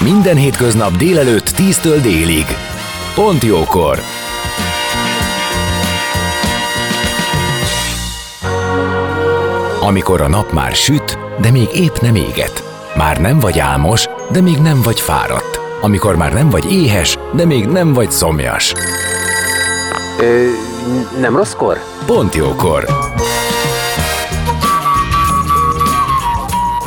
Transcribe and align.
Minden 0.00 0.36
hétköznap 0.36 0.96
délelőtt 0.96 1.48
10-től 1.56 1.98
délig. 2.02 2.44
Pont 3.14 3.42
jókor! 3.42 3.98
Amikor 9.80 10.20
a 10.20 10.28
nap 10.28 10.52
már 10.52 10.74
süt, 10.74 11.18
de 11.40 11.50
még 11.50 11.68
épp 11.74 11.96
nem 11.96 12.14
éget. 12.14 12.64
Már 12.96 13.20
nem 13.20 13.38
vagy 13.38 13.58
álmos, 13.58 14.06
de 14.30 14.40
még 14.40 14.58
nem 14.58 14.82
vagy 14.82 15.00
fáradt. 15.00 15.60
Amikor 15.80 16.16
már 16.16 16.32
nem 16.32 16.48
vagy 16.50 16.72
éhes, 16.72 17.18
de 17.34 17.44
még 17.44 17.66
nem 17.66 17.92
vagy 17.92 18.10
szomjas. 18.10 18.74
Ö, 20.20 20.46
nem 21.20 21.36
rosszkor? 21.36 21.78
Pont 22.06 22.34
jókor! 22.34 23.13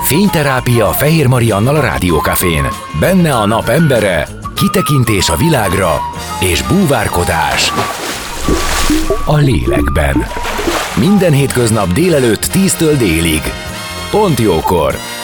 Fényterápia 0.07 0.88
Fehér 0.88 1.27
Mariannal 1.27 1.75
a 1.75 1.81
Rádiókafén. 1.81 2.67
Benne 2.99 3.35
a 3.35 3.45
nap 3.45 3.70
embere, 3.70 4.27
kitekintés 4.55 5.29
a 5.29 5.35
világra 5.35 5.99
és 6.39 6.61
búvárkodás 6.61 7.71
a 9.26 9.35
lélekben. 9.35 10.27
Minden 10.95 11.32
hétköznap 11.32 11.91
délelőtt 11.91 12.45
10-től 12.54 12.95
délig. 12.98 13.41
Pont 14.12 14.40
jókor! 14.40 15.16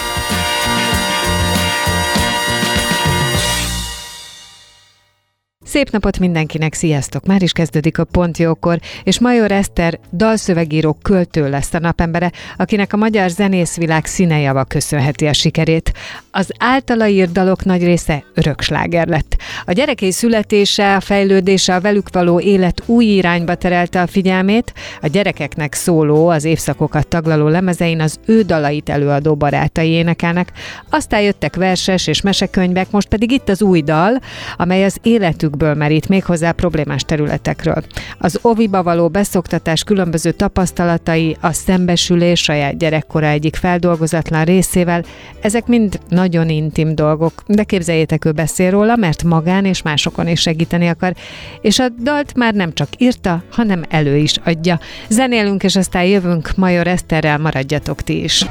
Szép 5.73 5.89
napot 5.89 6.19
mindenkinek, 6.19 6.73
sziasztok! 6.73 7.25
Már 7.25 7.41
is 7.41 7.51
kezdődik 7.51 7.97
a 7.97 8.03
Pont 8.03 8.37
Jókor, 8.37 8.79
és 9.03 9.19
Major 9.19 9.51
Eszter 9.51 9.99
dalszövegíró 10.11 10.97
költő 11.01 11.49
lesz 11.49 11.73
a 11.73 11.79
napembere, 11.79 12.31
akinek 12.57 12.93
a 12.93 12.97
magyar 12.97 13.29
zenészvilág 13.29 14.05
színejava 14.05 14.63
köszönheti 14.63 15.27
a 15.27 15.33
sikerét. 15.33 15.93
Az 16.31 16.51
általa 16.57 17.07
írt 17.07 17.31
dalok 17.31 17.65
nagy 17.65 17.83
része 17.83 18.23
öröksláger 18.33 19.07
lett. 19.07 19.35
A 19.65 19.71
gyerekei 19.71 20.11
születése, 20.11 20.95
a 20.95 20.99
fejlődése, 20.99 21.75
a 21.75 21.81
velük 21.81 22.09
való 22.11 22.39
élet 22.39 22.83
új 22.85 23.05
irányba 23.05 23.55
terelte 23.55 24.01
a 24.01 24.07
figyelmét, 24.07 24.73
a 25.01 25.07
gyerekeknek 25.07 25.73
szóló, 25.73 26.27
az 26.27 26.43
évszakokat 26.43 27.07
taglaló 27.07 27.47
lemezein 27.47 28.01
az 28.01 28.19
ő 28.25 28.41
dalait 28.41 28.89
előadó 28.89 29.35
barátai 29.35 29.89
énekelnek, 29.89 30.51
aztán 30.89 31.21
jöttek 31.21 31.55
verses 31.55 32.07
és 32.07 32.21
mesekönyvek, 32.21 32.91
most 32.91 33.07
pedig 33.07 33.31
itt 33.31 33.49
az 33.49 33.61
új 33.61 33.81
dal, 33.81 34.19
amely 34.57 34.83
az 34.83 34.97
életükből 35.01 35.61
merít 35.63 36.09
méghozzá 36.09 36.51
problémás 36.51 37.01
területekről. 37.01 37.83
Az 38.17 38.39
oviba 38.41 38.83
való 38.83 39.07
beszoktatás 39.07 39.83
különböző 39.83 40.31
tapasztalatai, 40.31 41.37
a 41.41 41.51
szembesülés 41.51 42.41
saját 42.41 42.77
gyerekkora 42.77 43.27
egyik 43.27 43.55
feldolgozatlan 43.55 44.43
részével, 44.43 45.03
ezek 45.41 45.67
mind 45.67 45.99
nagyon 46.09 46.49
intim 46.49 46.95
dolgok, 46.95 47.43
de 47.47 47.63
képzeljétek, 47.63 48.25
ő 48.25 48.31
beszél 48.31 48.71
róla, 48.71 48.95
mert 48.95 49.23
magán 49.23 49.65
és 49.65 49.81
másokon 49.81 50.27
is 50.27 50.41
segíteni 50.41 50.87
akar, 50.87 51.13
és 51.61 51.79
a 51.79 51.89
dalt 51.89 52.35
már 52.35 52.53
nem 52.53 52.73
csak 52.73 52.87
írta, 52.97 53.43
hanem 53.51 53.83
elő 53.89 54.17
is 54.17 54.35
adja. 54.43 54.79
Zenélünk, 55.09 55.63
és 55.63 55.75
aztán 55.75 56.03
jövünk 56.03 56.55
Major 56.55 56.87
Eszterrel, 56.87 57.37
maradjatok 57.37 58.01
ti 58.01 58.23
is. 58.23 58.45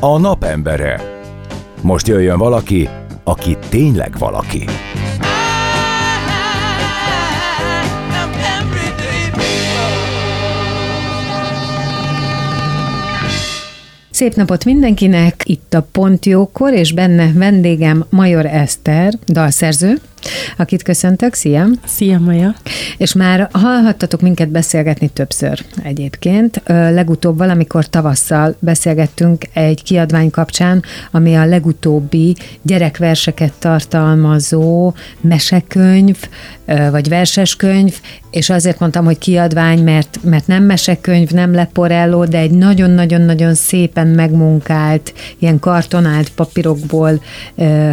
A 0.00 0.18
napembere. 0.18 1.00
Most 1.80 2.08
jöjjön 2.08 2.38
valaki, 2.38 2.88
aki 3.24 3.56
tényleg 3.68 4.18
valaki. 4.18 4.64
Szép 14.10 14.34
napot 14.34 14.64
mindenkinek! 14.64 15.42
Itt 15.44 15.74
a 15.74 15.86
Pont 15.92 16.26
Jókor, 16.26 16.72
és 16.72 16.92
benne 16.92 17.32
vendégem 17.32 18.04
Major 18.10 18.46
Eszter, 18.46 19.14
dalszerző, 19.26 19.98
akit 20.56 20.82
köszöntök. 20.82 21.34
Szia! 21.34 21.66
Szia, 21.86 22.18
Maja! 22.18 22.54
És 22.96 23.12
már 23.12 23.48
hallhattatok 23.52 24.20
minket 24.20 24.48
beszélgetni 24.48 25.08
többször 25.08 25.64
egyébként. 25.82 26.62
Legutóbb 26.66 27.38
valamikor 27.38 27.88
tavasszal 27.88 28.56
beszélgettünk 28.58 29.44
egy 29.52 29.82
kiadvány 29.82 30.30
kapcsán, 30.30 30.82
ami 31.10 31.34
a 31.34 31.44
legutóbbi 31.44 32.36
gyerekverseket 32.62 33.52
tartalmazó 33.58 34.94
mesekönyv, 35.20 36.16
vagy 36.90 37.08
verseskönyv, 37.08 38.00
és 38.30 38.50
azért 38.50 38.78
mondtam, 38.78 39.04
hogy 39.04 39.18
kiadvány, 39.18 39.82
mert, 39.82 40.18
mert 40.22 40.46
nem 40.46 40.62
mesekönyv, 40.62 41.30
nem 41.30 41.54
leporelló, 41.54 42.24
de 42.24 42.38
egy 42.38 42.50
nagyon-nagyon-nagyon 42.50 43.54
szépen 43.54 44.06
megmunkált, 44.06 45.12
ilyen 45.38 45.58
kartonált 45.58 46.30
papírokból 46.30 47.22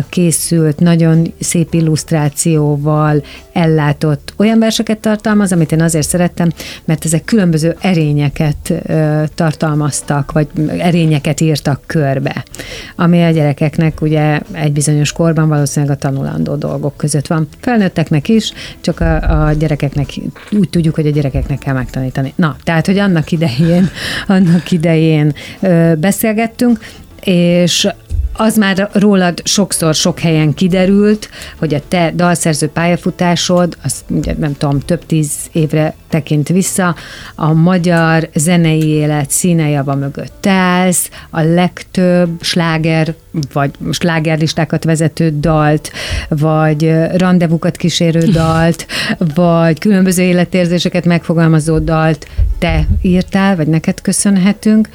készült, 0.09 0.79
nagyon 0.79 1.33
szép 1.39 1.73
illusztrációval 2.21 3.23
ellátott 3.53 4.33
olyan 4.37 4.59
verseket 4.59 4.97
tartalmaz, 4.97 5.51
amit 5.51 5.71
én 5.71 5.81
azért 5.81 6.07
szerettem, 6.07 6.49
mert 6.85 7.05
ezek 7.05 7.23
különböző 7.23 7.75
erényeket 7.79 8.73
tartalmaztak, 9.35 10.31
vagy 10.31 10.47
erényeket 10.77 11.41
írtak 11.41 11.81
körbe, 11.85 12.45
ami 12.95 13.23
a 13.23 13.29
gyerekeknek 13.29 14.01
ugye 14.01 14.39
egy 14.51 14.71
bizonyos 14.71 15.11
korban 15.11 15.47
valószínűleg 15.47 15.95
a 15.95 15.99
tanulandó 15.99 16.55
dolgok 16.55 16.97
között 16.97 17.27
van. 17.27 17.47
Felnőtteknek 17.59 18.29
is, 18.29 18.51
csak 18.81 18.99
a, 18.99 19.45
a 19.47 19.53
gyerekeknek 19.53 20.09
úgy 20.51 20.69
tudjuk, 20.69 20.95
hogy 20.95 21.07
a 21.07 21.11
gyerekeknek 21.11 21.59
kell 21.59 21.73
megtanítani. 21.73 22.33
Na, 22.35 22.55
tehát, 22.63 22.85
hogy 22.85 22.97
annak 22.97 23.31
idején, 23.31 23.89
annak 24.27 24.71
idején 24.71 25.33
ö, 25.59 25.93
beszélgettünk, 25.99 26.79
és 27.23 27.87
az 28.33 28.57
már 28.57 28.89
rólad 28.93 29.41
sokszor 29.43 29.95
sok 29.95 30.19
helyen 30.19 30.53
kiderült, 30.53 31.29
hogy 31.57 31.73
a 31.73 31.81
te 31.87 32.11
dalszerző 32.15 32.67
pályafutásod, 32.67 33.77
az 33.83 34.03
ugye 34.07 34.35
nem 34.37 34.57
tudom, 34.57 34.79
több 34.79 35.05
tíz 35.05 35.31
évre 35.51 35.95
tekint 36.09 36.47
vissza, 36.47 36.95
a 37.35 37.53
magyar 37.53 38.29
zenei 38.33 38.87
élet 38.87 39.31
színejava 39.31 39.95
mögött 39.95 40.45
állsz, 40.45 41.09
a 41.29 41.41
legtöbb 41.41 42.29
sláger, 42.41 43.13
vagy 43.53 43.71
slágerlistákat 43.91 44.83
vezető 44.83 45.33
dalt, 45.39 45.91
vagy 46.29 46.93
randevukat 47.17 47.75
kísérő 47.75 48.19
dalt, 48.41 48.85
vagy 49.35 49.79
különböző 49.79 50.23
életérzéseket 50.23 51.05
megfogalmazó 51.05 51.79
dalt 51.79 52.27
te 52.59 52.87
írtál, 53.01 53.55
vagy 53.55 53.67
neked 53.67 54.01
köszönhetünk. 54.01 54.89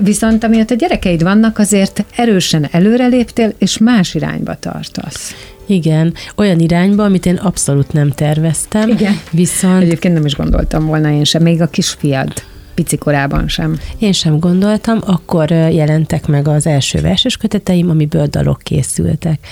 Viszont 0.00 0.44
amiatt 0.44 0.70
a 0.70 0.74
gyerekeid 0.74 1.22
vannak, 1.22 1.58
azért 1.58 2.04
erősen 2.40 2.68
előreléptél, 2.70 3.52
és 3.58 3.78
más 3.78 4.14
irányba 4.14 4.54
tartasz. 4.54 5.34
Igen, 5.66 6.14
olyan 6.36 6.58
irányba, 6.58 7.04
amit 7.04 7.26
én 7.26 7.34
abszolút 7.34 7.92
nem 7.92 8.10
terveztem. 8.10 8.88
Igen. 8.88 9.20
Viszont... 9.30 9.82
Egyébként 9.82 10.14
nem 10.14 10.26
is 10.26 10.34
gondoltam 10.34 10.86
volna 10.86 11.10
én 11.10 11.24
sem, 11.24 11.42
még 11.42 11.60
a 11.60 11.66
kisfiad 11.66 12.32
pici 12.74 12.96
korában 12.96 13.48
sem. 13.48 13.78
Én 13.98 14.12
sem 14.12 14.38
gondoltam, 14.38 14.98
akkor 15.06 15.50
jelentek 15.50 16.26
meg 16.26 16.48
az 16.48 16.66
első 16.66 17.00
verses 17.00 17.36
köteteim, 17.36 17.90
amiből 17.90 18.26
dalok 18.26 18.60
készültek. 18.62 19.46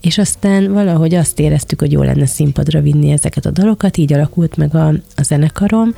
És 0.00 0.18
aztán 0.18 0.72
valahogy 0.72 1.14
azt 1.14 1.40
éreztük, 1.40 1.80
hogy 1.80 1.92
jó 1.92 2.02
lenne 2.02 2.26
színpadra 2.26 2.80
vinni 2.80 3.10
ezeket 3.10 3.46
a 3.46 3.50
dalokat, 3.50 3.96
így 3.96 4.12
alakult 4.12 4.56
meg 4.56 4.74
a, 4.74 4.86
a 5.16 5.22
zenekarom, 5.22 5.94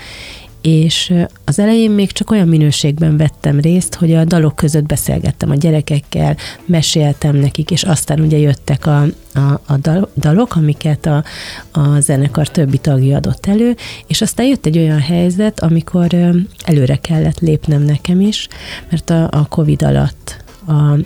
és 0.67 1.13
az 1.45 1.59
elején 1.59 1.91
még 1.91 2.13
csak 2.13 2.31
olyan 2.31 2.49
minőségben 2.49 3.17
vettem 3.17 3.61
részt, 3.61 3.95
hogy 3.95 4.13
a 4.15 4.25
dalok 4.25 4.57
között 4.57 4.87
beszélgettem 4.87 5.51
a 5.51 5.55
gyerekekkel, 5.55 6.37
meséltem 6.65 7.37
nekik, 7.37 7.71
és 7.71 7.83
aztán 7.83 8.21
ugye 8.21 8.39
jöttek 8.39 8.87
a, 8.87 9.03
a, 9.35 9.61
a 9.67 10.07
dalok, 10.17 10.57
amiket 10.57 11.07
a, 11.07 11.25
a 11.73 12.01
zenekar 12.01 12.49
többi 12.49 12.79
tagja 12.79 13.17
adott 13.17 13.47
elő, 13.47 13.77
és 14.07 14.21
aztán 14.21 14.47
jött 14.47 14.67
egy 14.67 14.79
olyan 14.79 15.01
helyzet, 15.01 15.61
amikor 15.61 16.35
előre 16.65 16.97
kellett 16.97 17.41
lépnem 17.41 17.83
nekem 17.83 18.21
is, 18.21 18.49
mert 18.91 19.11
a, 19.11 19.29
a 19.31 19.47
Covid 19.49 19.83
alatt 19.83 20.45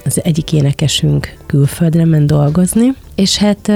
az 0.05 0.25
egyik 0.25 0.53
énekesünk 0.53 1.37
külföldre 1.47 2.05
ment 2.05 2.27
dolgozni, 2.27 2.95
és 3.15 3.37
hát 3.37 3.73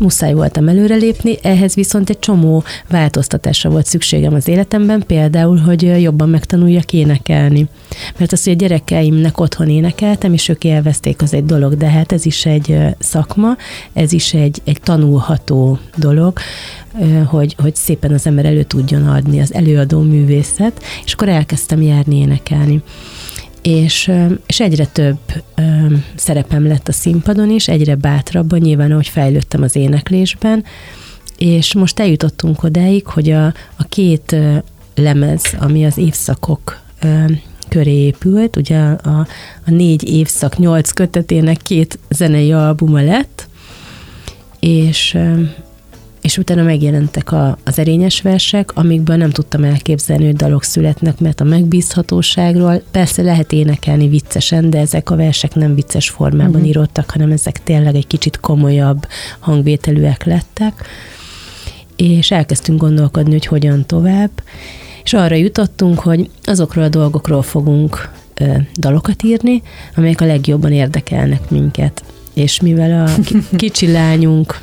muszáj 0.00 0.32
voltam 0.32 0.68
előrelépni, 0.68 1.38
ehhez 1.42 1.74
viszont 1.74 2.10
egy 2.10 2.18
csomó 2.18 2.64
változtatásra 2.88 3.70
volt 3.70 3.86
szükségem 3.86 4.34
az 4.34 4.48
életemben, 4.48 5.02
például, 5.06 5.56
hogy 5.56 6.02
jobban 6.02 6.28
megtanuljak 6.28 6.92
énekelni. 6.92 7.66
Mert 8.18 8.32
az, 8.32 8.44
hogy 8.44 8.52
a 8.52 8.56
gyerekeimnek 8.56 9.40
otthon 9.40 9.68
énekeltem, 9.68 10.32
és 10.32 10.48
ők 10.48 10.64
élvezték, 10.64 11.22
az 11.22 11.34
egy 11.34 11.44
dolog, 11.44 11.76
de 11.76 11.86
hát 11.86 12.12
ez 12.12 12.26
is 12.26 12.46
egy 12.46 12.78
szakma, 12.98 13.56
ez 13.92 14.12
is 14.12 14.34
egy, 14.34 14.60
egy 14.64 14.80
tanulható 14.82 15.78
dolog, 15.96 16.38
hogy, 17.26 17.54
hogy 17.58 17.74
szépen 17.74 18.12
az 18.12 18.26
ember 18.26 18.44
elő 18.44 18.62
tudjon 18.62 19.08
adni 19.08 19.40
az 19.40 19.54
előadó 19.54 20.00
művészet, 20.00 20.82
és 21.04 21.12
akkor 21.12 21.28
elkezdtem 21.28 21.82
járni 21.82 22.16
énekelni 22.16 22.82
és, 23.62 24.12
és 24.46 24.60
egyre 24.60 24.86
több 24.86 25.18
szerepem 26.14 26.66
lett 26.66 26.88
a 26.88 26.92
színpadon 26.92 27.50
is, 27.50 27.68
egyre 27.68 27.94
bátrabban, 27.94 28.58
nyilván 28.58 28.90
ahogy 28.90 29.08
fejlődtem 29.08 29.62
az 29.62 29.76
éneklésben, 29.76 30.64
és 31.38 31.74
most 31.74 32.00
eljutottunk 32.00 32.62
odáig, 32.62 33.06
hogy 33.06 33.30
a, 33.30 33.46
a 33.76 33.84
két 33.88 34.36
lemez, 34.94 35.42
ami 35.58 35.84
az 35.84 35.98
évszakok 35.98 36.80
köré 37.68 37.94
épült, 37.94 38.56
ugye 38.56 38.78
a, 38.78 39.26
a 39.66 39.70
négy 39.70 40.08
évszak, 40.08 40.58
nyolc 40.58 40.90
kötetének 40.90 41.56
két 41.56 41.98
zenei 42.08 42.52
albuma 42.52 43.00
lett, 43.00 43.48
és 44.60 45.18
és 46.20 46.38
utána 46.38 46.62
megjelentek 46.62 47.32
a, 47.32 47.58
az 47.64 47.78
erényes 47.78 48.20
versek, 48.20 48.76
amikből 48.76 49.16
nem 49.16 49.30
tudtam 49.30 49.64
elképzelni, 49.64 50.24
hogy 50.24 50.36
dalok 50.36 50.62
születnek, 50.62 51.18
mert 51.20 51.40
a 51.40 51.44
megbízhatóságról 51.44 52.82
persze 52.90 53.22
lehet 53.22 53.52
énekelni 53.52 54.08
viccesen, 54.08 54.70
de 54.70 54.78
ezek 54.78 55.10
a 55.10 55.16
versek 55.16 55.54
nem 55.54 55.74
vicces 55.74 56.08
formában 56.08 56.54
uh-huh. 56.54 56.68
írottak, 56.68 57.10
hanem 57.10 57.30
ezek 57.30 57.62
tényleg 57.62 57.94
egy 57.94 58.06
kicsit 58.06 58.40
komolyabb 58.40 59.06
hangvételűek 59.38 60.24
lettek, 60.24 60.88
és 61.96 62.30
elkezdtünk 62.30 62.80
gondolkodni, 62.80 63.32
hogy 63.32 63.46
hogyan 63.46 63.86
tovább, 63.86 64.30
és 65.04 65.12
arra 65.12 65.34
jutottunk, 65.34 65.98
hogy 65.98 66.30
azokról 66.44 66.84
a 66.84 66.88
dolgokról 66.88 67.42
fogunk 67.42 68.10
ö, 68.34 68.54
dalokat 68.78 69.22
írni, 69.22 69.62
amelyek 69.96 70.20
a 70.20 70.24
legjobban 70.24 70.72
érdekelnek 70.72 71.50
minket. 71.50 72.02
És 72.34 72.60
mivel 72.60 73.06
a 73.06 73.10
kicsi 73.56 73.92
lányunk 73.92 74.60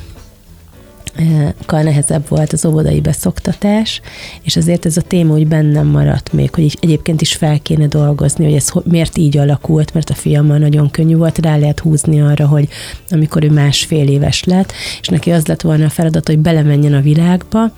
kal 1.66 1.81
nehezebb 1.81 2.28
volt 2.28 2.54
az 2.54 2.66
óvodai 2.66 3.02
beszoktatás, 3.02 4.02
és 4.42 4.56
azért 4.56 4.86
ez 4.86 4.98
a 4.98 5.02
téma 5.02 5.34
úgy 5.34 5.48
bennem 5.48 5.88
maradt 5.88 6.34
még, 6.34 6.56
hogy 6.56 6.78
egyébként 6.81 7.22
is 7.22 7.34
fel 7.36 7.60
kéne 7.60 7.88
dolgozni, 7.88 8.44
hogy 8.44 8.54
ez 8.54 8.69
miért 8.84 9.18
így 9.18 9.38
alakult, 9.38 9.94
mert 9.94 10.10
a 10.10 10.14
fiammal 10.14 10.58
nagyon 10.58 10.92
könnyű 10.92 11.16
volt, 11.16 11.38
rá 11.38 11.58
lehet 11.58 11.80
húzni 11.80 12.22
arra, 12.22 12.48
hogy 12.48 12.68
amikor 13.10 13.44
ő 13.44 13.52
másfél 13.52 14.08
éves 14.08 14.44
lett, 14.44 14.74
és 15.02 15.08
neki 15.08 15.31
az 15.31 15.46
lett 15.46 15.62
volna 15.62 15.86
a 15.86 15.90
feladat, 15.90 16.28
hogy 16.28 16.40
belemenjen 16.40 16.94
a 16.94 17.02
világba, 17.02 17.72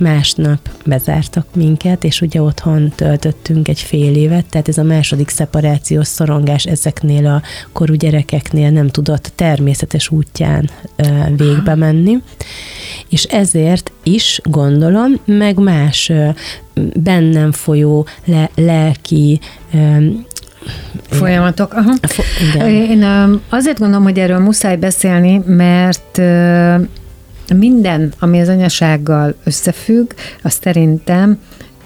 másnap 0.00 0.68
bezártak 0.84 1.46
minket, 1.54 2.04
és 2.04 2.20
ugye 2.20 2.42
otthon 2.42 2.92
töltöttünk 2.96 3.68
egy 3.68 3.80
fél 3.80 4.16
évet, 4.16 4.46
tehát 4.46 4.68
ez 4.68 4.78
a 4.78 4.82
második 4.82 5.28
szeparációs 5.28 6.06
szorongás 6.06 6.64
ezeknél 6.64 7.26
a 7.26 7.42
korú 7.72 7.94
gyerekeknél 7.94 8.70
nem 8.70 8.88
tudott 8.88 9.32
természetes 9.34 10.10
útján 10.10 10.70
végbe 11.36 11.74
menni, 11.74 12.22
és 13.08 13.22
ezért 13.24 13.92
is 14.02 14.40
gondolom, 14.44 15.12
meg 15.24 15.58
más 15.58 16.12
bennem 16.94 17.52
folyó 17.52 18.06
le, 18.24 18.50
lelki 18.54 19.40
Folyamatok. 21.08 21.72
Aha. 21.72 21.94
Igen. 22.52 22.68
Én 22.68 23.04
azért 23.48 23.78
gondolom, 23.78 24.02
hogy 24.02 24.18
erről 24.18 24.38
muszáj 24.38 24.76
beszélni, 24.76 25.42
mert 25.46 26.20
minden, 27.54 28.12
ami 28.18 28.40
az 28.40 28.48
anyasággal 28.48 29.34
összefügg, 29.44 30.12
az 30.42 30.58
szerintem 30.62 31.38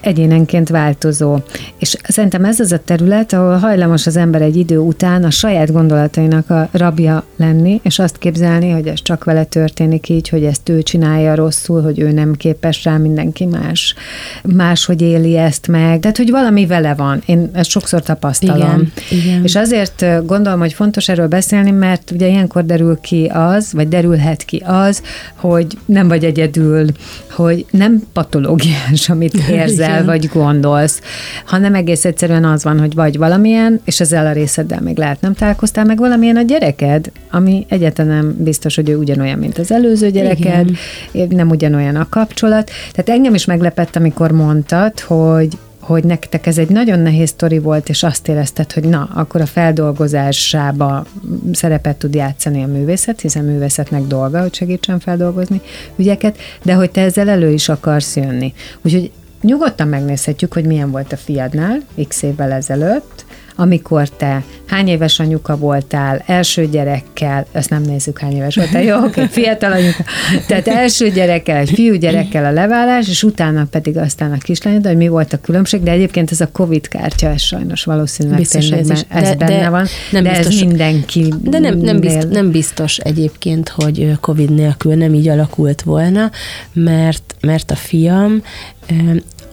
egyénenként 0.05 0.69
változó. 0.69 1.39
És 1.77 1.97
szerintem 2.03 2.45
ez 2.45 2.59
az 2.59 2.71
a 2.71 2.79
terület, 2.85 3.33
ahol 3.33 3.57
hajlamos 3.57 4.07
az 4.07 4.17
ember 4.17 4.41
egy 4.41 4.55
idő 4.55 4.77
után 4.77 5.23
a 5.23 5.29
saját 5.29 5.71
gondolatainak 5.71 6.49
a 6.49 6.69
rabja 6.71 7.23
lenni, 7.35 7.79
és 7.83 7.99
azt 7.99 8.17
képzelni, 8.17 8.69
hogy 8.69 8.87
ez 8.87 9.01
csak 9.01 9.23
vele 9.23 9.43
történik 9.43 10.09
így, 10.09 10.29
hogy 10.29 10.43
ezt 10.43 10.69
ő 10.69 10.81
csinálja 10.81 11.35
rosszul, 11.35 11.81
hogy 11.81 11.99
ő 11.99 12.11
nem 12.11 12.33
képes 12.33 12.83
rá, 12.83 12.97
mindenki 12.97 13.45
más. 13.45 13.95
Máshogy 14.43 15.01
éli 15.01 15.37
ezt 15.37 15.67
meg. 15.67 15.99
Tehát, 15.99 16.17
hogy 16.17 16.29
valami 16.29 16.65
vele 16.65 16.93
van. 16.93 17.21
Én 17.25 17.49
ezt 17.53 17.69
sokszor 17.69 18.01
tapasztalom. 18.01 18.59
Igen, 18.59 18.91
igen. 19.09 19.43
És 19.43 19.55
azért 19.55 20.25
gondolom, 20.25 20.59
hogy 20.59 20.73
fontos 20.73 21.09
erről 21.09 21.27
beszélni, 21.27 21.71
mert 21.71 22.11
ugye 22.11 22.27
ilyenkor 22.27 22.65
derül 22.65 22.99
ki 23.01 23.31
az, 23.33 23.73
vagy 23.73 23.87
derülhet 23.87 24.43
ki 24.43 24.63
az, 24.65 25.01
hogy 25.35 25.67
nem 25.85 26.07
vagy 26.07 26.23
egyedül, 26.23 26.85
hogy 27.31 27.65
nem 27.71 28.03
patológiás, 28.13 29.09
amit 29.09 29.33
érzel, 29.49 29.94
el, 29.95 30.05
vagy 30.05 30.29
gondolsz, 30.33 31.01
hanem 31.45 31.75
egész 31.75 32.05
egyszerűen 32.05 32.45
az 32.45 32.63
van, 32.63 32.79
hogy 32.79 32.93
vagy 32.93 33.17
valamilyen, 33.17 33.81
és 33.85 33.99
ezzel 33.99 34.25
a 34.25 34.31
részeddel 34.31 34.81
még 34.81 34.97
lehet 34.97 35.21
nem 35.21 35.33
találkoztál, 35.33 35.85
meg 35.85 35.97
valamilyen 35.97 36.37
a 36.37 36.41
gyereked, 36.41 37.11
ami 37.31 37.65
egyáltalán 37.69 38.15
nem 38.15 38.35
biztos, 38.37 38.75
hogy 38.75 38.89
ő 38.89 38.97
ugyanolyan, 38.97 39.39
mint 39.39 39.57
az 39.57 39.71
előző 39.71 40.09
gyereked, 40.09 40.69
Igen. 41.11 41.27
nem 41.29 41.49
ugyanolyan 41.49 41.95
a 41.95 42.07
kapcsolat. 42.09 42.71
Tehát 42.91 43.09
engem 43.09 43.33
is 43.33 43.45
meglepett, 43.45 43.95
amikor 43.95 44.31
mondtad, 44.31 44.99
hogy 44.99 45.57
hogy 45.85 46.03
nektek 46.03 46.47
ez 46.47 46.57
egy 46.57 46.69
nagyon 46.69 46.99
nehéz 46.99 47.29
sztori 47.29 47.59
volt, 47.59 47.89
és 47.89 48.03
azt 48.03 48.27
érezted, 48.27 48.71
hogy 48.71 48.83
na, 48.83 49.09
akkor 49.13 49.41
a 49.41 49.45
feldolgozásába 49.45 51.05
szerepet 51.51 51.95
tud 51.95 52.15
játszani 52.15 52.63
a 52.63 52.67
művészet, 52.67 53.21
hiszen 53.21 53.45
művészetnek 53.45 54.01
dolga, 54.01 54.41
hogy 54.41 54.53
segítsen 54.53 54.99
feldolgozni 54.99 55.61
ügyeket, 55.95 56.37
de 56.63 56.73
hogy 56.73 56.91
te 56.91 57.01
ezzel 57.01 57.29
elő 57.29 57.51
is 57.51 57.69
akarsz 57.69 58.15
jönni. 58.15 58.53
Úgyhogy 58.81 59.11
Nyugodtan 59.45 59.87
megnézhetjük, 59.87 60.53
hogy 60.53 60.65
milyen 60.65 60.91
volt 60.91 61.11
a 61.11 61.17
fiadnál 61.17 61.81
x 62.07 62.21
évvel 62.21 62.51
ezelőtt, 62.51 63.25
amikor 63.55 64.09
te 64.09 64.43
hány 64.65 64.87
éves 64.87 65.19
anyuka 65.19 65.57
voltál, 65.57 66.23
első 66.25 66.67
gyerekkel, 66.67 67.45
ezt 67.51 67.69
nem 67.69 67.81
nézzük, 67.81 68.19
hány 68.19 68.35
éves 68.35 68.55
voltál, 68.55 68.83
jó, 68.83 68.97
oké, 68.97 69.07
okay, 69.07 69.27
fiatal 69.43 69.71
anyuka, 69.71 70.03
tehát 70.47 70.67
első 70.67 71.09
gyerekkel, 71.09 71.57
egy 71.57 71.69
fiú 71.69 71.95
gyerekkel 71.95 72.45
a 72.45 72.51
leválás, 72.51 73.07
és 73.07 73.23
utána 73.23 73.65
pedig 73.71 73.97
aztán 73.97 74.31
a 74.31 74.37
kislányod, 74.37 74.85
hogy 74.85 74.97
mi 74.97 75.07
volt 75.07 75.33
a 75.33 75.37
különbség, 75.37 75.83
de 75.83 75.91
egyébként 75.91 76.31
ez 76.31 76.41
a 76.41 76.47
Covid 76.51 76.87
kártya, 76.87 77.29
ez 77.29 77.41
sajnos 77.41 77.83
valószínűleg 77.83 78.37
biztos 78.37 78.69
ez, 78.69 78.89
is, 78.89 79.05
ez 79.07 79.29
de, 79.29 79.35
benne 79.35 79.59
de 79.59 79.69
van, 79.69 79.85
nem 80.11 80.23
de 80.23 80.29
biztos, 80.29 80.55
ez 80.55 80.61
mindenki. 80.61 81.33
De 81.41 81.59
nem, 81.59 81.77
nem, 81.77 81.99
biztos, 81.99 82.23
nem 82.29 82.51
biztos 82.51 82.97
egyébként, 82.97 83.69
hogy 83.69 84.11
Covid 84.21 84.53
nélkül 84.53 84.95
nem 84.95 85.13
így 85.13 85.27
alakult 85.27 85.81
volna, 85.81 86.31
mert, 86.73 87.35
mert 87.41 87.71
a 87.71 87.75
fiam 87.75 88.41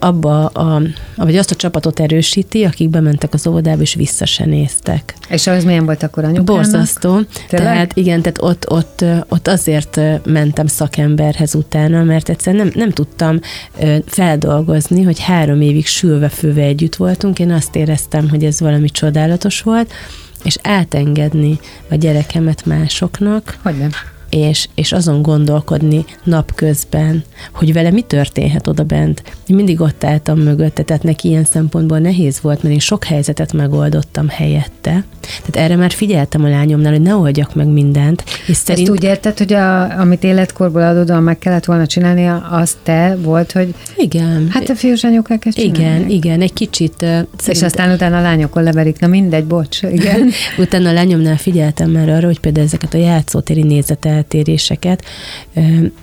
abba 0.02 0.46
a, 0.46 0.82
vagy 1.16 1.36
azt 1.36 1.50
a 1.50 1.54
csapatot 1.54 2.00
erősíti, 2.00 2.64
akik 2.64 2.90
bementek 2.90 3.34
az 3.34 3.46
óvodába, 3.46 3.80
és 3.80 3.94
vissza 3.94 4.26
se 4.26 4.44
néztek. 4.44 5.14
És 5.28 5.46
az 5.46 5.64
milyen 5.64 5.84
volt 5.84 6.02
akkor 6.02 6.24
anyukának? 6.24 6.46
Borzasztó. 6.46 7.10
Tényleg? 7.48 7.72
Tehát 7.72 7.96
igen, 7.96 8.22
tehát 8.22 8.42
ott, 8.42 8.70
ott, 8.70 9.04
ott 9.28 9.48
azért 9.48 10.00
mentem 10.24 10.66
szakemberhez 10.66 11.54
utána, 11.54 12.02
mert 12.02 12.28
egyszerűen 12.28 12.64
nem, 12.64 12.72
nem 12.74 12.90
tudtam 12.90 13.40
feldolgozni, 14.06 15.02
hogy 15.02 15.20
három 15.20 15.60
évig 15.60 15.86
sülve 15.86 16.28
főve 16.28 16.62
együtt 16.62 16.96
voltunk. 16.96 17.38
Én 17.38 17.50
azt 17.50 17.76
éreztem, 17.76 18.28
hogy 18.28 18.44
ez 18.44 18.60
valami 18.60 18.90
csodálatos 18.90 19.62
volt, 19.62 19.92
és 20.44 20.56
átengedni 20.62 21.58
a 21.90 21.94
gyerekemet 21.94 22.66
másoknak. 22.66 23.56
Hogy 23.62 23.78
nem? 23.78 23.90
És, 24.34 24.68
és 24.74 24.92
azon 24.92 25.22
gondolkodni 25.22 26.04
napközben, 26.24 27.24
hogy 27.52 27.72
vele 27.72 27.90
mi 27.90 28.00
történhet 28.00 28.66
oda 28.66 28.82
bent. 28.82 29.22
Én 29.46 29.56
mindig 29.56 29.80
ott 29.80 30.04
álltam 30.04 30.38
mögötte, 30.38 30.82
tehát 30.82 31.02
neki 31.02 31.28
ilyen 31.28 31.44
szempontból 31.44 31.98
nehéz 31.98 32.40
volt, 32.40 32.62
mert 32.62 32.74
én 32.74 32.80
sok 32.80 33.04
helyzetet 33.04 33.52
megoldottam 33.52 34.28
helyette. 34.28 35.04
Tehát 35.20 35.68
erre 35.70 35.76
már 35.76 35.92
figyeltem 35.92 36.44
a 36.44 36.48
lányomnál, 36.48 36.92
hogy 36.92 37.02
ne 37.02 37.14
oldjak 37.14 37.54
meg 37.54 37.66
mindent. 37.66 38.24
És 38.46 38.56
szerint... 38.56 38.88
Ezt 38.88 38.98
úgy 38.98 39.04
érted, 39.04 39.38
hogy 39.38 39.52
a, 39.52 39.98
amit 40.00 40.24
életkorból 40.24 40.82
adódóan 40.82 41.22
meg 41.22 41.38
kellett 41.38 41.64
volna 41.64 41.86
csinálni, 41.86 42.26
az 42.50 42.76
te 42.82 43.16
volt, 43.20 43.52
hogy 43.52 43.74
igen. 43.96 44.48
Hát 44.50 44.68
a 44.68 44.74
fiús 44.74 45.04
anyukák 45.04 45.46
ezt 45.46 45.58
Igen, 45.58 46.08
igen, 46.08 46.40
egy 46.40 46.52
kicsit. 46.52 46.94
Szerint... 46.98 47.28
És 47.46 47.62
aztán 47.62 47.92
utána 47.92 48.18
a 48.18 48.22
lányokon 48.22 48.62
leverik, 48.62 48.98
na 48.98 49.06
mindegy, 49.06 49.44
bocs, 49.44 49.82
igen. 49.82 50.30
utána 50.58 50.88
a 50.88 50.92
lányomnál 50.92 51.36
figyeltem 51.36 51.90
már 51.90 52.08
arra, 52.08 52.26
hogy 52.26 52.40
például 52.40 52.66
ezeket 52.66 52.94
a 52.94 52.98
játszótéri 52.98 53.62
nézetet 53.62 54.21
eltéréseket, 54.22 55.04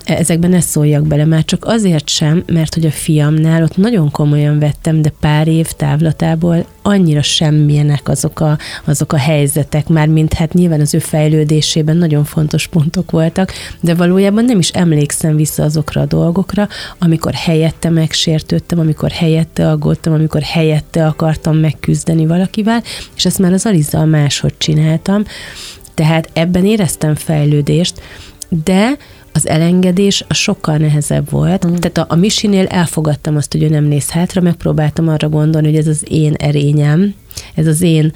ezekben 0.06 0.50
ne 0.50 0.60
szóljak 0.60 1.08
bele, 1.08 1.26
már 1.26 1.46
csak 1.46 1.66
azért 1.66 2.10
sem, 2.10 2.44
mert 2.46 2.74
hogy 2.74 2.86
a 2.86 2.92
fiamnál 2.92 3.64
ott 3.64 3.78
nagyon 3.78 4.12
komolyan 4.12 4.60
vettem, 4.60 5.02
de 5.02 5.12
pár 5.20 5.48
év 5.48 5.72
távlatából 5.72 6.66
annyira 6.82 7.22
semmilyenek 7.22 8.10
azok 8.10 8.40
a, 8.40 8.58
azok 8.86 9.14
a 9.14 9.18
helyzetek, 9.18 9.88
már 9.88 10.08
mint 10.08 10.34
hát 10.34 10.54
nyilván 10.54 10.80
az 10.80 10.94
ő 10.94 11.00
fejlődésében 11.00 11.98
nagyon 11.98 12.24
fontos 12.24 12.68
pontok 12.68 13.12
voltak, 13.12 13.52
de 13.82 13.96
valójában 13.96 14.46
nem 14.46 14.60
is 14.60 14.70
emlékszem 14.70 15.36
vissza 15.36 15.64
azokra 15.64 16.02
a 16.02 16.06
dolgokra, 16.06 16.68
amikor 17.00 17.34
helyette 17.34 17.90
megsértődtem, 17.90 18.80
amikor 18.80 19.12
helyette 19.12 19.70
aggódtam, 19.70 20.14
amikor 20.14 20.42
helyette 20.42 21.06
akartam 21.06 21.58
megküzdeni 21.58 22.26
valakivel, 22.26 22.84
és 23.16 23.26
ezt 23.26 23.40
már 23.40 23.54
az 23.54 23.66
Alizzal 23.66 24.06
máshogy 24.06 24.54
csináltam, 24.58 25.24
tehát 26.00 26.30
ebben 26.34 26.66
éreztem 26.66 27.16
fejlődést, 27.16 28.02
de 28.64 28.98
az 29.34 29.48
elengedés 29.48 30.26
a 30.28 30.34
sokkal 30.34 30.78
nehezebb 30.78 31.30
volt. 31.30 31.68
Mm. 31.68 31.74
Tehát 31.74 31.98
a, 31.98 32.06
a 32.08 32.16
Misinél 32.16 32.66
elfogadtam 32.66 33.36
azt, 33.36 33.52
hogy 33.52 33.64
ő 33.64 33.70
nem 33.70 33.84
néz 33.84 34.10
hátra, 34.10 34.42
megpróbáltam 34.42 35.08
arra 35.08 35.30
gondolni, 35.30 35.68
hogy 35.68 35.78
ez 35.78 35.88
az 35.88 36.04
én 36.08 36.34
erényem, 36.34 37.14
ez 37.56 37.68
az 37.68 37.82
én 37.82 38.14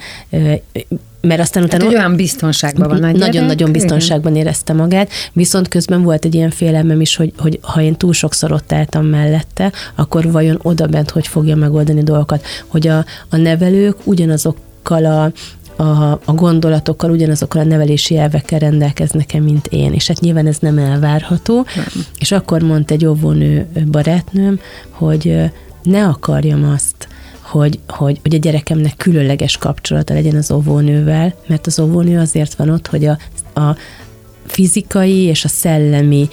mert 1.20 1.40
aztán 1.40 1.62
utána... 1.62 1.84
Hát, 1.84 1.92
olyan 1.92 2.16
biztonságban 2.16 2.88
van 2.88 3.16
Nagyon-nagyon 3.16 3.72
biztonságban 3.72 4.36
érezte 4.36 4.72
magát, 4.72 5.10
viszont 5.32 5.68
közben 5.68 6.02
volt 6.02 6.24
egy 6.24 6.34
ilyen 6.34 6.50
félelmem 6.50 7.00
is, 7.00 7.16
hogy, 7.16 7.32
hogy 7.38 7.58
ha 7.62 7.80
én 7.80 7.96
túl 7.96 8.12
sokszor 8.12 8.52
ott 8.52 8.72
álltam 8.72 9.06
mellette, 9.06 9.72
akkor 9.94 10.30
vajon 10.30 10.58
oda 10.62 10.86
bent 10.86 11.10
hogy 11.10 11.26
fogja 11.26 11.56
megoldani 11.56 12.02
dolgokat, 12.02 12.44
hogy 12.66 12.86
a, 12.86 13.04
a 13.30 13.36
nevelők 13.36 13.96
ugyanazokkal 14.04 15.04
a, 15.04 15.32
a, 15.76 16.12
a 16.24 16.32
gondolatokkal, 16.34 17.10
ugyanazokkal 17.10 17.60
a 17.60 17.64
nevelési 17.64 18.16
elvekkel 18.16 18.58
rendelkeznek-e, 18.58 19.40
mint 19.40 19.66
én. 19.66 19.92
És 19.92 20.06
hát 20.06 20.20
nyilván 20.20 20.46
ez 20.46 20.58
nem 20.58 20.78
elvárható. 20.78 21.54
Nem. 21.54 22.04
És 22.18 22.32
akkor 22.32 22.62
mondta 22.62 22.94
egy 22.94 23.06
óvónő 23.06 23.66
barátnőm, 23.90 24.60
hogy 24.90 25.50
ne 25.82 26.06
akarjam 26.06 26.64
azt, 26.74 27.08
hogy, 27.40 27.78
hogy, 27.88 28.18
hogy 28.22 28.34
a 28.34 28.38
gyerekemnek 28.38 28.96
különleges 28.96 29.56
kapcsolata 29.56 30.14
legyen 30.14 30.36
az 30.36 30.50
óvónővel, 30.50 31.34
mert 31.46 31.66
az 31.66 31.78
óvónő 31.80 32.18
azért 32.18 32.54
van 32.54 32.68
ott, 32.68 32.86
hogy 32.86 33.04
a, 33.04 33.18
a 33.60 33.76
fizikai 34.46 35.22
és 35.22 35.44
a 35.44 35.48
szellemi 35.48 36.28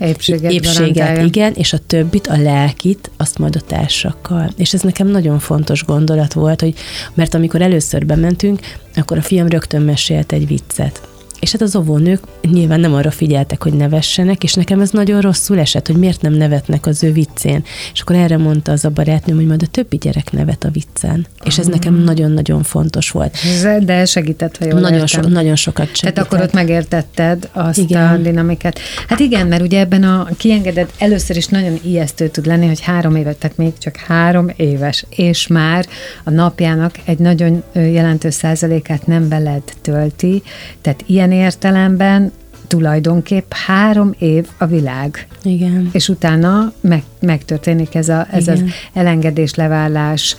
épséget, 0.00 0.52
épséget 0.52 1.24
igen, 1.24 1.52
és 1.54 1.72
a 1.72 1.78
többit, 1.78 2.26
a 2.26 2.36
lelkit, 2.36 3.10
azt 3.16 3.38
majd 3.38 3.56
a 3.56 3.60
társakkal. 3.60 4.50
És 4.56 4.74
ez 4.74 4.80
nekem 4.80 5.06
nagyon 5.06 5.38
fontos 5.38 5.84
gondolat 5.84 6.32
volt, 6.32 6.60
hogy 6.60 6.74
mert 7.14 7.34
amikor 7.34 7.62
először 7.62 8.06
bementünk, 8.06 8.60
akkor 8.94 9.18
a 9.18 9.22
fiam 9.22 9.48
rögtön 9.48 9.82
mesélt 9.82 10.32
egy 10.32 10.46
viccet 10.46 11.08
és 11.44 11.52
hát 11.52 11.60
az 11.60 11.76
óvónők 11.76 12.20
nyilván 12.42 12.80
nem 12.80 12.94
arra 12.94 13.10
figyeltek, 13.10 13.62
hogy 13.62 13.72
nevessenek, 13.72 14.44
és 14.44 14.54
nekem 14.54 14.80
ez 14.80 14.90
nagyon 14.90 15.20
rosszul 15.20 15.58
esett, 15.58 15.86
hogy 15.86 15.96
miért 15.96 16.20
nem 16.20 16.32
nevetnek 16.32 16.86
az 16.86 17.02
ő 17.02 17.12
viccén. 17.12 17.64
És 17.92 18.00
akkor 18.00 18.16
erre 18.16 18.36
mondta 18.36 18.72
az 18.72 18.84
a 18.84 18.90
barátnőm, 18.90 19.36
hogy 19.36 19.46
majd 19.46 19.62
a 19.62 19.66
többi 19.66 19.96
gyerek 19.96 20.32
nevet 20.32 20.64
a 20.64 20.70
viccen. 20.70 21.26
És 21.44 21.58
ez 21.58 21.66
nekem 21.66 21.94
ah. 21.94 22.04
nagyon-nagyon 22.04 22.62
fontos 22.62 23.10
volt. 23.10 23.36
De 23.80 24.04
segített, 24.04 24.56
ha 24.56 24.64
jól 24.64 24.80
nagyon, 24.80 25.06
so, 25.06 25.20
nagyon 25.20 25.56
sokat 25.56 25.86
segített. 25.86 26.14
Tehát 26.14 26.32
akkor 26.32 26.40
ott 26.40 26.52
megértetted 26.52 27.48
azt 27.52 27.78
igen. 27.78 28.12
a 28.12 28.16
dinamikát. 28.16 28.78
Hát 29.08 29.20
igen, 29.20 29.46
mert 29.46 29.62
ugye 29.62 29.78
ebben 29.78 30.02
a 30.02 30.28
kiengedett 30.36 30.92
először 30.98 31.36
is 31.36 31.46
nagyon 31.46 31.78
ijesztő 31.82 32.28
tud 32.28 32.46
lenni, 32.46 32.66
hogy 32.66 32.80
három 32.80 33.16
évet, 33.16 33.36
tehát 33.36 33.56
még 33.56 33.72
csak 33.78 33.96
három 33.96 34.50
éves, 34.56 35.04
és 35.08 35.46
már 35.46 35.86
a 36.24 36.30
napjának 36.30 36.94
egy 37.04 37.18
nagyon 37.18 37.62
jelentős 37.72 38.34
százalékát 38.34 39.06
nem 39.06 39.28
veled 39.28 39.62
tölti, 39.82 40.42
tehát 40.80 41.02
ilyen 41.06 41.32
értelemben 41.34 42.32
tulajdonképp 42.66 43.52
három 43.66 44.14
év 44.18 44.48
a 44.58 44.66
világ. 44.66 45.26
Igen. 45.42 45.88
És 45.92 46.08
utána 46.08 46.72
meg, 46.80 47.02
megtörténik 47.20 47.94
ez, 47.94 48.08
a, 48.08 48.26
ez 48.30 48.48
az 48.48 48.62
elengedés, 48.92 49.54
leválás, 49.54 50.36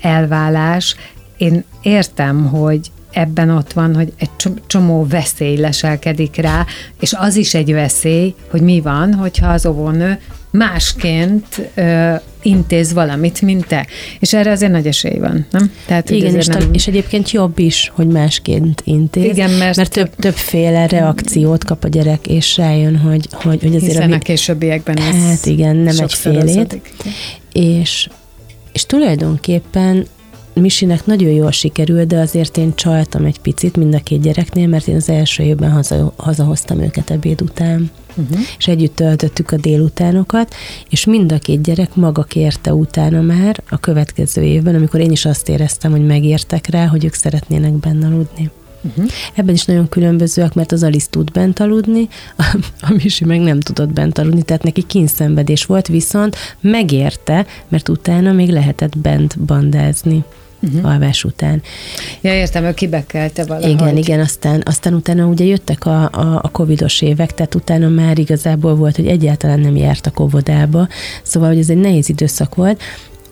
elválás. 0.00 0.96
Én 1.36 1.64
értem, 1.82 2.46
hogy 2.46 2.90
ebben 3.10 3.50
ott 3.50 3.72
van, 3.72 3.94
hogy 3.94 4.12
egy 4.18 4.30
csomó 4.66 5.06
veszély 5.06 5.56
leselkedik 5.56 6.36
rá, 6.36 6.66
és 7.00 7.12
az 7.12 7.36
is 7.36 7.54
egy 7.54 7.72
veszély, 7.72 8.34
hogy 8.50 8.60
mi 8.60 8.80
van, 8.80 9.14
hogyha 9.14 9.52
az 9.52 9.66
óvónő 9.66 10.18
másként 10.56 11.70
ö, 11.74 12.14
intéz 12.42 12.92
valamit, 12.92 13.40
mint 13.42 13.66
te. 13.66 13.86
És 14.18 14.32
erre 14.32 14.50
azért 14.50 14.72
nagy 14.72 14.86
esély 14.86 15.18
van, 15.18 15.46
nem? 15.50 15.72
Tehát, 15.86 16.10
Igen, 16.10 16.36
és, 16.36 16.46
nem... 16.46 16.68
és 16.72 16.86
egyébként 16.86 17.30
jobb 17.30 17.58
is, 17.58 17.92
hogy 17.94 18.06
másként 18.06 18.82
intéz, 18.84 19.24
Igen, 19.24 19.50
mert, 19.50 19.76
mert 19.76 19.92
több, 19.92 20.10
többféle 20.16 20.86
reakciót 20.86 21.64
kap 21.64 21.84
a 21.84 21.88
gyerek, 21.88 22.26
és 22.26 22.56
rájön, 22.56 22.96
hogy, 22.96 23.28
hogy, 23.30 23.62
hogy 23.62 23.74
azért... 23.74 23.92
Hiszen 23.92 24.12
a, 24.12 24.14
a 24.14 24.18
későbbiekben 24.18 24.98
ez 24.98 25.14
Hát 25.14 25.46
igen, 25.46 25.76
nem 25.76 25.96
egy 25.98 26.14
félét. 26.14 26.80
És, 27.52 28.08
és 28.72 28.86
tulajdonképpen 28.86 30.06
Misinek 30.54 31.06
nagyon 31.06 31.30
jól 31.30 31.50
sikerült, 31.50 32.06
de 32.06 32.18
azért 32.18 32.56
én 32.56 32.74
csaltam 32.74 33.24
egy 33.24 33.40
picit 33.40 33.76
mind 33.76 33.94
a 33.94 33.98
két 34.02 34.20
gyereknél, 34.20 34.66
mert 34.66 34.88
én 34.88 34.96
az 34.96 35.08
első 35.08 35.42
évben 35.42 35.70
haza, 35.70 36.12
hazahoztam 36.16 36.80
őket 36.80 37.10
ebéd 37.10 37.42
után. 37.42 37.90
Uh-huh. 38.16 38.38
És 38.58 38.66
együtt 38.66 38.96
töltöttük 38.96 39.50
a 39.50 39.56
délutánokat, 39.56 40.54
és 40.88 41.04
mind 41.04 41.32
a 41.32 41.38
két 41.38 41.62
gyerek 41.62 41.94
maga 41.94 42.22
kérte 42.22 42.74
utána 42.74 43.20
már 43.20 43.62
a 43.68 43.78
következő 43.78 44.42
évben, 44.42 44.74
amikor 44.74 45.00
én 45.00 45.10
is 45.10 45.24
azt 45.24 45.48
éreztem, 45.48 45.90
hogy 45.90 46.06
megértek 46.06 46.66
rá, 46.66 46.86
hogy 46.86 47.04
ők 47.04 47.14
szeretnének 47.14 47.72
benne 47.72 48.06
aludni. 48.06 48.50
Uh-huh. 48.82 49.04
Ebben 49.34 49.54
is 49.54 49.64
nagyon 49.64 49.88
különbözőek, 49.88 50.54
mert 50.54 50.72
az 50.72 50.82
Alice 50.82 51.06
tud 51.10 51.30
bent 51.32 51.60
aludni, 51.60 52.08
a, 52.36 52.56
a 52.80 52.92
Misi 53.02 53.24
meg 53.24 53.40
nem 53.40 53.60
tudott 53.60 53.92
bent 53.92 54.18
aludni, 54.18 54.42
tehát 54.42 54.62
neki 54.62 54.82
kínszenvedés 54.82 55.64
volt, 55.64 55.86
viszont 55.86 56.36
megérte, 56.60 57.46
mert 57.68 57.88
utána 57.88 58.32
még 58.32 58.50
lehetett 58.50 58.98
bent 58.98 59.38
bandázni 59.38 60.24
uh-huh. 60.64 60.90
alvás 60.92 61.24
után. 61.24 61.62
Ja, 62.20 62.34
értem, 62.34 62.64
ő 62.64 62.74
kibekelte 62.74 63.44
valahogy. 63.44 63.70
Igen, 63.70 63.96
igen, 63.96 64.20
aztán, 64.20 64.62
aztán 64.64 64.94
utána 64.94 65.26
ugye 65.26 65.44
jöttek 65.44 65.86
a, 65.86 66.02
a, 66.02 66.40
a 66.42 66.50
covidos 66.52 67.02
évek, 67.02 67.34
tehát 67.34 67.54
utána 67.54 67.88
már 67.88 68.18
igazából 68.18 68.74
volt, 68.74 68.96
hogy 68.96 69.06
egyáltalán 69.06 69.60
nem 69.60 69.76
járt 69.76 70.06
a 70.06 70.10
kovodába, 70.10 70.88
szóval, 71.22 71.48
hogy 71.48 71.58
ez 71.58 71.70
egy 71.70 71.76
nehéz 71.76 72.08
időszak 72.08 72.54
volt, 72.54 72.82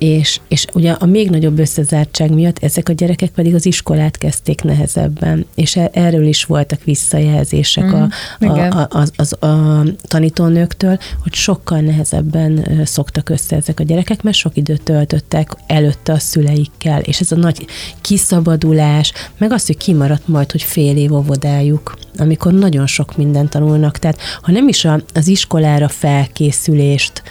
és, 0.03 0.41
és 0.49 0.65
ugye 0.73 0.93
a 0.93 1.07
még 1.07 1.31
nagyobb 1.31 1.59
összezártság 1.59 2.35
miatt 2.35 2.59
ezek 2.59 2.89
a 2.89 2.93
gyerekek 2.93 3.31
pedig 3.31 3.55
az 3.55 3.67
iskolát 3.67 4.19
kezdték 4.19 4.63
nehezebben, 4.63 5.47
és 5.55 5.77
e, 5.77 5.91
erről 5.93 6.27
is 6.27 6.45
voltak 6.45 6.85
visszajelzések 6.85 7.85
mm, 7.85 7.93
a, 7.93 8.09
a, 8.41 8.79
a, 8.81 8.89
az, 8.91 9.13
az, 9.17 9.43
a 9.43 9.83
tanítónőktől, 10.03 10.99
hogy 11.23 11.35
sokkal 11.35 11.81
nehezebben 11.81 12.81
szoktak 12.85 13.29
össze 13.29 13.57
ezek 13.57 13.81
a 13.81 13.83
gyerekek, 13.83 14.23
mert 14.23 14.37
sok 14.37 14.57
időt 14.57 14.83
töltöttek 14.83 15.57
előtte 15.67 16.13
a 16.13 16.19
szüleikkel, 16.19 17.01
és 17.01 17.21
ez 17.21 17.33
a 17.33 17.37
nagy 17.37 17.67
kiszabadulás, 18.01 19.13
meg 19.39 19.53
az, 19.53 19.67
hogy 19.67 19.77
kimaradt 19.77 20.29
majd, 20.29 20.51
hogy 20.51 20.63
fél 20.63 20.97
év 20.97 21.13
óvodájuk, 21.13 21.97
amikor 22.19 22.53
nagyon 22.53 22.87
sok 22.87 23.17
mindent 23.17 23.51
tanulnak, 23.51 23.99
tehát 23.99 24.19
ha 24.43 24.53
nem 24.53 24.69
is 24.69 24.87
az 25.15 25.29
iskolára 25.29 25.89
felkészülést 25.89 27.23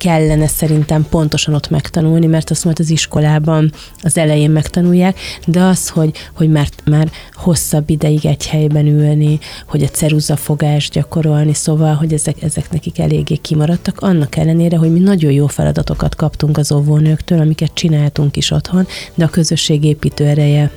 kellene 0.00 0.46
szerintem 0.46 1.06
pontosan 1.08 1.54
ott 1.54 1.70
megtanulni, 1.70 2.19
mert 2.26 2.50
azt 2.50 2.64
majd 2.64 2.78
az 2.80 2.90
iskolában 2.90 3.72
az 4.02 4.18
elején 4.18 4.50
megtanulják, 4.50 5.18
de 5.46 5.62
az, 5.62 5.88
hogy, 5.88 6.10
hogy 6.34 6.48
már, 6.48 6.68
már 6.84 7.10
hosszabb 7.32 7.90
ideig 7.90 8.26
egy 8.26 8.46
helyben 8.46 8.86
ülni, 8.86 9.38
hogy 9.68 9.82
a 9.82 9.88
ceruzafogást 9.88 10.92
gyakorolni, 10.92 11.54
szóval, 11.54 11.94
hogy 11.94 12.12
ezek, 12.12 12.42
ezek 12.42 12.70
nekik 12.70 12.98
eléggé 12.98 13.36
kimaradtak, 13.36 14.00
annak 14.00 14.36
ellenére, 14.36 14.76
hogy 14.76 14.92
mi 14.92 14.98
nagyon 14.98 15.32
jó 15.32 15.46
feladatokat 15.46 16.14
kaptunk 16.14 16.58
az 16.58 16.72
óvónőktől, 16.72 17.40
amiket 17.40 17.74
csináltunk 17.74 18.36
is 18.36 18.50
otthon, 18.50 18.86
de 19.14 19.24
a 19.24 19.28
közösségépítő 19.28 20.26
ereje 20.26 20.70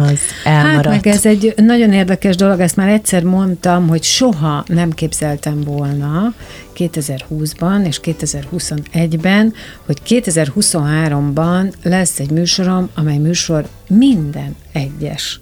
az 0.00 0.20
elmaradt. 0.44 0.84
Hát 0.84 1.04
meg 1.04 1.06
ez 1.06 1.26
egy 1.26 1.54
nagyon 1.56 1.92
érdekes 1.92 2.36
dolog, 2.36 2.60
ezt 2.60 2.76
már 2.76 2.88
egyszer 2.88 3.22
mondtam, 3.22 3.88
hogy 3.88 4.02
soha 4.02 4.64
nem 4.66 4.90
képzeltem 4.90 5.60
volna 5.60 6.34
2020-ban 6.76 7.86
és 7.86 8.00
2021-ben, 8.02 9.54
hogy 9.86 9.98
2023-ban 10.08 11.72
lesz 11.82 12.18
egy 12.18 12.30
műsorom, 12.30 12.90
amely 12.94 13.18
műsor 13.18 13.68
minden 13.88 14.56
egyes 14.72 15.40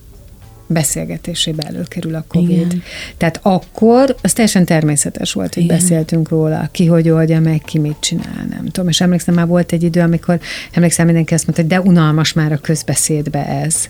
beszélgetésébe 0.69 1.63
előkerül 1.63 2.15
a 2.15 2.25
COVID. 2.29 2.51
Igen. 2.51 2.83
Tehát 3.17 3.41
akkor 3.43 4.17
az 4.23 4.33
teljesen 4.33 4.65
természetes 4.65 5.33
volt, 5.33 5.55
hogy 5.55 5.63
Igen. 5.63 5.77
beszéltünk 5.77 6.29
róla, 6.29 6.69
ki 6.73 6.87
hogy 6.87 7.09
oldja 7.09 7.41
meg, 7.41 7.63
ki 7.65 7.79
mit 7.79 7.97
csinál, 8.01 8.47
nem 8.51 8.65
tudom. 8.65 8.89
És 8.89 9.01
emlékszem, 9.01 9.35
már 9.35 9.47
volt 9.47 9.73
egy 9.73 9.83
idő, 9.83 10.01
amikor 10.01 10.41
emlékszem, 10.73 11.05
mindenki 11.05 11.35
azt 11.35 11.47
mondta, 11.47 11.63
hogy 11.63 11.85
de 11.85 11.91
unalmas 11.91 12.33
már 12.33 12.53
a 12.53 12.57
közbeszédbe 12.59 13.47
ez. 13.47 13.89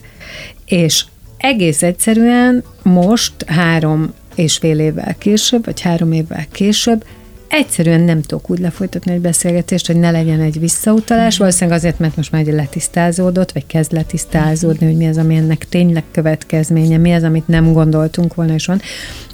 És 0.65 1.05
egész 1.37 1.83
egyszerűen 1.83 2.63
most 2.83 3.33
három 3.45 4.13
és 4.35 4.57
fél 4.57 4.79
évvel 4.79 5.15
később, 5.17 5.65
vagy 5.65 5.81
három 5.81 6.11
évvel 6.11 6.45
később 6.51 7.03
egyszerűen 7.49 8.01
nem 8.01 8.21
tudok 8.21 8.49
úgy 8.49 8.59
lefolytatni 8.59 9.11
egy 9.11 9.21
beszélgetést, 9.21 9.87
hogy 9.87 9.95
ne 9.95 10.11
legyen 10.11 10.41
egy 10.41 10.59
visszautalás, 10.59 11.35
mm. 11.35 11.39
valószínűleg 11.39 11.77
azért, 11.77 11.99
mert 11.99 12.15
most 12.15 12.31
már 12.31 12.41
egy 12.41 12.53
letisztázódott, 12.53 13.51
vagy 13.51 13.65
kezd 13.65 13.91
letisztázódni, 13.91 14.85
hogy 14.85 14.97
mi 14.97 15.07
az, 15.07 15.17
ami 15.17 15.35
ennek 15.35 15.65
tényleg 15.69 16.03
következménye, 16.11 16.97
mi 16.97 17.13
az, 17.13 17.23
amit 17.23 17.47
nem 17.47 17.73
gondoltunk 17.73 18.35
volna, 18.35 18.53
és 18.53 18.65
van. 18.65 18.81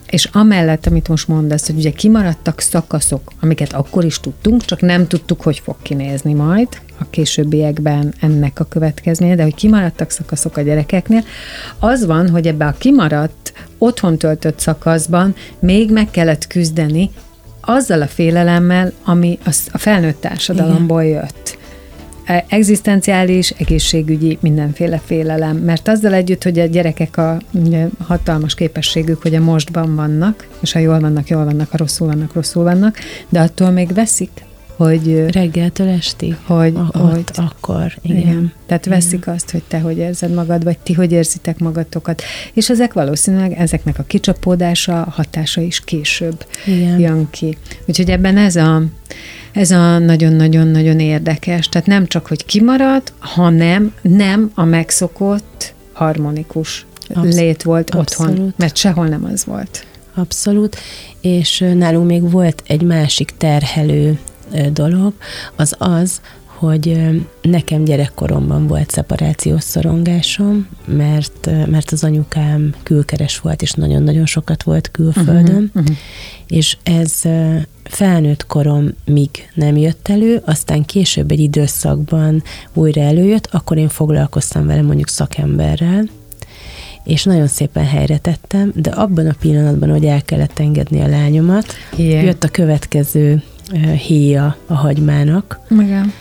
És 0.10 0.30
amellett, 0.32 0.86
amit 0.86 1.08
most 1.08 1.28
mondasz, 1.28 1.66
hogy 1.66 1.78
ugye 1.78 1.92
kimaradtak 1.92 2.60
szakaszok, 2.60 3.32
amiket 3.40 3.74
akkor 3.74 4.06
is 4.06 4.20
tudtunk, 4.20 4.66
csak 4.66 4.82
nem 4.82 5.08
tudtuk, 5.08 5.42
hogy 5.42 5.60
fog 5.60 5.76
kinézni 5.82 6.34
majd 6.34 6.68
a 7.00 7.10
későbbiekben 7.10 8.14
ennek 8.22 8.60
a 8.60 8.64
következménye, 8.64 9.36
de 9.36 9.44
hogy 9.44 9.56
kimaradtak 9.56 10.10
szakaszok 10.10 10.58
a 10.58 10.62
gyerekeknél, 10.62 11.24
az 11.80 12.06
van, 12.06 12.30
hogy 12.30 12.48
ebbe 12.48 12.66
a 12.66 12.76
kimaradt, 12.78 13.54
otthon 13.78 14.18
töltött 14.18 14.60
szakaszban 14.60 15.36
még 15.60 15.92
meg 15.92 16.12
kellett 16.12 16.48
küzdeni 16.48 17.10
azzal 17.66 18.02
a 18.02 18.08
félelemmel, 18.08 18.92
ami 19.04 19.40
a 19.72 19.78
felnőtt 19.78 20.22
társadalomból 20.22 21.04
jött. 21.04 21.58
e- 22.26 22.46
egzisztenciális, 22.50 23.50
egészségügyi, 23.50 24.38
mindenféle 24.42 25.02
félelem, 25.06 25.58
mert 25.58 25.88
azzal 25.88 26.14
együtt, 26.14 26.44
hogy 26.44 26.60
a 26.60 26.66
gyerekek 26.66 27.18
a 27.18 27.38
hatalmas 28.04 28.56
képességük, 28.56 29.22
hogy 29.22 29.36
a 29.36 29.42
mostban 29.42 29.96
vannak, 29.96 30.48
és 30.62 30.72
ha 30.72 30.80
jól 30.80 31.00
vannak, 31.00 31.28
jól 31.28 31.46
vannak, 31.46 31.72
ha 31.72 31.78
rosszul 31.78 32.08
vannak, 32.08 32.34
rosszul 32.34 32.64
vannak, 32.64 32.98
de 33.30 33.40
attól 33.40 33.70
még 33.70 33.94
veszik, 33.94 34.32
hogy 34.76 35.26
Reggeltől 35.32 35.88
estig? 35.88 36.36
hogy, 36.46 36.76
A- 36.76 36.98
hogy 36.98 37.18
Ott, 37.18 37.32
akkor, 37.38 37.94
igen. 38.02 38.18
igen. 38.18 38.54
Tehát 38.66 38.86
veszik 38.86 39.28
azt, 39.28 39.52
hogy 39.52 39.64
te 39.68 39.80
hogy 39.80 39.98
érzed 39.98 40.34
magad, 40.34 40.64
vagy 40.64 40.78
ti 40.78 40.94
hogy 40.94 41.12
érzitek 41.12 41.60
magatokat. 41.60 42.22
És 42.54 42.70
ezek 42.70 42.94
valószínűleg, 42.94 43.52
ezeknek 43.54 44.00
a 44.00 44.04
kicsapódása, 44.04 45.02
a 45.02 45.10
hatása 45.10 45.62
is 45.62 45.80
később 45.80 46.46
Igen. 46.66 47.00
jön 47.00 47.28
ki. 47.30 47.58
Úgyhogy 47.86 48.10
ebben 48.10 48.38
ez 48.38 48.56
a, 48.56 48.84
ez 49.52 49.72
a 49.72 49.98
nagyon-nagyon-nagyon 49.98 51.00
érdekes. 51.00 51.70
Tehát 51.70 51.88
nem 51.88 52.08
csak, 52.08 52.28
hogy 52.28 52.46
kimarad, 52.46 53.02
hanem 53.20 53.94
nem 54.02 54.52
a 54.56 54.64
megszokott 54.64 55.74
harmonikus 55.94 56.86
Absz- 57.14 57.34
lét 57.36 57.64
volt 57.64 57.96
otthon, 57.96 58.28
abszolút. 58.28 58.58
mert 58.58 58.76
sehol 58.78 59.08
nem 59.08 59.26
az 59.34 59.46
volt. 59.46 59.86
Abszolút, 60.18 60.78
és 61.22 61.66
nálunk 61.76 62.08
még 62.08 62.32
volt 62.32 62.64
egy 62.68 62.82
másik 62.82 63.30
terhelő 63.38 64.20
dolog, 64.74 65.14
az 65.56 65.76
az, 65.78 66.22
hogy 66.58 66.98
nekem 67.42 67.84
gyerekkoromban 67.84 68.68
volt 68.68 68.90
szeparációs 68.90 69.64
szorongásom, 69.64 70.68
mert, 70.86 71.50
mert 71.68 71.92
az 71.92 72.04
anyukám 72.04 72.74
külkeres 72.84 73.40
volt, 73.40 73.62
és 73.62 73.72
nagyon-nagyon 73.72 74.26
sokat 74.26 74.64
volt 74.64 74.92
külföldön, 74.92 75.72
uh-huh. 75.74 75.96
és 76.48 76.78
ez 76.84 77.22
felnőtt 77.84 78.46
koromig 78.46 79.30
nem 79.54 79.78
jött 79.78 80.08
elő, 80.08 80.42
aztán 80.46 80.86
később 80.86 81.32
egy 81.32 81.40
időszakban 81.40 82.44
újra 82.74 83.02
előjött, 83.02 83.50
akkor 83.52 83.78
én 83.78 83.90
foglalkoztam 83.90 84.66
vele 84.66 84.82
mondjuk 84.82 85.08
szakemberrel, 85.08 86.10
és 87.04 87.24
nagyon 87.24 87.48
szépen 87.48 87.86
helyre 87.86 88.18
tettem, 88.18 88.72
de 88.76 88.90
abban 88.90 89.28
a 89.28 89.36
pillanatban, 89.40 89.90
hogy 89.90 90.06
el 90.06 90.22
kellett 90.22 90.60
engedni 90.60 91.02
a 91.02 91.08
lányomat, 91.08 91.66
Igen. 91.96 92.24
jött 92.24 92.44
a 92.44 92.48
következő 92.48 93.44
héja 94.08 94.56
a 94.68 94.74
hagymának, 94.74 95.60
Igen. 95.70 96.14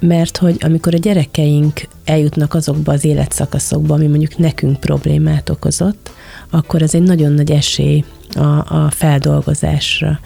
mert 0.00 0.36
hogy 0.36 0.56
amikor 0.60 0.94
a 0.94 0.98
gyerekeink 0.98 1.80
eljutnak 2.04 2.54
azokba 2.54 2.92
az 2.92 3.04
életszakaszokba, 3.04 3.94
ami 3.94 4.06
mondjuk 4.06 4.38
nekünk 4.38 4.80
problémát 4.80 5.48
okozott, 5.48 6.10
akkor 6.50 6.82
ez 6.82 6.94
egy 6.94 7.02
nagyon 7.02 7.32
nagy 7.32 7.50
esély 7.50 8.04
a, 8.34 8.74
a 8.84 8.90
feldolgozásra. 8.90 10.20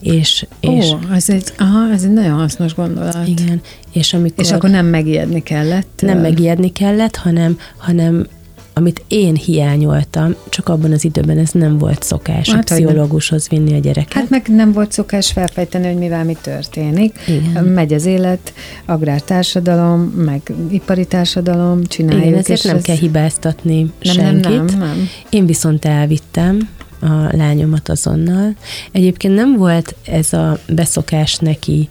És, 0.00 0.46
és 0.60 0.90
Ó, 0.90 0.98
ez 1.12 1.30
egy, 1.30 1.52
aha, 1.58 1.90
ez 1.92 2.02
egy 2.02 2.12
nagyon 2.12 2.38
hasznos 2.38 2.74
gondolat. 2.74 3.26
igen, 3.26 3.60
és 3.92 4.14
amikor 4.14 4.44
És 4.44 4.52
akkor 4.52 4.70
nem 4.70 4.86
megijedni 4.86 5.42
kellett. 5.42 6.00
nem 6.02 6.18
megijedni 6.18 6.72
kellett, 6.72 7.16
hanem, 7.16 7.58
hanem 7.76 8.26
amit 8.78 9.04
én 9.08 9.34
hiányoltam, 9.34 10.34
csak 10.48 10.68
abban 10.68 10.92
az 10.92 11.04
időben 11.04 11.38
ez 11.38 11.50
nem 11.50 11.78
volt 11.78 12.02
szokás 12.02 12.50
Hát, 12.50 12.70
a 12.70 12.74
pszichológushoz 12.74 13.48
vinni 13.48 13.74
a 13.74 13.78
gyereket. 13.78 14.12
Hát 14.12 14.30
meg 14.30 14.46
nem 14.48 14.72
volt 14.72 14.92
szokás 14.92 15.32
felfejteni, 15.32 15.86
hogy 15.86 15.96
mivel 15.96 16.24
mi 16.24 16.36
történik. 16.40 17.18
Igen. 17.26 17.64
Megy 17.64 17.92
az 17.92 18.04
élet, 18.04 18.52
agrártársadalom, 18.86 20.00
meg 20.00 20.52
ipari 20.70 21.06
társadalom, 21.06 21.84
csináljuk. 21.84 22.24
Igen, 22.24 22.38
ezért 22.38 22.64
nem 22.64 22.76
ez- 22.76 22.82
kell 22.82 22.96
hibáztatni 22.96 23.80
nem, 24.02 24.14
senkit. 24.14 24.42
nem, 24.42 24.64
nem, 24.64 24.78
nem. 24.78 25.08
Én 25.30 25.46
viszont 25.46 25.84
elvittem 25.84 26.68
a 27.00 27.36
lányomat 27.36 27.88
azonnal. 27.88 28.56
Egyébként 28.92 29.34
nem 29.34 29.56
volt 29.56 29.94
ez 30.06 30.32
a 30.32 30.58
beszokás 30.68 31.36
neki 31.36 31.88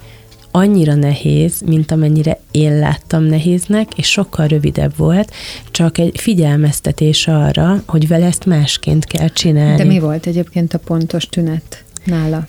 annyira 0.55 0.95
nehéz, 0.95 1.61
mint 1.65 1.91
amennyire 1.91 2.39
én 2.51 2.79
láttam 2.79 3.23
nehéznek, 3.23 3.97
és 3.97 4.07
sokkal 4.07 4.47
rövidebb 4.47 4.97
volt, 4.97 5.31
csak 5.71 5.97
egy 5.97 6.19
figyelmeztetés 6.19 7.27
arra, 7.27 7.83
hogy 7.85 8.07
vele 8.07 8.25
ezt 8.25 8.45
másként 8.45 9.05
kell 9.05 9.27
csinálni. 9.27 9.77
De 9.77 9.83
mi 9.83 9.99
volt 9.99 10.25
egyébként 10.25 10.73
a 10.73 10.77
pontos 10.77 11.25
tünet 11.25 11.83
nála? 12.03 12.47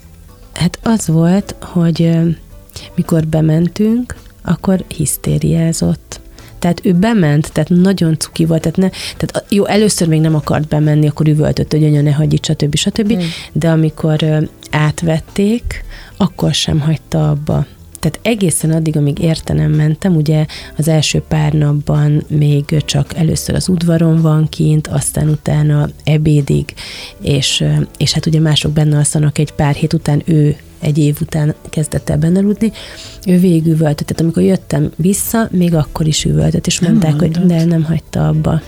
Hát 0.55 0.79
az 0.83 1.07
volt, 1.07 1.55
hogy 1.61 2.19
mikor 2.95 3.27
bementünk, 3.27 4.17
akkor 4.43 4.85
hisztériázott. 4.97 6.21
Tehát 6.59 6.81
ő 6.83 6.93
bement, 6.93 7.53
tehát 7.53 7.69
nagyon 7.69 8.19
cuki 8.19 8.45
volt, 8.45 8.61
tehát, 8.61 8.77
ne, 8.77 8.89
tehát 9.17 9.45
jó, 9.49 9.65
először 9.65 10.09
még 10.09 10.21
nem 10.21 10.35
akart 10.35 10.69
bemenni, 10.69 11.09
akkor 11.09 11.29
üvöltött, 11.29 11.73
hogy 11.73 11.85
anya 11.85 12.01
ne 12.01 12.13
hagyj 12.13 12.35
itt, 12.35 12.45
stb. 12.45 12.75
stb. 12.75 13.13
Hmm. 13.13 13.29
De 13.53 13.71
amikor 13.71 14.49
átvették, 14.71 15.85
akkor 16.17 16.55
sem 16.55 16.81
hagyta 16.81 17.31
abba. 17.31 17.67
Tehát 17.99 18.19
egészen 18.23 18.71
addig, 18.71 18.97
amíg 18.97 19.19
értenem 19.19 19.71
mentem, 19.71 20.17
ugye 20.17 20.47
az 20.77 20.89
első 20.89 21.23
pár 21.29 21.53
napban 21.53 22.25
még 22.29 22.65
csak 22.85 23.15
először 23.15 23.55
az 23.55 23.69
udvaron 23.69 24.21
van 24.21 24.49
kint, 24.49 24.87
aztán 24.87 25.29
utána 25.29 25.89
ebédig, 26.05 26.75
és, 27.21 27.65
és 27.97 28.13
hát 28.13 28.27
ugye 28.27 28.41
mások 28.41 28.73
benne 28.73 28.97
alszanak 28.97 29.39
egy 29.39 29.53
pár 29.53 29.75
hét 29.75 29.93
után, 29.93 30.23
ő 30.25 30.57
egy 30.81 30.99
év 30.99 31.17
után 31.21 31.55
kezdett 31.71 32.09
el 32.09 32.19
benne 32.19 32.39
aludni, 32.39 32.73
ő 33.27 33.39
végig 33.39 33.67
üvöltött, 33.67 34.07
tehát 34.07 34.21
amikor 34.21 34.43
jöttem 34.43 34.91
vissza, 34.97 35.49
még 35.51 35.75
akkor 35.75 36.07
is 36.07 36.25
üvöltött, 36.25 36.67
és 36.67 36.81
mondták, 36.81 37.19
hogy 37.19 37.31
de 37.31 37.65
nem 37.65 37.85
hagyta 37.85 38.29
abba. 38.29 38.61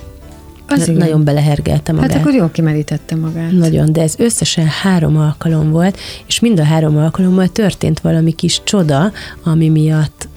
Az 0.69 0.87
Na- 0.87 0.93
nagyon 0.93 1.25
belehergelte 1.25 1.93
magát. 1.93 2.13
Hát 2.13 2.21
akkor 2.21 2.35
jól 2.35 2.51
kimerítette 2.51 3.17
magát. 3.17 3.51
Nagyon, 3.51 3.93
de 3.93 4.03
ez 4.03 4.15
összesen 4.19 4.67
három 4.67 5.17
alkalom 5.17 5.71
volt, 5.71 5.99
és 6.27 6.41
mind 6.41 6.61
a 6.61 6.65
három 6.65 6.97
alkalommal 6.97 7.49
történt 7.49 8.01
valami 8.01 8.33
kis 8.33 8.61
csoda, 8.65 9.13
ami 9.45 9.69
miatt 9.69 10.29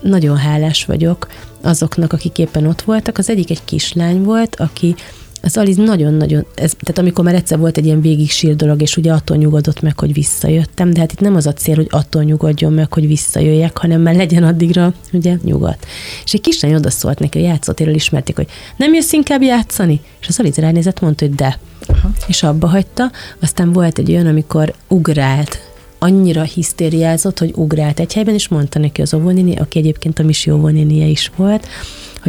nagyon 0.00 0.36
hálás 0.36 0.84
vagyok 0.84 1.26
azoknak, 1.62 2.12
akik 2.12 2.38
éppen 2.38 2.66
ott 2.66 2.82
voltak. 2.82 3.18
Az 3.18 3.30
egyik 3.30 3.50
egy 3.50 3.64
kislány 3.64 4.22
volt, 4.22 4.56
aki 4.56 4.94
az 5.42 5.56
Aliz 5.56 5.76
nagyon-nagyon, 5.76 6.46
ez, 6.54 6.72
tehát 6.80 6.98
amikor 6.98 7.24
már 7.24 7.34
egyszer 7.34 7.58
volt 7.58 7.76
egy 7.76 7.84
ilyen 7.84 8.00
végig 8.00 8.30
sír 8.30 8.56
dolog, 8.56 8.82
és 8.82 8.96
ugye 8.96 9.12
attól 9.12 9.36
nyugodott 9.36 9.80
meg, 9.80 9.98
hogy 9.98 10.12
visszajöttem, 10.12 10.90
de 10.90 11.00
hát 11.00 11.12
itt 11.12 11.20
nem 11.20 11.36
az 11.36 11.46
a 11.46 11.52
cél, 11.52 11.74
hogy 11.74 11.86
attól 11.90 12.22
nyugodjon 12.22 12.72
meg, 12.72 12.92
hogy 12.92 13.06
visszajöjjek, 13.06 13.78
hanem 13.78 14.00
már 14.00 14.14
legyen 14.14 14.42
addigra, 14.42 14.92
ugye, 15.12 15.36
nyugodt. 15.42 15.86
És 16.24 16.32
egy 16.32 16.40
kislány 16.40 16.74
oda 16.74 16.90
szólt 16.90 17.18
neki, 17.18 17.38
a 17.38 17.42
játszótéről 17.42 17.94
ismerték, 17.94 18.36
hogy 18.36 18.48
nem 18.76 18.94
jössz 18.94 19.12
inkább 19.12 19.42
játszani? 19.42 20.00
És 20.20 20.28
az 20.28 20.40
Aliz 20.40 20.56
ránézett, 20.56 21.00
mondta, 21.00 21.24
hogy 21.26 21.34
de. 21.34 21.58
Aha. 21.86 22.10
És 22.26 22.42
abba 22.42 22.66
hagyta. 22.66 23.10
Aztán 23.40 23.72
volt 23.72 23.98
egy 23.98 24.10
olyan, 24.10 24.26
amikor 24.26 24.74
ugrált, 24.88 25.58
annyira 25.98 26.42
hisztériázott, 26.42 27.38
hogy 27.38 27.52
ugrált 27.54 28.00
egy 28.00 28.12
helyben, 28.12 28.34
és 28.34 28.48
mondta 28.48 28.78
neki 28.78 29.02
az 29.02 29.14
óvónéni, 29.14 29.56
aki 29.56 29.78
egyébként 29.78 30.18
a 30.18 30.22
Misi 30.22 30.50
óvónénie 30.50 31.06
is 31.06 31.30
volt, 31.36 31.66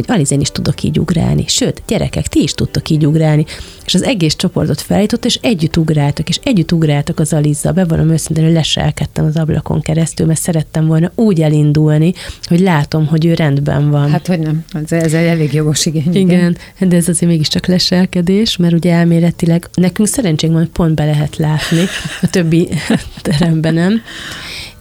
hogy 0.06 0.16
Aliz, 0.16 0.30
én 0.30 0.40
is 0.40 0.50
tudok 0.50 0.82
így 0.82 0.98
ugrálni. 0.98 1.44
Sőt, 1.46 1.82
gyerekek, 1.86 2.26
ti 2.26 2.42
is 2.42 2.52
tudtok 2.52 2.90
így 2.90 3.06
ugrálni. 3.06 3.44
És 3.86 3.94
az 3.94 4.02
egész 4.02 4.34
csoportot 4.34 4.80
felállított, 4.80 5.24
és 5.24 5.38
együtt 5.42 5.76
ugráltak, 5.76 6.28
és 6.28 6.40
együtt 6.42 6.72
ugráltak 6.72 7.18
az 7.18 7.32
Alizzal. 7.32 7.72
Bevallom 7.72 8.10
őszintén, 8.10 8.44
hogy 8.44 8.52
leselkedtem 8.52 9.24
az 9.24 9.36
ablakon 9.36 9.80
keresztül, 9.80 10.26
mert 10.26 10.40
szerettem 10.40 10.86
volna 10.86 11.12
úgy 11.14 11.40
elindulni, 11.40 12.12
hogy 12.42 12.60
látom, 12.60 13.06
hogy 13.06 13.26
ő 13.26 13.34
rendben 13.34 13.90
van. 13.90 14.10
Hát 14.10 14.26
hogy 14.26 14.38
nem, 14.38 14.64
ez, 14.72 14.92
ez 14.92 15.14
egy 15.14 15.26
elég 15.26 15.52
jogos 15.52 15.86
igény. 15.86 16.14
Igen, 16.14 16.56
de 16.78 16.96
ez 16.96 17.08
azért 17.08 17.30
mégiscsak 17.30 17.66
leselkedés, 17.66 18.56
mert 18.56 18.74
ugye 18.74 18.92
elméletileg 18.92 19.68
nekünk 19.74 20.08
szerencsénk 20.08 20.52
van, 20.52 20.62
hogy 20.62 20.70
pont 20.70 20.94
be 20.94 21.04
lehet 21.04 21.36
látni, 21.36 21.84
a 22.22 22.26
többi 22.30 22.68
teremben 23.22 23.74
nem. 23.74 24.02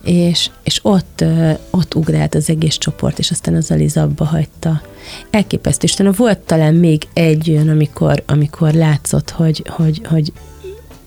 És, 0.10 0.50
és 0.63 0.80
ott, 0.82 1.24
ott 1.69 1.95
ugrált 1.95 2.36
az 2.36 2.50
egész 2.50 2.78
csoport, 2.78 3.19
és 3.19 3.32
aztán 3.32 3.56
az 3.56 3.72
Aliz 3.72 3.98
abba 3.98 4.26
hagyta. 4.26 4.82
Elképesztő. 5.30 5.88
Utána 5.93 6.12
volt 6.12 6.39
talán 6.39 6.74
még 6.74 7.08
egy 7.13 7.50
olyan, 7.50 7.69
amikor, 7.69 8.24
amikor 8.26 8.74
látszott, 8.74 9.30
hogy, 9.30 9.63
hogy, 9.67 10.02
hogy 10.06 10.32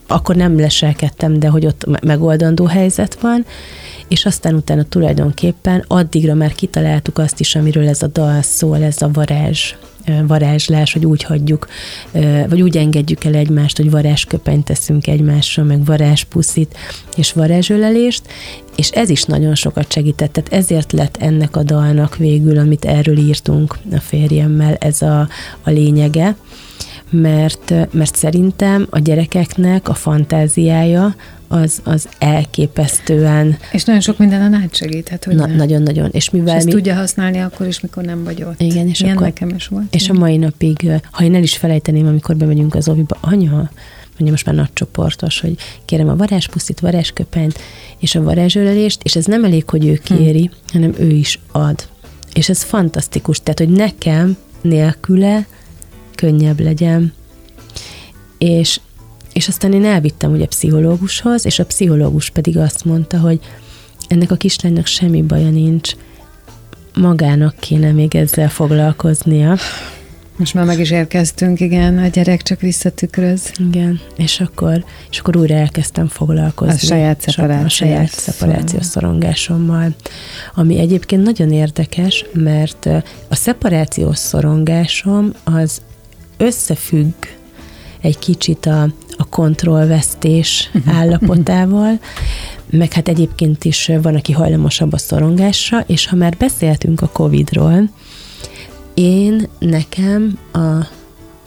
akkor 0.07 0.37
nem 0.37 0.59
leselkedtem, 0.59 1.39
de 1.39 1.49
hogy 1.49 1.67
ott 1.67 1.87
me- 1.87 2.05
megoldandó 2.05 2.65
helyzet 2.65 3.21
van, 3.21 3.45
és 4.09 4.27
aztán 4.27 4.55
utána 4.55 4.83
tulajdonképpen 4.83 5.85
addigra 5.87 6.35
már 6.35 6.53
kitaláltuk 6.55 7.19
azt 7.19 7.41
is, 7.41 7.55
amiről 7.55 7.89
ez 7.89 8.03
a 8.03 8.07
dal 8.07 8.43
szól, 8.43 8.83
ez 8.83 9.03
a 9.03 9.11
varázs 9.13 9.75
varázslás, 10.27 10.93
hogy 10.93 11.07
úgy 11.07 11.23
hagyjuk, 11.23 11.69
vagy 12.49 12.63
úgy 12.63 12.77
engedjük 12.77 13.25
el 13.25 13.35
egymást, 13.35 13.77
hogy 13.77 13.91
varázsköpenyt 13.91 14.65
teszünk 14.65 15.07
egymásra, 15.07 15.63
meg 15.63 15.85
varázspuszit 15.85 16.77
és 17.17 17.33
varázsölelést, 17.33 18.23
és 18.77 18.91
ez 18.91 19.09
is 19.09 19.23
nagyon 19.23 19.55
sokat 19.55 19.93
segített, 19.93 20.33
tehát 20.33 20.53
ezért 20.53 20.93
lett 20.93 21.17
ennek 21.17 21.57
a 21.57 21.63
dalnak 21.63 22.17
végül, 22.17 22.59
amit 22.59 22.85
erről 22.85 23.19
írtunk 23.19 23.79
a 23.93 24.01
férjemmel, 24.01 24.75
ez 24.75 25.03
a, 25.03 25.29
a 25.63 25.71
lényege, 25.71 26.37
mert, 27.11 27.75
mert 27.91 28.17
szerintem 28.17 28.87
a 28.91 28.99
gyerekeknek 28.99 29.89
a 29.89 29.95
fantáziája 29.95 31.15
az, 31.53 31.81
az 31.85 32.09
elképesztően 32.19 33.57
És 33.73 33.85
nagyon 33.85 34.01
sok 34.01 34.19
mindenen 34.19 34.55
átsegíthet, 34.55 35.25
hogy 35.25 35.35
na, 35.35 35.47
nagyon-nagyon. 35.47 36.07
És 36.07 36.15
És 36.15 36.31
mivel 36.31 36.57
ezt 36.57 36.67
mi, 36.67 36.73
tudja 36.73 36.95
használni 36.95 37.39
akkor 37.39 37.67
is, 37.67 37.81
mikor 37.81 38.05
nem 38.05 38.25
vagy 38.25 38.43
ott. 38.43 38.61
Igen, 38.61 38.89
és 38.89 39.01
Ilyen 39.01 39.13
akkor- 39.15 39.27
nekem 39.27 39.49
is 39.49 39.67
volt. 39.67 39.95
és 39.95 40.09
a 40.09 40.13
mai 40.13 40.37
napig, 40.37 40.91
ha 41.11 41.25
én 41.25 41.35
el 41.35 41.43
is 41.43 41.57
felejteném, 41.57 42.07
amikor 42.07 42.37
bemegyünk 42.37 42.75
az 42.75 42.89
oviba, 42.89 43.17
anya, 43.21 43.71
mondja 44.07 44.31
most 44.31 44.47
már 44.47 44.55
nagy 44.55 44.73
csoportos, 44.73 45.41
hogy 45.41 45.57
kérem 45.85 46.09
a 46.09 46.17
varázspuszit, 46.17 46.81
varázsköpenyt 46.81 47.59
és 47.99 48.15
a 48.15 48.23
varázsölelést, 48.23 49.01
és 49.03 49.17
ez 49.17 49.25
nem 49.25 49.45
elég, 49.45 49.69
hogy 49.71 49.87
ő 49.87 50.01
kéri, 50.05 50.51
hanem 50.73 50.95
ő 50.99 51.09
is 51.11 51.39
ad. 51.53 51.89
És 52.33 52.49
ez 52.49 52.63
fantasztikus, 52.63 53.41
tehát, 53.41 53.59
hogy 53.59 53.69
nekem 53.69 54.37
nélküle 54.61 55.47
könnyebb 56.15 56.61
legyen. 56.61 57.13
És, 58.39 58.81
és 59.33 59.49
aztán 59.49 59.73
én 59.73 59.85
elvittem 59.85 60.33
ugye 60.33 60.47
pszichológushoz, 60.47 61.47
és 61.47 61.59
a 61.59 61.65
pszichológus 61.65 62.31
pedig 62.31 62.59
azt 62.59 62.85
mondta, 62.85 63.19
hogy 63.19 63.41
ennek 64.09 64.31
a 64.31 64.37
kislánynak 64.37 64.87
semmi 64.87 65.23
baja 65.23 65.51
nincs, 65.51 65.93
magának 66.95 67.55
kéne 67.59 67.93
még 67.93 68.15
ezzel 68.15 68.49
foglalkoznia. 68.49 69.57
Most 70.37 70.55
már 70.55 70.65
meg 70.65 70.81
is 70.81 70.91
érkeztünk, 70.91 71.61
igen, 71.61 71.99
a 71.99 72.07
gyerek 72.07 72.43
csak 72.43 72.61
visszatükröz. 72.61 73.53
Igen, 73.59 74.01
és 74.17 74.41
akkor, 74.41 74.85
és 75.11 75.19
akkor 75.19 75.37
újra 75.37 75.55
elkezdtem 75.55 76.09
foglalkozni. 76.09 76.75
A 76.75 76.79
saját 76.79 77.21
szeparációs. 77.21 77.73
A 77.73 77.85
saját 77.85 78.11
szeparációs 78.11 78.85
szorongásommal. 78.85 79.95
Ami 80.55 80.79
egyébként 80.79 81.23
nagyon 81.23 81.53
érdekes, 81.53 82.25
mert 82.33 82.87
a 83.29 83.35
szeparációs 83.35 84.19
szorongásom 84.19 85.33
az 85.45 85.83
összefügg 86.37 87.15
egy 88.01 88.19
kicsit 88.19 88.67
a, 88.67 88.89
a 89.19 89.25
kontrollvesztés 89.25 90.71
mhm. 90.73 90.89
állapotával, 90.89 91.99
meg 92.71 92.93
hát 92.93 93.09
egyébként 93.09 93.65
is 93.65 93.91
van, 94.03 94.15
aki 94.15 94.33
hajlamosabb 94.33 94.93
a 94.93 94.99
szorongásra, 94.99 95.85
és 95.87 96.07
ha 96.07 96.17
már 96.17 96.37
beszéltünk 96.39 97.01
a 97.01 97.09
Covid-ról, 97.09 97.91
én 98.95 99.49
nekem 99.59 100.39
a 100.53 100.87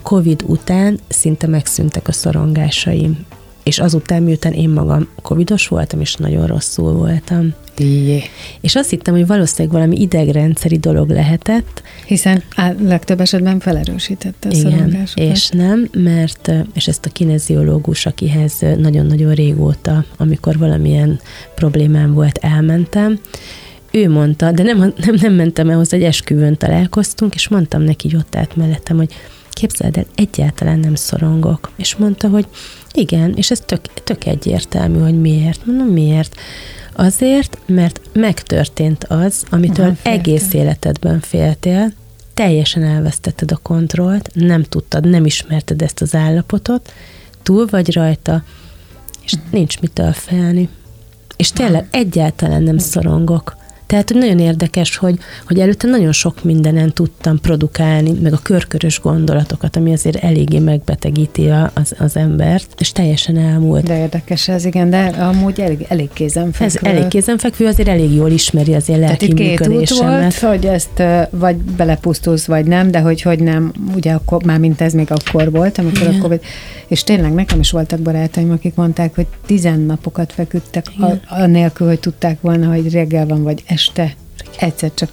Covid 0.02 0.44
után 0.48 1.00
szinte 1.08 1.48
megszűntek 1.48 2.08
a 2.08 2.12
szorongásaim. 2.12 3.26
És 3.66 3.80
azután, 3.80 4.24
miután 4.24 4.54
én 4.54 4.70
magam 4.70 5.08
covidos 5.22 5.68
voltam, 5.68 6.02
és 6.02 6.16
nagyon 6.16 6.48
rosszul 6.48 6.94
voltam. 6.94 7.54
Jé. 7.78 8.24
És 8.62 8.76
azt 8.76 8.90
hittem, 8.90 9.14
hogy 9.14 9.28
valószínűleg 9.28 9.78
valami 9.78 10.02
idegrendszeri 10.02 10.78
dolog 10.78 11.10
lehetett. 11.10 11.84
Hiszen 12.06 12.44
á, 12.56 12.74
legtöbb 12.82 13.22
esetben 13.22 13.60
felerősítette 13.60 14.50
a 14.50 14.52
Igen, 14.52 15.08
és 15.16 15.50
nem, 15.50 15.90
mert, 15.94 16.52
és 16.74 16.88
ezt 16.88 17.06
a 17.06 17.10
kineziológus, 17.10 18.06
akihez 18.06 18.54
nagyon-nagyon 18.78 19.34
régóta, 19.34 20.06
amikor 20.18 20.58
valamilyen 20.58 21.20
problémám 21.56 22.14
volt, 22.14 22.38
elmentem, 22.38 23.20
ő 23.92 24.10
mondta, 24.10 24.52
de 24.52 24.64
nem, 24.64 24.78
nem, 24.78 25.16
nem 25.22 25.34
mentem 25.34 25.70
el 25.70 25.78
hozzá, 25.78 25.98
egy 25.98 26.04
esküvőn 26.04 26.58
találkoztunk, 26.58 27.36
és 27.36 27.48
mondtam 27.48 27.82
neki, 27.82 28.10
hogy 28.10 28.20
ott 28.20 28.36
állt 28.36 28.56
mellettem, 28.56 28.98
hogy 28.98 29.14
képzeld 29.56 29.98
el, 29.98 30.06
egyáltalán 30.16 30.80
nem 30.80 30.96
szorongok. 30.96 31.72
És 31.76 31.96
mondta, 31.96 32.28
hogy 32.28 32.48
igen, 32.94 33.34
és 33.36 33.52
ez 33.52 33.60
tök, 33.60 33.94
tök 33.94 34.26
egyértelmű, 34.26 35.00
hogy 35.00 35.22
miért. 35.22 35.66
Mondom, 35.66 35.88
miért? 35.88 36.36
Azért, 36.94 37.58
mert 37.66 38.02
megtörtént 38.14 39.04
az, 39.04 39.44
amitől 39.50 39.86
Aha, 39.86 39.96
egész 40.10 40.54
életedben 40.54 41.20
féltél, 41.20 41.92
teljesen 42.34 42.84
elvesztetted 42.84 43.52
a 43.52 43.60
kontrollt, 43.62 44.30
nem 44.34 44.64
tudtad, 44.64 45.10
nem 45.10 45.26
ismerted 45.26 45.82
ezt 45.82 46.02
az 46.02 46.16
állapotot, 46.16 46.94
túl 47.44 47.66
vagy 47.70 47.94
rajta, 47.94 48.44
és 49.24 49.34
nincs 49.52 49.80
mitől 49.80 50.14
félni. 50.14 50.70
És 51.36 51.52
tényleg 51.52 51.88
egyáltalán 51.92 52.64
nem 52.64 52.78
szorongok. 52.78 53.56
Tehát 53.96 54.14
nagyon 54.14 54.40
érdekes, 54.40 54.98
hogy, 54.98 55.18
hogy 55.48 55.60
előtte 55.60 55.88
nagyon 55.88 56.12
sok 56.12 56.44
mindenen 56.44 56.94
tudtam 56.94 57.40
produkálni, 57.40 58.12
meg 58.22 58.34
a 58.34 58.40
körkörös 58.44 59.00
gondolatokat, 59.00 59.76
ami 59.76 59.94
azért 59.94 60.24
eléggé 60.24 60.60
megbetegíti 60.60 61.50
az, 61.74 61.94
az 62.00 62.16
embert, 62.18 62.68
és 62.78 62.92
teljesen 62.92 63.38
elmúlt. 63.38 63.84
De 63.84 64.00
érdekes 64.00 64.48
ez, 64.48 64.66
igen, 64.66 64.90
de 64.90 65.04
amúgy 65.04 65.60
elég, 65.60 65.86
elég 65.90 66.10
kézenfekvő. 66.14 66.66
Ez 66.66 66.96
elég 66.96 67.08
kézenfekvő, 67.08 67.66
azért 67.66 67.88
elég 67.88 68.14
jól 68.14 68.30
ismeri 68.30 68.74
azért 68.74 69.00
lelki 69.00 69.28
Tehát 69.28 69.58
itt 69.58 69.58
két 69.58 69.68
út 69.68 69.90
volt, 69.90 70.40
hogy 70.40 70.66
ezt 70.66 71.04
vagy 71.30 71.56
belepusztulsz, 71.56 72.46
vagy 72.46 72.66
nem, 72.66 72.92
de 72.92 73.00
hogy, 73.00 73.22
hogy 73.22 73.40
nem, 73.40 73.72
ugye 73.96 74.12
akkor, 74.14 74.44
már 74.44 74.60
mint 74.60 74.82
ez 74.82 74.94
még 74.94 75.12
akkor 75.12 75.52
volt, 75.52 75.78
amikor 75.78 76.02
igen. 76.02 76.16
a 76.16 76.22
COVID, 76.22 76.42
és 76.88 77.04
tényleg 77.04 77.34
nekem 77.34 77.60
is 77.60 77.72
voltak 77.72 78.00
barátaim, 78.00 78.52
akik 78.52 78.76
mondták, 78.76 79.16
hogy 79.16 79.28
tizen 79.46 79.80
napokat 79.80 80.34
feküdtek, 80.34 80.86
a, 81.00 81.06
anélkül, 81.28 81.88
hogy 81.88 82.00
tudták 82.00 82.42
volna, 82.42 82.68
hogy 82.68 82.92
reggel 82.92 83.26
van, 83.26 83.44
vagy 83.44 83.64
este 83.88 84.16
egyszer 84.60 84.92
csak 84.94 85.12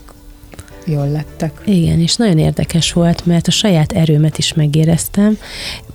jól 0.84 1.08
lettek. 1.08 1.60
Igen, 1.64 2.00
és 2.00 2.16
nagyon 2.16 2.38
érdekes 2.38 2.92
volt, 2.92 3.26
mert 3.26 3.46
a 3.46 3.50
saját 3.50 3.92
erőmet 3.92 4.38
is 4.38 4.52
megéreztem. 4.54 5.38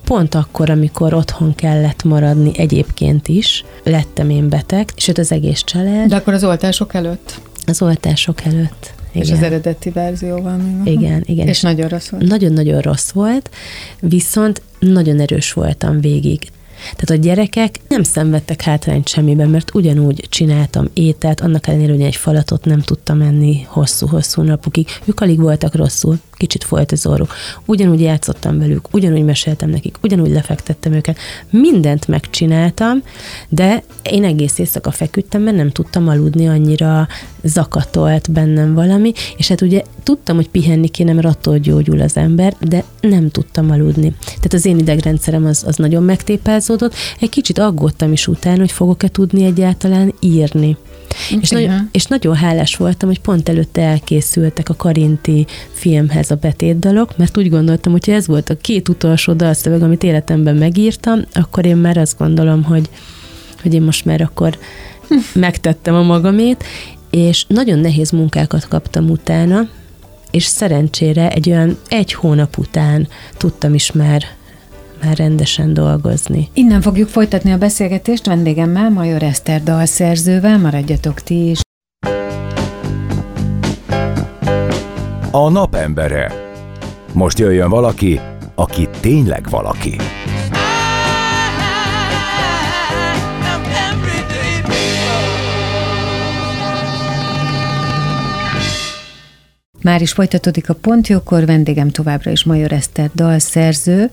Pont 0.04 0.36
akkor, 0.36 0.70
amikor 0.70 1.14
otthon 1.14 1.56
kellett 1.56 2.04
maradni 2.04 2.52
egyébként 2.58 3.28
is, 3.28 3.66
lettem 3.84 4.30
én 4.30 4.50
beteg, 4.50 4.92
sőt 4.96 5.18
az 5.18 5.32
egész 5.32 5.64
család. 5.64 6.10
De 6.10 6.16
akkor 6.16 6.34
az 6.34 6.44
oltások 6.44 6.94
előtt? 6.94 7.40
Az 7.66 7.82
oltások 7.82 8.46
előtt. 8.46 8.94
Igen. 9.12 9.28
És 9.28 9.32
az 9.32 9.44
eredeti 9.44 9.90
verzióval 9.90 10.58
még. 10.58 10.94
Igen, 10.94 11.24
igen. 11.26 11.48
És, 11.48 11.52
és 11.52 11.62
nagyon 11.62 11.88
rossz 11.88 12.10
volt. 12.10 12.28
Nagyon-nagyon 12.28 12.82
rossz 12.82 13.10
volt, 13.10 13.50
viszont 14.00 14.62
nagyon 14.80 15.20
erős 15.20 15.54
voltam 15.54 16.02
végig. 16.02 16.50
Tehát 16.96 17.10
a 17.10 17.16
gyerekek 17.28 17.80
nem 17.98 18.06
szenvedtek 18.06 18.62
hátrányt 18.62 19.08
semmiben, 19.08 19.50
mert 19.50 19.76
ugyanúgy 19.76 20.26
csináltam 20.30 20.88
ételt, 20.94 21.42
annak 21.42 21.68
ellenére, 21.68 21.92
hogy 21.92 22.02
egy 22.02 22.16
falatot 22.16 22.66
nem 22.66 22.82
tudtam 22.82 23.22
enni 23.22 23.66
hosszú-hosszú 23.68 24.42
napokig. 24.42 24.88
Ők 25.06 25.20
alig 25.20 25.40
voltak 25.40 25.76
rosszul, 25.76 26.20
kicsit 26.38 26.64
folyt 26.64 26.92
az 26.92 27.06
orruk. 27.06 27.34
Ugyanúgy 27.66 28.02
játszottam 28.02 28.60
velük, 28.60 28.88
ugyanúgy 28.94 29.24
meséltem 29.24 29.70
nekik, 29.70 29.98
ugyanúgy 30.02 30.32
lefektettem 30.32 30.94
őket. 30.94 31.18
Mindent 31.50 32.08
megcsináltam, 32.08 33.04
de 33.50 33.84
én 34.02 34.24
egész 34.24 34.58
éjszaka 34.58 34.92
feküdtem, 34.92 35.42
mert 35.42 35.58
nem 35.58 35.70
tudtam 35.70 36.08
aludni, 36.08 36.48
annyira 36.48 37.08
zakatolt 37.44 38.32
bennem 38.32 38.74
valami, 38.74 39.12
és 39.38 39.48
hát 39.48 39.62
ugye 39.62 39.82
tudtam, 40.04 40.36
hogy 40.36 40.50
pihenni 40.50 40.88
kéne, 40.88 41.14
mert 41.14 41.28
attól 41.28 41.58
gyógyul 41.58 42.02
az 42.02 42.18
ember, 42.18 42.56
de 42.60 42.84
nem 43.02 43.30
tudtam 43.30 43.72
aludni. 43.72 44.16
Tehát 44.26 44.54
az 44.54 44.66
én 44.66 44.78
idegrendszerem 44.78 45.46
az, 45.46 45.64
az 45.68 45.76
nagyon 45.76 46.04
megtépázódott. 46.04 46.94
Egy 47.20 47.30
kicsit 47.30 47.60
aggódtam 47.88 48.12
is 48.12 48.28
utána, 48.28 48.60
hogy 48.60 48.72
fogok-e 48.72 49.08
tudni 49.08 49.46
egyáltalán 49.46 50.14
írni. 50.20 50.78
Okay. 51.28 51.40
És, 51.42 51.50
nagyon, 51.50 51.90
és 51.92 52.06
nagyon 52.06 52.36
hálás 52.36 52.76
voltam, 52.76 53.10
hogy 53.10 53.20
pont 53.20 53.50
előtte 53.50 53.82
elkészültek 53.82 54.70
a 54.70 54.76
Karinti 54.76 55.46
filmhez 55.72 56.32
a 56.32 56.36
betétdalok, 56.36 57.18
mert 57.18 57.38
úgy 57.38 57.50
gondoltam, 57.50 57.92
hogy 57.92 58.10
ez 58.10 58.28
volt 58.28 58.50
a 58.50 58.58
két 58.58 58.90
utolsó 58.90 59.34
dalszöveg, 59.34 59.82
amit 59.82 60.04
életemben 60.04 60.56
megírtam, 60.56 61.22
akkor 61.34 61.66
én 61.66 61.76
már 61.76 61.98
azt 61.98 62.18
gondolom, 62.18 62.64
hogy, 62.64 62.90
hogy 63.62 63.74
én 63.74 63.82
most 63.82 64.06
már 64.06 64.22
akkor 64.22 64.58
megtettem 65.34 65.96
a 65.96 66.04
magamét, 66.04 66.64
és 67.10 67.46
nagyon 67.48 67.80
nehéz 67.80 68.10
munkákat 68.10 68.68
kaptam 68.68 69.10
utána, 69.10 69.68
és 70.32 70.46
szerencsére 70.46 71.30
egy 71.30 71.50
olyan 71.50 71.78
egy 71.88 72.14
hónap 72.14 72.58
után 72.58 73.08
tudtam 73.38 73.74
is 73.74 73.92
már 73.92 74.37
már 75.04 75.18
rendesen 75.18 75.74
dolgozni. 75.74 76.50
Innen 76.54 76.82
fogjuk 76.82 77.10
folytatni 77.10 77.52
a 77.52 77.58
beszélgetést 77.58 78.26
vendégemmel, 78.26 78.90
Major 78.90 79.24
Eszter 79.24 79.64
dalszerzővel, 79.64 80.58
maradjatok 80.58 81.22
ti 81.22 81.50
is. 81.50 81.60
A 85.32 85.50
napembere. 85.50 86.32
Most 87.14 87.40
jöjjön 87.40 87.70
valaki, 87.70 88.20
aki 88.56 88.88
tényleg 89.00 89.50
valaki. 89.50 89.96
Már 99.88 100.02
is 100.02 100.12
folytatódik 100.12 100.70
a 100.70 100.74
Pontjókor, 100.74 101.46
vendégem 101.46 101.90
továbbra 101.90 102.32
is 102.32 102.44
Major 102.44 102.72
Eszter 102.72 103.10
dalszerző, 103.16 104.10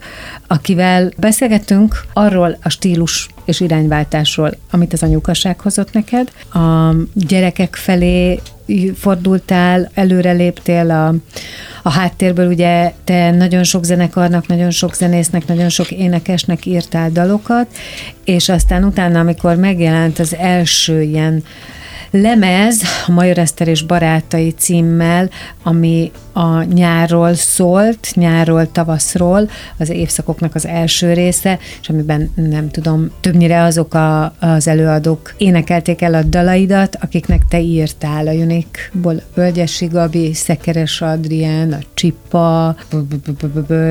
akivel 0.47 1.11
beszélgettünk 1.17 2.05
arról 2.13 2.59
a 2.63 2.69
stílus 2.69 3.29
és 3.45 3.61
irányváltásról, 3.61 4.51
amit 4.71 4.93
az 4.93 5.03
anyukaság 5.03 5.61
hozott 5.61 5.93
neked. 5.93 6.31
A 6.53 6.95
gyerekek 7.15 7.75
felé 7.75 8.41
fordultál, 8.95 9.91
előre 9.95 10.33
léptél 10.33 10.91
a, 10.91 11.15
a 11.83 11.91
háttérből, 11.91 12.49
ugye 12.49 12.93
te 13.05 13.31
nagyon 13.31 13.65
sok 13.65 13.85
zenekarnak, 13.85 14.47
nagyon 14.47 14.71
sok 14.71 14.95
zenésznek, 14.95 15.47
nagyon 15.47 15.69
sok 15.69 15.91
énekesnek 15.91 16.67
írtál 16.67 17.11
dalokat, 17.11 17.67
és 18.25 18.49
aztán 18.49 18.85
utána, 18.85 19.19
amikor 19.21 19.57
megjelent 19.57 20.19
az 20.19 20.35
első 20.35 21.03
ilyen 21.03 21.45
lemez, 22.21 22.83
a 23.07 23.11
Major 23.11 23.39
Eszter 23.39 23.69
és 23.69 23.83
barátai 23.83 24.51
címmel, 24.51 25.31
ami 25.63 26.11
a 26.33 26.63
nyárról 26.63 27.35
szólt, 27.35 28.09
nyárról, 28.15 28.73
tavaszról, 28.73 29.51
az 29.79 29.89
évszakoknak 29.91 30.55
az 30.55 30.67
első 30.67 31.13
része, 31.13 31.59
és 31.81 31.89
amiben 31.89 32.31
nem 32.35 32.71
tudom, 32.71 33.11
többnyire 33.21 33.63
azok 33.63 33.95
a, 33.95 34.35
az 34.41 34.69
előadók 34.69 35.35
énekelték 35.37 36.03
el 36.03 36.15
a 36.15 36.23
dalaidat, 36.23 36.97
akiknek 37.01 37.43
te 37.49 37.61
írtál, 37.61 38.27
a 38.27 38.33
Unikból 38.33 39.23
Völgyesi 39.35 39.87
Gabi, 39.87 40.35
Szekeres 40.35 41.01
Adrián, 41.01 41.73
a 41.73 41.79
Csipa, 41.95 42.77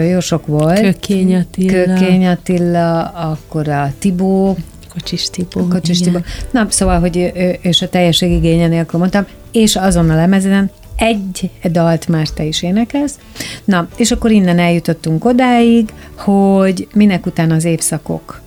jó 0.09 0.19
sok 0.19 0.45
volt. 0.45 0.79
Kökény 0.79 1.36
Attila. 1.36 1.71
Kökény 1.71 2.27
Attila, 2.27 3.01
akkor 3.03 3.67
a 3.67 3.91
Tibó, 3.99 4.57
Kocsis 4.93 5.29
Tibó. 5.29 5.67
Kocsis 5.67 5.99
Tibó. 5.99 6.19
Na, 6.51 6.67
szóval, 6.69 6.99
hogy 6.99 7.32
és 7.62 7.82
a 7.82 7.89
teljesség 7.89 8.32
igénye 8.32 8.67
nélkül 8.67 8.99
mondtam, 8.99 9.25
és 9.51 9.75
azon 9.75 10.10
a 10.10 10.15
lemezen 10.15 10.71
egy 10.95 11.49
dalt 11.71 12.08
már 12.08 12.27
te 12.27 12.43
is 12.43 12.63
énekelsz. 12.63 13.19
Na, 13.65 13.88
és 13.95 14.12
akkor 14.12 14.32
innen 14.32 14.60
eljutottunk 14.60 15.25
odáig, 15.25 15.93
hogy 16.15 16.88
minek 16.93 17.25
után 17.25 17.51
az 17.51 17.63
évszakok 17.63 18.41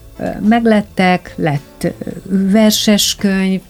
meglettek, 0.48 1.34
lett 1.36 1.92
verses 2.28 3.14
könyv, 3.18 3.60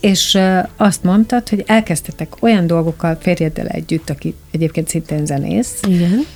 és 0.00 0.38
azt 0.76 1.02
mondtad, 1.02 1.48
hogy 1.48 1.64
elkezdtetek 1.66 2.32
olyan 2.40 2.66
dolgokkal 2.66 3.16
férjeddel 3.20 3.66
együtt, 3.66 4.10
aki 4.10 4.34
egyébként 4.50 4.88
szintén 4.88 5.26
zenész. 5.26 5.80
Igen. 5.88 6.26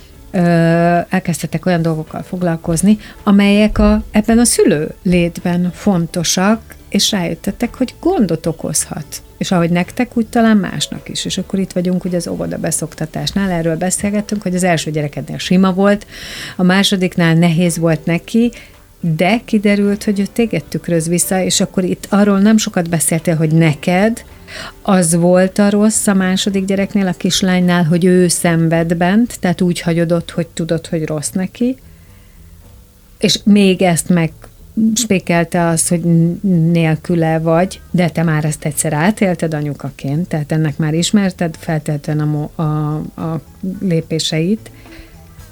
Elkezdtetek 1.09 1.65
olyan 1.65 1.81
dolgokkal 1.81 2.23
foglalkozni, 2.23 2.97
amelyek 3.23 3.77
a, 3.77 4.03
ebben 4.11 4.39
a 4.39 4.45
szülő 4.45 4.93
létben 5.03 5.71
fontosak, 5.73 6.75
és 6.89 7.11
rájöttetek, 7.11 7.75
hogy 7.75 7.93
gondot 7.99 8.45
okozhat. 8.45 9.05
És 9.37 9.51
ahogy 9.51 9.69
nektek, 9.69 10.17
úgy 10.17 10.27
talán 10.27 10.57
másnak 10.57 11.09
is. 11.09 11.25
És 11.25 11.37
akkor 11.37 11.59
itt 11.59 11.71
vagyunk 11.71 12.05
ugye 12.05 12.17
az 12.17 12.27
óvoda 12.27 12.57
beszoktatásnál, 12.57 13.49
erről 13.49 13.75
beszélgettünk, 13.75 14.41
hogy 14.41 14.55
az 14.55 14.63
első 14.63 14.91
gyerekednél 14.91 15.37
sima 15.37 15.73
volt, 15.73 16.07
a 16.55 16.63
másodiknál 16.63 17.33
nehéz 17.33 17.77
volt 17.77 18.05
neki, 18.05 18.51
de 18.99 19.41
kiderült, 19.45 20.03
hogy 20.03 20.19
ő 20.19 20.25
téged 20.25 20.63
tükröz 20.63 21.07
vissza, 21.07 21.41
és 21.41 21.61
akkor 21.61 21.83
itt 21.83 22.07
arról 22.09 22.39
nem 22.39 22.57
sokat 22.57 22.89
beszéltél, 22.89 23.35
hogy 23.35 23.51
neked. 23.51 24.23
Az 24.81 25.15
volt 25.15 25.57
a 25.57 25.69
rossz 25.69 26.07
a 26.07 26.13
második 26.13 26.65
gyereknél, 26.65 27.07
a 27.07 27.13
kislánynál, 27.13 27.83
hogy 27.83 28.05
ő 28.05 28.27
szenved 28.27 28.95
bent, 28.95 29.39
tehát 29.39 29.61
úgy 29.61 29.81
hagyod 29.81 30.11
ott, 30.11 30.31
hogy 30.31 30.47
tudod, 30.47 30.87
hogy 30.87 31.05
rossz 31.05 31.29
neki, 31.29 31.77
és 33.17 33.39
még 33.43 33.81
ezt 33.81 34.09
meg 34.09 34.31
spékelte 34.95 35.67
az, 35.67 35.87
hogy 35.87 36.01
nélküle 36.71 37.39
vagy, 37.39 37.81
de 37.91 38.09
te 38.09 38.23
már 38.23 38.45
ezt 38.45 38.65
egyszer 38.65 38.93
átélted 38.93 39.53
anyukaként, 39.53 40.27
tehát 40.27 40.51
ennek 40.51 40.77
már 40.77 40.93
ismerted 40.93 41.55
feltétlenül 41.59 42.49
a, 42.55 42.61
a, 42.61 42.95
a 43.21 43.41
lépéseit, 43.79 44.71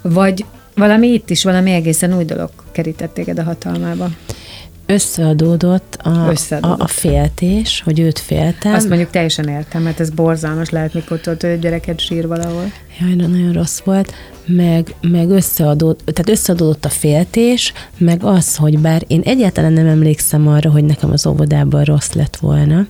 vagy 0.02 0.46
valami 0.76 1.08
itt 1.08 1.30
is, 1.30 1.44
valami 1.44 1.72
egészen 1.72 2.18
új 2.18 2.26
dolog 2.26 2.50
kerített 2.72 3.14
téged 3.14 3.40
a 3.40 3.44
hatalmába. 3.44 4.10
Összeadódott 4.88 5.98
a, 6.04 6.28
Összeadódott. 6.30 6.80
a, 6.80 6.84
a 6.84 6.88
féltés, 6.88 7.82
hogy 7.82 8.00
őt 8.00 8.20
féltem. 8.20 8.74
Azt 8.74 8.88
mondjuk 8.88 9.10
teljesen 9.10 9.48
értem, 9.48 9.82
mert 9.82 10.00
ez 10.00 10.10
borzalmas 10.10 10.70
lehet, 10.70 10.94
mikor 10.94 11.20
tudod, 11.20 11.42
hogy 11.42 11.50
a 11.50 11.56
gyereket 11.56 12.00
sír 12.00 12.28
valahol. 12.28 12.72
Jaj, 13.00 13.14
nagyon 13.14 13.54
rossz 13.54 13.80
volt, 13.80 14.14
meg, 14.46 14.96
meg 15.02 15.30
összeadódott, 15.30 16.14
tehát 16.14 16.30
összeadódott 16.30 16.86
a 16.86 16.90
féltés, 16.90 17.74
meg 17.98 18.24
az, 18.24 18.56
hogy 18.56 18.80
bár 18.80 19.04
én 19.08 19.22
egyáltalán 19.22 19.74
nem 19.74 19.88
emlékszem 19.88 20.48
arra, 20.48 20.72
hogy 20.72 20.84
nekem 20.84 21.12
az 21.12 21.28
óvodában 21.28 21.84
rossz 21.84 22.12
lett 22.12 22.36
volna, 22.36 22.88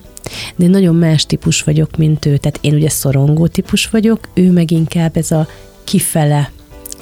de 0.56 0.64
én 0.64 0.70
nagyon 0.70 0.94
más 0.94 1.26
típus 1.26 1.62
vagyok, 1.62 1.96
mint 1.96 2.26
ő. 2.26 2.36
Tehát 2.36 2.58
én 2.60 2.74
ugye 2.74 2.88
szorongó 2.88 3.46
típus 3.46 3.88
vagyok, 3.88 4.28
ő 4.34 4.50
meg 4.50 4.70
inkább 4.70 5.16
ez 5.16 5.30
a 5.30 5.46
kifele 5.84 6.50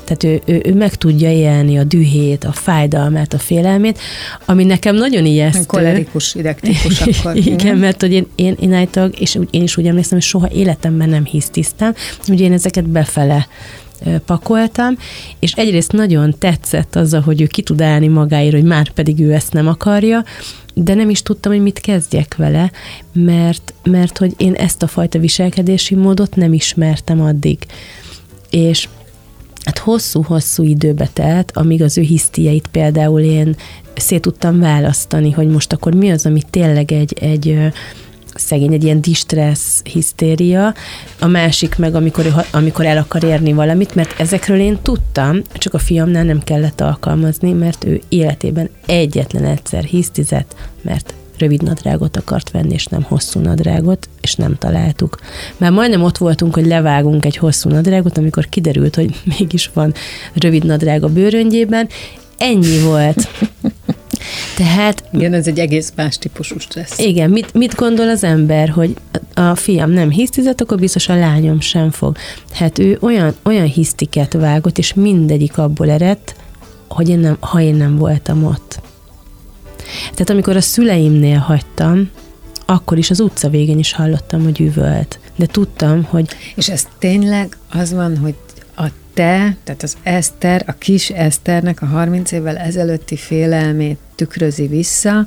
tehát 0.05 0.25
ő, 0.25 0.40
ő, 0.45 0.62
ő 0.64 0.75
meg 0.75 0.95
tudja 0.95 1.31
élni 1.31 1.79
a 1.79 1.85
dühét, 1.85 2.45
a 2.45 2.53
fájdalmát, 2.53 3.33
a 3.33 3.38
félelmét, 3.38 3.99
ami 4.45 4.64
nekem 4.64 4.95
nagyon 4.95 5.27
ijesztő. 5.27 5.64
Kolerikus 5.67 6.35
idegtípus 6.35 7.01
akkor. 7.07 7.37
Igen, 7.37 7.77
mert 7.77 8.01
hogy 8.01 8.12
én, 8.12 8.27
én, 8.35 8.57
én 8.61 8.73
állítólag, 8.73 9.21
és 9.21 9.38
én 9.51 9.62
is 9.62 9.77
úgy 9.77 9.87
emlékszem, 9.87 10.19
hogy 10.19 10.27
soha 10.27 10.49
életemben 10.51 11.09
nem 11.09 11.25
hisztisztem, 11.25 11.95
ugye 12.29 12.45
én 12.45 12.53
ezeket 12.53 12.88
befele 12.88 13.49
pakoltam, 14.27 14.97
és 15.38 15.53
egyrészt 15.53 15.93
nagyon 15.93 16.35
tetszett 16.38 16.97
az, 16.97 17.17
hogy 17.25 17.40
ő 17.40 17.47
ki 17.47 17.62
tud 17.62 17.81
állni 17.81 18.09
magáért, 18.09 18.55
hogy 18.55 18.64
már 18.64 18.90
pedig 18.90 19.21
ő 19.21 19.33
ezt 19.33 19.53
nem 19.53 19.69
akarja, 19.69 20.25
de 20.75 20.95
nem 20.95 21.11
is 21.11 21.23
tudtam, 21.23 21.53
hogy 21.53 21.62
mit 21.62 21.81
kezdjek 21.81 22.37
vele, 22.37 22.71
mert, 23.12 23.75
mert 23.83 24.19
hogy 24.19 24.35
én 24.37 24.55
ezt 24.55 24.83
a 24.83 24.87
fajta 24.87 25.19
viselkedési 25.19 25.95
módot 25.95 26.37
nem 26.37 26.53
ismertem 26.53 27.21
addig. 27.21 27.59
És 28.51 28.88
hát 29.64 29.79
hosszú-hosszú 29.79 30.62
időbe 30.62 31.09
telt, 31.12 31.57
amíg 31.57 31.83
az 31.83 31.98
ő 31.98 32.03
hisztieit 32.03 32.66
például 32.66 33.20
én 33.20 33.57
szét 33.96 34.20
tudtam 34.20 34.61
választani, 34.61 35.31
hogy 35.31 35.48
most 35.48 35.72
akkor 35.72 35.94
mi 35.94 36.11
az, 36.11 36.27
ami 36.27 36.40
tényleg 36.50 36.92
egy, 36.92 37.18
egy 37.20 37.72
szegény, 38.35 38.72
egy 38.72 38.85
ilyen 38.85 39.00
distressz 39.00 39.83
hisztéria, 39.83 40.74
a 41.18 41.27
másik 41.27 41.77
meg, 41.77 41.94
amikor, 41.94 42.44
amikor 42.53 42.85
el 42.85 42.96
akar 42.96 43.22
érni 43.22 43.53
valamit, 43.53 43.94
mert 43.94 44.20
ezekről 44.20 44.59
én 44.59 44.79
tudtam, 44.83 45.42
csak 45.53 45.74
a 45.74 45.79
fiamnál 45.79 46.24
nem 46.24 46.42
kellett 46.42 46.81
alkalmazni, 46.81 47.53
mert 47.53 47.85
ő 47.85 48.00
életében 48.09 48.68
egyetlen 48.87 49.44
egyszer 49.44 49.85
hisztizett, 49.85 50.55
mert 50.83 51.14
rövid 51.38 51.62
nadrágot 51.62 52.16
akart 52.16 52.51
venni, 52.51 52.73
és 52.73 52.87
nem 52.87 53.03
hosszú 53.03 53.40
nadrágot, 53.40 54.09
és 54.20 54.35
nem 54.35 54.57
találtuk. 54.59 55.18
Már 55.57 55.70
majdnem 55.70 56.03
ott 56.03 56.18
voltunk, 56.18 56.55
hogy 56.55 56.66
levágunk 56.66 57.25
egy 57.25 57.37
hosszú 57.37 57.70
nadrágot, 57.70 58.18
amikor 58.18 58.49
kiderült, 58.49 58.94
hogy 58.94 59.20
mégis 59.38 59.70
van 59.75 59.94
rövid 60.35 60.64
nadrág 60.64 61.05
a 61.05 61.09
bőröngyében. 61.09 61.88
Ennyi 62.38 62.81
volt. 62.83 63.29
Tehát... 64.57 65.05
Igen, 65.12 65.33
ez 65.33 65.47
egy 65.47 65.59
egész 65.59 65.92
más 65.97 66.18
típusú 66.18 66.59
stressz. 66.59 66.99
Igen, 66.99 67.31
mit, 67.31 67.55
mit 67.55 67.75
gondol 67.75 68.09
az 68.09 68.25
ember, 68.25 68.68
hogy 68.68 68.97
a 69.35 69.55
fiam 69.55 69.90
nem 69.90 70.11
hisztizett, 70.11 70.61
akkor 70.61 70.79
biztos 70.79 71.09
a 71.09 71.18
lányom 71.18 71.61
sem 71.61 71.90
fog. 71.90 72.16
Hát 72.53 72.79
ő 72.79 72.99
olyan, 73.01 73.35
olyan 73.42 73.66
hisztiket 73.66 74.33
vágott, 74.33 74.79
és 74.79 74.94
mindegyik 74.94 75.59
abból 75.59 75.90
eredt, 75.90 76.35
hogy 76.88 77.09
én 77.09 77.18
nem, 77.18 77.37
ha 77.40 77.61
én 77.61 77.75
nem 77.75 77.97
voltam 77.97 78.44
ott. 78.44 78.81
Tehát 80.14 80.31
amikor 80.31 80.57
a 80.57 80.61
szüleimnél 80.61 81.38
hagytam, 81.38 82.11
akkor 82.66 82.98
is 82.98 83.11
az 83.11 83.20
utca 83.20 83.48
végén 83.48 83.79
is 83.79 83.92
hallottam, 83.92 84.42
hogy 84.42 84.61
üvölt. 84.61 85.18
De 85.37 85.46
tudtam, 85.46 86.03
hogy... 86.03 86.29
És 86.55 86.68
ez 86.68 86.87
tényleg 86.98 87.57
az 87.70 87.92
van, 87.92 88.16
hogy 88.16 88.35
a 88.77 88.87
te, 89.14 89.57
tehát 89.64 89.83
az 89.83 89.96
Eszter, 90.03 90.64
a 90.66 90.72
kis 90.72 91.11
Eszternek 91.11 91.83
a 91.83 91.87
30 91.87 92.33
évvel 92.33 92.57
ezelőtti 92.57 93.16
félelmét 93.16 93.98
tükrözi 94.14 94.66
vissza, 94.66 95.27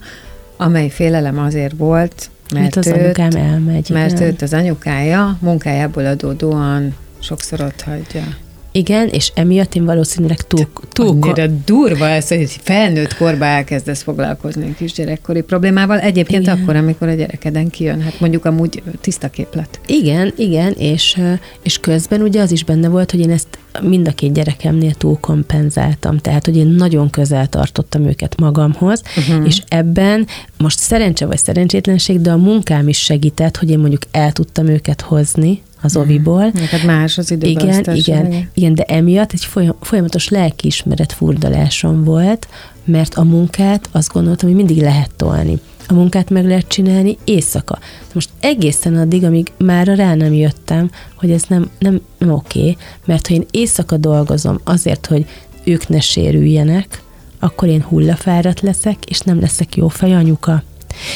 amely 0.58 0.89
félelem 0.89 1.39
azért 1.39 1.73
volt, 1.78 2.30
mert, 2.54 2.63
mert 2.63 2.76
az 2.76 2.88
őt, 2.88 2.95
anyukám 2.95 3.36
elmegy. 3.36 3.89
Mert 3.89 4.12
igen. 4.12 4.23
őt 4.23 4.41
az 4.41 4.54
anyukája 4.54 5.38
munkájából 5.41 6.06
adódóan 6.06 6.95
sokszor 7.19 7.62
ott 7.62 7.82
hagyja. 7.82 8.23
Igen, 8.71 9.08
és 9.08 9.32
emiatt 9.36 9.75
én 9.75 9.86
valószínűleg 9.86 10.41
túl... 10.41 10.67
túl 10.89 11.08
Annyira 11.08 11.47
durva 11.65 12.08
ez, 12.08 12.27
hogy 12.27 12.60
felnőtt 12.62 13.15
korba 13.15 13.45
elkezdesz 13.45 14.01
foglalkozni 14.01 14.69
a 14.69 14.75
kisgyerekkori 14.77 15.41
problémával. 15.41 15.99
Egyébként 15.99 16.41
igen. 16.41 16.58
akkor, 16.58 16.75
amikor 16.75 17.08
a 17.08 17.13
gyerekeden 17.13 17.69
kijön, 17.69 18.01
hát 18.01 18.19
mondjuk 18.19 18.45
amúgy 18.45 18.84
tiszta 19.01 19.30
képlet. 19.30 19.80
Igen, 19.86 20.34
igen, 20.38 20.73
és, 20.73 21.21
és 21.63 21.80
közben 21.80 22.21
ugye 22.21 22.41
az 22.41 22.51
is 22.51 22.63
benne 22.63 22.88
volt, 22.88 23.12
hogy 23.12 23.19
én 23.19 23.32
ezt 23.32 23.47
mind 23.82 24.08
a 24.08 24.12
két 24.12 24.34
gyerekemnél 24.34 24.93
túl 24.93 25.17
kompenzáltam, 25.19 26.17
tehát 26.17 26.45
hogy 26.45 26.58
én 26.58 26.67
nagyon 26.67 27.10
közel 27.10 27.47
tartottam 27.47 28.06
őket 28.06 28.39
magamhoz, 28.39 29.01
uh-huh. 29.17 29.45
és 29.45 29.62
ebben 29.67 30.27
most 30.58 30.80
szerencse 30.80 31.25
vagy 31.25 31.38
szerencsétlenség, 31.38 32.21
de 32.21 32.32
a 32.32 32.38
munkám 32.38 32.88
is 32.88 32.97
segített, 32.97 33.58
hogy 33.58 33.69
én 33.69 33.80
mondjuk 33.80 34.01
el 34.12 34.32
tudtam 34.32 34.67
őket 34.67 35.01
hozni, 35.01 35.62
az 35.88 35.97
oviból. 35.97 36.52
Neked 36.54 36.86
más 36.86 37.17
az 37.17 37.32
Igen, 37.32 37.95
igen, 37.95 38.50
igen, 38.54 38.76
de 38.76 38.84
emiatt 38.84 39.32
egy 39.32 39.47
folyamatos 39.82 40.30
lelkiismeret 40.30 41.13
furdalásom 41.13 42.04
volt, 42.04 42.47
mert 42.86 43.15
a 43.15 43.23
munkát 43.23 43.89
azt 43.91 44.13
gondoltam, 44.13 44.47
hogy 44.47 44.58
mindig 44.58 44.82
lehet 44.82 45.12
tolni. 45.15 45.60
A 45.88 45.93
munkát 45.93 46.30
meg 46.30 46.45
lehet 46.45 46.67
csinálni 46.67 47.17
éjszaka. 47.23 47.78
De 47.80 48.12
most 48.13 48.30
egészen 48.39 48.95
addig, 48.95 49.23
amíg 49.23 49.52
már 49.58 49.88
rá 49.88 50.13
nem 50.15 50.34
jöttem, 50.34 50.89
hogy 51.15 51.32
ez 51.32 51.43
nem, 51.47 51.69
nem, 51.80 52.02
nem 52.17 52.32
oké, 52.32 52.60
okay, 52.60 52.78
mert 53.06 53.28
ha 53.28 53.34
én 53.34 53.45
éjszaka 53.52 53.97
dolgozom 53.97 54.60
azért, 54.63 55.06
hogy 55.06 55.26
ők 55.63 55.88
ne 55.88 56.00
sérüljenek, 56.00 57.02
akkor 57.39 57.67
én 57.67 57.82
hullafáradt 57.82 58.62
leszek, 58.62 59.06
és 59.06 59.19
nem 59.19 59.39
leszek 59.39 59.76
jó 59.76 59.88
fej 59.88 60.13
anyuka. 60.13 60.63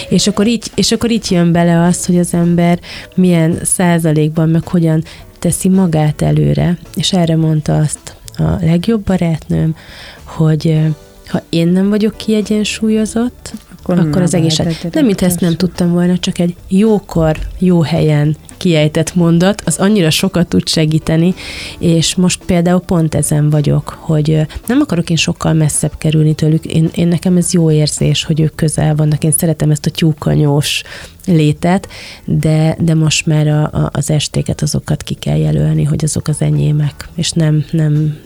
És 0.09 0.27
akkor, 0.27 0.47
így, 0.47 0.71
és 0.75 0.91
akkor 0.91 1.11
így 1.11 1.31
jön 1.31 1.51
bele 1.51 1.81
az, 1.81 2.05
hogy 2.05 2.19
az 2.19 2.33
ember 2.33 2.79
milyen 3.15 3.59
százalékban, 3.63 4.49
meg 4.49 4.67
hogyan 4.67 5.03
teszi 5.39 5.69
magát 5.69 6.21
előre. 6.21 6.77
És 6.95 7.13
erre 7.13 7.35
mondta 7.35 7.77
azt 7.77 8.15
a 8.37 8.65
legjobb 8.65 9.03
barátnőm, 9.03 9.75
hogy 10.23 10.79
ha 11.27 11.41
én 11.49 11.67
nem 11.67 11.89
vagyok 11.89 12.17
kiegyensúlyozott, 12.17 13.53
akkor, 13.97 14.07
akkor 14.07 14.21
az 14.21 14.33
egész. 14.33 14.61
Nem, 14.91 15.05
mint 15.05 15.21
ezt 15.21 15.39
nem 15.39 15.55
tudtam 15.55 15.91
volna, 15.91 16.17
csak 16.17 16.39
egy 16.39 16.55
jókor, 16.67 17.37
jó 17.59 17.81
helyen 17.81 18.35
kiejtett 18.61 19.15
mondat, 19.15 19.61
az 19.65 19.77
annyira 19.77 20.09
sokat 20.09 20.47
tud 20.47 20.67
segíteni, 20.67 21.33
és 21.79 22.15
most 22.15 22.43
például 22.45 22.79
pont 22.79 23.15
ezen 23.15 23.49
vagyok, 23.49 23.97
hogy 23.99 24.47
nem 24.67 24.79
akarok 24.81 25.09
én 25.09 25.15
sokkal 25.15 25.53
messzebb 25.53 25.97
kerülni 25.97 26.33
tőlük, 26.33 26.65
én, 26.65 26.89
én 26.93 27.07
nekem 27.07 27.37
ez 27.37 27.53
jó 27.53 27.71
érzés, 27.71 28.23
hogy 28.23 28.39
ők 28.39 28.55
közel 28.55 28.95
vannak, 28.95 29.23
én 29.23 29.31
szeretem 29.31 29.71
ezt 29.71 29.85
a 29.85 29.89
tyúkanyós 29.89 30.83
létet, 31.25 31.87
de, 32.25 32.75
de 32.79 32.93
most 32.93 33.25
már 33.25 33.47
a, 33.47 33.63
a, 33.63 33.89
az 33.93 34.09
estéket, 34.09 34.61
azokat 34.61 35.03
ki 35.03 35.13
kell 35.13 35.37
jelölni, 35.37 35.83
hogy 35.83 36.03
azok 36.03 36.27
az 36.27 36.41
enyémek, 36.41 37.09
és 37.15 37.31
nem, 37.31 37.65
nem, 37.71 38.17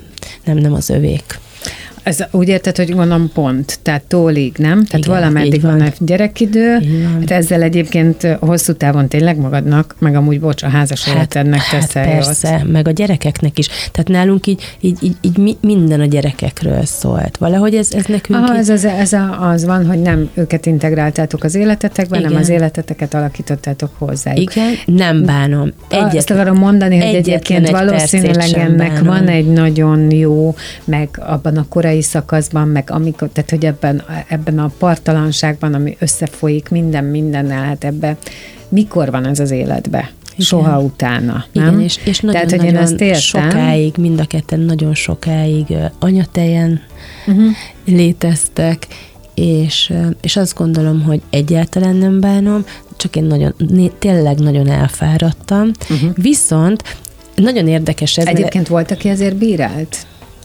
nem, 0.44 0.58
nem 0.58 0.74
az 0.74 0.90
övék. 0.90 1.40
Ez 2.06 2.24
úgy 2.32 2.48
érted, 2.48 2.76
hogy 2.76 2.90
gondolom 2.90 3.32
pont, 3.34 3.80
tehát 3.82 4.02
tólig, 4.02 4.54
nem? 4.58 4.84
Tehát 4.86 5.06
Igen, 5.06 5.20
valameddig 5.20 5.62
van. 5.62 5.82
a 5.82 5.88
gyerekidő, 6.00 6.72
van. 6.80 7.20
hát 7.20 7.32
ezzel 7.32 7.62
egyébként 7.62 8.28
hosszú 8.40 8.74
távon 8.74 9.08
tényleg 9.08 9.38
magadnak, 9.38 9.96
meg 10.00 10.16
amúgy 10.16 10.40
bocs, 10.40 10.64
a 10.64 10.68
házas 10.70 11.08
életednek 11.08 11.60
hát 11.60 11.80
teszel 11.82 12.06
persze, 12.06 12.64
meg 12.72 12.88
a 12.88 12.92
gyerekeknek 12.92 13.58
is. 13.60 13.68
Tehát 13.68 14.08
nálunk 14.08 14.48
így, 14.48 14.76
így, 14.80 14.98
így, 15.02 15.16
így 15.22 15.38
mi- 15.38 15.58
minden 15.62 16.00
a 16.00 16.06
gyerekekről 16.06 16.86
szólt. 16.86 17.38
Valahogy 17.38 17.76
ez, 17.76 17.92
ez 17.92 18.06
nekünk 18.06 18.40
Aha, 18.40 18.54
így, 18.54 18.60
ez, 18.60 18.70
az, 18.70 18.86
ez 18.86 19.14
a, 19.14 19.50
az 19.50 19.66
van, 19.66 19.86
hogy 19.86 20.02
nem 20.02 20.30
őket 20.34 20.66
integráltátok 20.66 21.44
az 21.44 21.56
életetekben, 21.56 22.24
hanem 22.24 22.40
az 22.40 22.50
életeteket 22.50 23.14
alakítottátok 23.14 23.90
hozzájuk. 23.98 24.56
igen, 24.56 24.74
nem 24.86 25.24
bánom. 25.26 25.72
Egyet, 25.90 26.16
Azt 26.16 26.32
akarom 26.32 26.58
mondani, 26.58 26.96
hogy 26.96 27.06
egyetlen 27.06 27.36
egyébként 27.36 27.66
egy 27.66 27.72
valószínűleg 27.72 28.50
ennek 28.54 28.88
bánom. 28.94 29.06
van 29.06 29.28
egy 29.28 29.48
nagyon 29.48 30.12
jó, 30.12 30.56
meg 30.86 31.10
abban 31.20 31.58
a 31.58 31.66
korai 31.70 31.95
szakaszban, 32.02 32.68
meg 32.68 32.90
amikor, 32.92 33.30
tehát 33.34 33.50
hogy 33.50 33.66
ebben, 33.66 34.04
ebben 34.28 34.60
a 34.60 34.72
partalanságban, 34.78 35.74
ami 35.74 35.98
összefolyik 36.00 36.70
minden 36.70 37.04
mindennel, 37.04 37.64
hát 37.64 37.84
ebbe 37.84 38.18
mikor 38.70 39.12
van 39.12 39.26
ez 39.28 39.40
az 39.40 39.52
életbe? 39.52 40.12
Igen. 40.32 40.46
Soha 40.46 40.80
utána, 40.80 41.46
Igen, 41.52 41.68
nem? 41.68 41.80
és, 41.80 42.00
és 42.06 42.20
nagyon, 42.20 42.42
Tehát, 42.48 42.62
hogy 42.62 42.70
én 42.70 42.78
ezt 42.78 43.02
értem. 43.02 43.20
sokáig, 43.20 43.94
mind 43.98 44.20
a 44.20 44.26
ketten 44.26 44.60
nagyon 44.60 44.94
sokáig 44.94 45.66
anyatejen 46.00 46.82
Uh-huh. 47.28 47.46
léteztek, 47.86 48.88
és, 49.34 49.94
és 50.22 50.36
azt 50.36 50.56
gondolom, 50.56 51.02
hogy 51.02 51.22
egyáltalán 51.30 51.96
nem 51.96 52.20
bánom, 52.20 52.66
csak 52.98 53.16
én 53.16 53.24
nagyon, 53.24 53.54
tényleg 54.00 54.40
nagyon 54.40 54.70
elfáradtam. 54.70 55.72
Uh-huh. 55.90 56.10
Viszont 56.16 56.84
nagyon 57.36 57.68
érdekes 57.68 58.18
ez. 58.18 58.26
Egyébként 58.26 58.68
volt, 58.68 58.92
aki 58.92 59.10
ezért 59.10 59.36
bírált? 59.36 59.98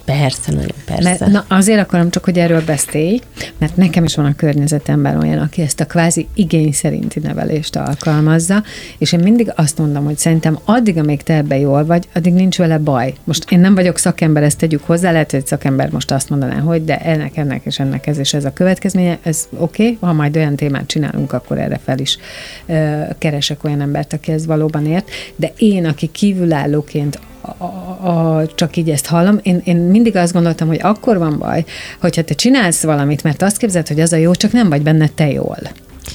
Persze, 0.04 0.52
nagyon 0.52 0.70
persze. 0.84 1.02
Mert, 1.02 1.26
na, 1.26 1.44
azért 1.48 1.80
akarom 1.80 2.10
csak, 2.10 2.24
hogy 2.24 2.38
erről 2.38 2.64
beszélj, 2.64 3.20
mert 3.58 3.76
nekem 3.76 4.04
is 4.04 4.14
van 4.14 4.24
a 4.24 4.34
környezetemben 4.34 5.22
olyan, 5.22 5.38
aki 5.38 5.62
ezt 5.62 5.80
a 5.80 5.86
kvázi 5.86 6.28
igény 6.34 6.72
szerinti 6.72 7.20
nevelést 7.20 7.76
alkalmazza, 7.76 8.62
és 8.98 9.12
én 9.12 9.20
mindig 9.20 9.52
azt 9.56 9.78
mondom, 9.78 10.04
hogy 10.04 10.18
szerintem 10.18 10.58
addig, 10.64 10.98
amíg 10.98 11.22
te 11.22 11.34
ebbe 11.34 11.58
jól 11.58 11.84
vagy, 11.84 12.08
addig 12.14 12.32
nincs 12.32 12.56
vele 12.56 12.78
baj. 12.78 13.14
Most 13.24 13.50
én 13.50 13.60
nem 13.60 13.74
vagyok 13.74 13.98
szakember, 13.98 14.42
ezt 14.42 14.58
tegyük 14.58 14.84
hozzá, 14.84 15.12
lehet, 15.12 15.30
hogy 15.30 15.46
szakember 15.46 15.90
most 15.90 16.10
azt 16.10 16.30
mondaná, 16.30 16.58
hogy 16.58 16.84
de 16.84 16.98
ennek, 16.98 17.36
ennek 17.36 17.64
és 17.64 17.78
ennek 17.78 18.06
ez 18.06 18.18
és 18.18 18.34
ez 18.34 18.44
a 18.44 18.52
következménye, 18.52 19.18
ez 19.22 19.48
oké, 19.56 19.82
okay, 19.82 19.98
ha 20.00 20.12
majd 20.12 20.36
olyan 20.36 20.56
témát 20.56 20.86
csinálunk, 20.86 21.32
akkor 21.32 21.58
erre 21.58 21.80
fel 21.84 21.98
is 21.98 22.18
ö, 22.66 23.00
keresek 23.18 23.64
olyan 23.64 23.80
embert, 23.80 24.12
aki 24.12 24.32
ez 24.32 24.46
valóban 24.46 24.86
ért, 24.86 25.10
de 25.36 25.52
én, 25.56 25.86
aki 25.86 26.06
kívülállóként 26.06 27.18
a, 27.40 27.64
a, 28.08 28.46
csak 28.54 28.76
így 28.76 28.90
ezt 28.90 29.06
hallom, 29.06 29.38
én, 29.42 29.60
én 29.64 29.76
mindig 29.76 30.16
azt 30.16 30.32
gondoltam, 30.32 30.68
hogy 30.68 30.80
akkor 30.82 31.18
van 31.18 31.38
baj, 31.38 31.64
hogyha 32.00 32.22
te 32.22 32.34
csinálsz 32.34 32.82
valamit, 32.82 33.22
mert 33.22 33.42
azt 33.42 33.56
képzeld, 33.56 33.88
hogy 33.88 34.00
az 34.00 34.12
a 34.12 34.16
jó, 34.16 34.34
csak 34.34 34.52
nem 34.52 34.68
vagy 34.68 34.82
benne 34.82 35.08
te 35.14 35.30
jól. 35.30 35.58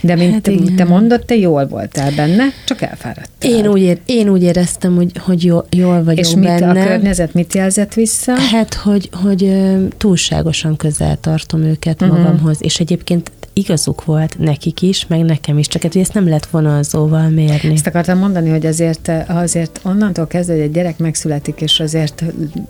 De 0.02 0.16
mint 0.16 0.34
Hát 0.34 0.48
hát 0.48 0.56
igen. 0.56 0.76
te 0.76 0.84
mondod, 0.84 1.26
te 1.26 1.36
jól 1.36 1.68
voltál 1.68 2.12
benne, 2.12 2.44
csak 2.66 2.82
elfáradtál. 2.82 3.52
Én 3.52 3.68
úgy, 3.68 3.82
ér, 3.82 4.00
én 4.06 4.30
úgy 4.30 4.44
éreztem, 4.44 4.96
hogy, 4.96 5.12
hogy 5.20 5.44
jól, 5.44 5.66
jól 5.70 6.04
vagyok 6.04 6.26
És 6.26 6.34
mit, 6.34 6.44
benne. 6.44 6.82
a 6.82 6.86
környezet 6.86 7.34
mit 7.34 7.54
jelzett 7.54 7.94
vissza? 7.94 8.40
Hát, 8.40 8.74
hogy, 8.74 9.10
hogy 9.24 9.52
túlságosan 9.98 10.76
közel 10.76 11.18
tartom 11.20 11.62
őket 11.62 12.02
uh-huh. 12.02 12.18
magamhoz, 12.18 12.58
és 12.60 12.80
egyébként 12.80 13.32
igazuk 13.58 14.06
volt 14.06 14.36
nekik 14.40 14.82
is, 14.82 15.08
meg 15.08 15.20
nekem 15.20 15.58
is, 15.58 15.68
csak 15.68 15.82
hát, 15.82 15.94
hogy 15.94 16.02
ezt 16.02 16.14
nem 16.14 16.26
lehet 16.28 16.46
vonalzóval 16.46 17.30
mérni. 17.30 17.74
Ezt 17.74 17.88
akartam 17.88 18.18
mondani, 18.18 18.50
hogy 18.50 18.66
azért, 18.66 19.12
azért 19.28 19.80
onnantól 19.84 20.28
kezdve, 20.28 20.54
hogy 20.54 20.64
egy 20.64 20.72
gyerek 20.72 20.98
megszületik, 20.98 21.62
és 21.62 21.80
azért 21.80 22.24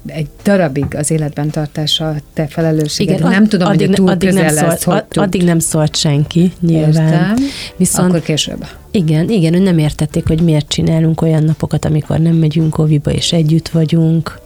egy 0.06 0.28
darabig 0.44 0.96
az 0.96 1.12
életben 1.12 1.50
tartása 1.50 2.16
te 2.34 2.48
felelősséged. 2.48 3.22
ad- 3.22 3.32
nem 3.32 3.48
tudom, 3.48 3.68
addig, 3.68 3.88
hogy 3.88 3.96
túl 3.96 4.10
addig 4.10 4.30
közel 4.30 4.44
nem 4.44 4.54
lesz, 4.54 4.82
szólt, 4.82 4.84
hogy 4.84 4.96
ad, 4.96 5.24
addig 5.28 5.44
nem 5.44 5.60
szólt 5.60 5.96
senki, 5.96 6.52
nyilván. 6.60 7.12
Értem. 7.12 7.36
Viszont 7.78 8.10
Akkor 8.10 8.22
később. 8.22 8.66
igen, 8.92 9.30
igen, 9.30 9.54
ő 9.54 9.60
nem 9.60 9.78
értették, 9.78 10.28
hogy 10.28 10.42
miért 10.42 10.68
csinálunk 10.68 11.22
olyan 11.22 11.44
napokat, 11.44 11.86
amikor 11.86 12.20
nem 12.20 12.36
megyünk 12.36 12.78
oviba, 12.78 13.12
és 13.12 13.34
együtt 13.34 13.68
vagyunk, 13.70 14.40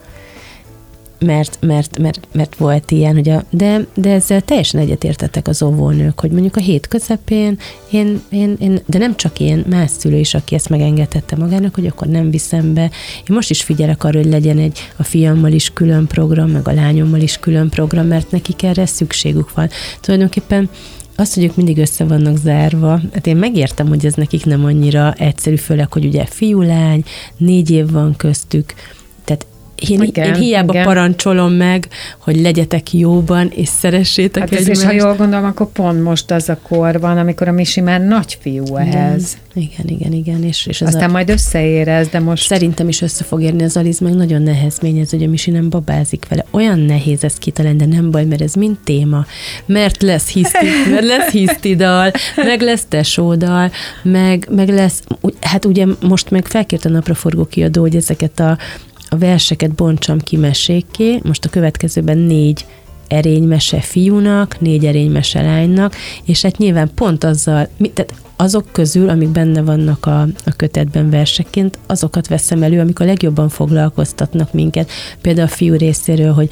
mert, 1.19 1.58
mert, 1.62 1.97
mert, 1.97 2.27
mert 2.32 2.55
volt 2.55 2.91
ilyen, 2.91 3.13
hogy 3.13 3.29
a, 3.29 3.43
de, 3.49 3.86
de 3.93 4.12
ezzel 4.12 4.41
teljesen 4.41 4.79
egyetértettek 4.79 5.47
az 5.47 5.62
óvónők, 5.63 6.19
hogy 6.19 6.32
mondjuk 6.32 6.55
a 6.55 6.60
hét 6.60 6.88
közepén 6.88 7.60
én, 7.91 8.21
én, 8.29 8.55
én, 8.60 8.79
de 8.86 8.97
nem 8.97 9.15
csak 9.15 9.39
én, 9.39 9.65
más 9.69 9.91
szülő 9.91 10.17
is, 10.17 10.34
aki 10.34 10.55
ezt 10.55 10.69
megengedhette 10.69 11.36
magának, 11.36 11.75
hogy 11.75 11.86
akkor 11.86 12.08
nem 12.08 12.29
viszem 12.29 12.73
be. 12.73 12.82
Én 13.29 13.36
most 13.36 13.49
is 13.49 13.63
figyelek 13.63 14.03
arra, 14.03 14.17
hogy 14.17 14.29
legyen 14.29 14.58
egy 14.58 14.79
a 14.95 15.03
fiammal 15.03 15.51
is 15.51 15.73
külön 15.73 16.08
program, 16.08 16.49
meg 16.49 16.67
a 16.67 16.73
lányommal 16.73 17.19
is 17.19 17.38
külön 17.38 17.69
program, 17.69 18.08
mert 18.08 18.32
nekik 18.32 18.63
erre 18.63 18.86
szükségük 18.86 19.53
van. 19.53 19.69
Tulajdonképpen 20.01 20.69
azt, 21.15 21.34
hogy 21.34 21.43
ők 21.43 21.55
mindig 21.55 21.77
össze 21.77 22.03
vannak 22.03 22.38
zárva, 22.38 23.01
hát 23.13 23.27
én 23.27 23.38
megértem, 23.38 23.88
hogy 23.88 24.05
ez 24.05 24.13
nekik 24.13 24.45
nem 24.45 24.65
annyira 24.65 25.13
egyszerű, 25.13 25.55
főleg, 25.55 25.93
hogy 25.93 26.05
ugye 26.05 26.25
fiú-lány, 26.25 27.03
négy 27.38 27.69
év 27.69 27.91
van 27.91 28.15
köztük, 28.15 28.73
én, 29.89 30.01
Igen, 30.01 30.25
én 30.25 30.41
hiába 30.41 30.73
igen. 30.73 30.85
parancsolom 30.85 31.51
meg, 31.53 31.87
hogy 32.19 32.41
legyetek 32.41 32.93
jóban, 32.93 33.51
és 33.55 33.67
szeressétek 33.67 34.41
Hát 34.41 34.53
ez 34.53 34.59
egymást. 34.59 34.79
is, 34.79 34.85
ha 34.85 34.91
jól 34.91 35.15
gondolom, 35.15 35.45
akkor 35.45 35.67
pont 35.71 36.03
most 36.03 36.31
az 36.31 36.49
a 36.49 36.57
kor 36.67 36.99
van, 36.99 37.17
amikor 37.17 37.47
a 37.47 37.51
Misi 37.51 37.81
már 37.81 38.01
nagyfiú 38.01 38.75
ehhez. 38.75 39.37
Igen, 39.53 39.85
igen, 39.85 40.11
igen. 40.13 40.43
És, 40.43 40.65
és 40.65 40.81
ez 40.81 40.87
Aztán 40.87 41.09
a, 41.09 41.11
majd 41.11 41.29
összeérez, 41.29 42.07
de 42.07 42.19
most 42.19 42.43
Szerintem 42.47 42.87
is 42.87 43.01
össze 43.01 43.23
fog 43.23 43.41
érni 43.41 43.63
az 43.63 43.77
Aliz, 43.77 43.99
meg 43.99 44.13
nagyon 44.13 44.41
nehezményez, 44.41 45.09
hogy 45.09 45.23
a 45.23 45.27
Misi 45.27 45.51
nem 45.51 45.69
babázik 45.69 46.25
vele. 46.29 46.45
Olyan 46.51 46.79
nehéz 46.79 47.23
ezt 47.23 47.37
kitalálni, 47.37 47.77
de 47.77 47.85
nem 47.85 48.11
baj, 48.11 48.25
mert 48.25 48.41
ez 48.41 48.53
mind 48.53 48.77
téma. 48.83 49.25
Mert 49.65 50.01
lesz 50.01 50.27
hiszti, 50.27 50.67
mert 50.91 51.05
lesz 51.05 51.31
hisztidal, 51.31 52.11
meg 52.35 52.61
lesz 52.61 52.85
tesódal, 52.89 53.71
meg, 54.03 54.47
meg 54.51 54.69
lesz, 54.69 55.03
hát 55.41 55.65
ugye 55.65 55.85
most 56.01 56.31
meg 56.31 56.45
felkért 56.45 56.85
a 56.85 56.89
napraforgó 56.89 57.45
kiadó, 57.45 57.81
hogy 57.81 57.95
ezeket 57.95 58.39
a, 58.39 58.57
a 59.10 59.17
verseket 59.17 59.72
bontsam 59.72 60.19
ki 60.19 60.38
mesékké. 60.38 61.19
Most 61.24 61.45
a 61.45 61.50
következőben 61.50 62.17
négy 62.17 62.65
erénymese 63.08 63.80
fiúnak, 63.80 64.60
négy 64.60 64.86
erénymese 64.86 65.41
lánynak, 65.41 65.95
és 66.24 66.41
hát 66.41 66.58
nyilván 66.58 66.91
pont 66.95 67.24
azzal, 67.24 67.67
tehát 67.93 68.13
azok 68.36 68.72
közül, 68.72 69.10
amik 69.10 69.30
benne 69.30 69.62
vannak 69.62 70.06
a, 70.06 70.22
a 70.22 70.52
kötetben 70.56 71.10
verseként, 71.10 71.80
azokat 71.86 72.28
veszem 72.28 72.63
elő, 72.63 72.80
amik 72.80 73.00
a 73.00 73.06
legjobban 73.06 73.50
foglalkoztatnak 73.50 74.54
minket. 74.54 74.91
Például 75.22 75.48
a 75.48 75.52
fiú 75.52 75.76
részéről, 75.76 76.34
hogy 76.34 76.50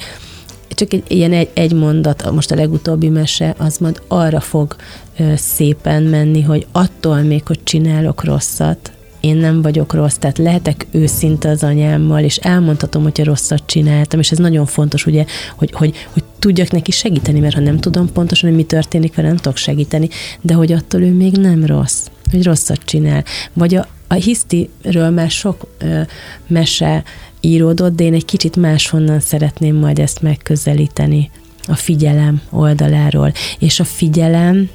csak 0.68 0.92
egy 0.92 1.02
ilyen 1.08 1.32
egy, 1.32 1.48
egy 1.54 1.72
mondat, 1.72 2.30
most 2.30 2.50
a 2.50 2.54
legutóbbi 2.54 3.08
mese, 3.08 3.54
az 3.58 3.78
majd 3.78 4.02
arra 4.08 4.40
fog 4.40 4.76
ö, 5.18 5.32
szépen 5.36 6.02
menni, 6.02 6.42
hogy 6.42 6.66
attól 6.72 7.20
még, 7.20 7.46
hogy 7.46 7.60
csinálok 7.62 8.24
rosszat, 8.24 8.92
én 9.20 9.36
nem 9.36 9.62
vagyok 9.62 9.92
rossz, 9.92 10.16
tehát 10.16 10.38
lehetek 10.38 10.86
őszinte 10.90 11.48
az 11.48 11.62
anyámmal, 11.62 12.22
és 12.22 12.36
elmondhatom, 12.36 13.02
hogyha 13.02 13.24
rosszat 13.24 13.62
csináltam, 13.66 14.20
és 14.20 14.30
ez 14.30 14.38
nagyon 14.38 14.66
fontos, 14.66 15.06
ugye, 15.06 15.24
hogy, 15.56 15.70
hogy, 15.72 15.94
hogy 16.12 16.22
tudjak 16.38 16.70
neki 16.70 16.90
segíteni, 16.90 17.40
mert 17.40 17.54
ha 17.54 17.60
nem 17.60 17.78
tudom 17.78 18.12
pontosan, 18.12 18.48
hogy 18.48 18.58
mi 18.58 18.64
történik 18.64 19.14
vele, 19.14 19.28
nem 19.28 19.36
tudok 19.36 19.56
segíteni, 19.56 20.08
de 20.40 20.54
hogy 20.54 20.72
attól 20.72 21.02
ő 21.02 21.12
még 21.12 21.32
nem 21.32 21.66
rossz, 21.66 22.06
hogy 22.30 22.44
rosszat 22.44 22.84
csinál. 22.84 23.24
Vagy 23.52 23.74
a, 23.74 23.86
a 24.06 24.14
hisztiről 24.14 25.10
már 25.10 25.30
sok 25.30 25.74
ö, 25.78 26.00
mese 26.46 27.02
íródott, 27.40 27.96
de 27.96 28.04
én 28.04 28.14
egy 28.14 28.24
kicsit 28.24 28.56
máshonnan 28.56 29.20
szeretném 29.20 29.76
majd 29.76 29.98
ezt 29.98 30.22
megközelíteni 30.22 31.30
a 31.66 31.74
figyelem 31.74 32.42
oldaláról. 32.50 33.32
És 33.58 33.80
a 33.80 33.84
figyelem 33.84 34.68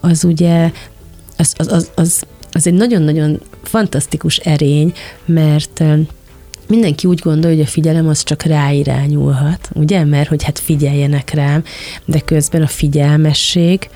az 0.00 0.24
ugye, 0.24 0.70
az, 1.36 1.54
az, 1.56 1.72
az, 1.72 1.90
az, 1.94 2.22
az 2.54 2.66
egy 2.66 2.74
nagyon-nagyon 2.74 3.40
fantasztikus 3.62 4.36
erény, 4.36 4.92
mert 5.24 5.82
mindenki 6.68 7.06
úgy 7.06 7.18
gondolja, 7.18 7.56
hogy 7.56 7.66
a 7.66 7.70
figyelem 7.70 8.08
az 8.08 8.22
csak 8.22 8.42
ráirányulhat, 8.42 9.68
ugye? 9.72 10.04
Mert 10.04 10.28
hogy 10.28 10.42
hát 10.42 10.58
figyeljenek 10.58 11.30
rám, 11.30 11.64
de 12.04 12.20
közben 12.20 12.62
a 12.62 12.66
figyelmesség 12.66 13.88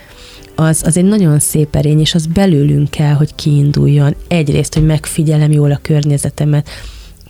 az, 0.55 0.83
az 0.85 0.97
egy 0.97 1.05
nagyon 1.05 1.39
szép 1.39 1.77
erény, 1.77 2.01
és 2.01 2.15
az 2.15 2.27
belőlünk 2.27 2.91
kell, 2.91 3.13
hogy 3.13 3.35
kiinduljon. 3.35 4.15
Egyrészt, 4.29 4.75
hogy 4.75 4.87
megfigyelem 4.87 5.53
jól 5.53 5.71
a 5.71 5.79
környezetemet, 5.83 6.69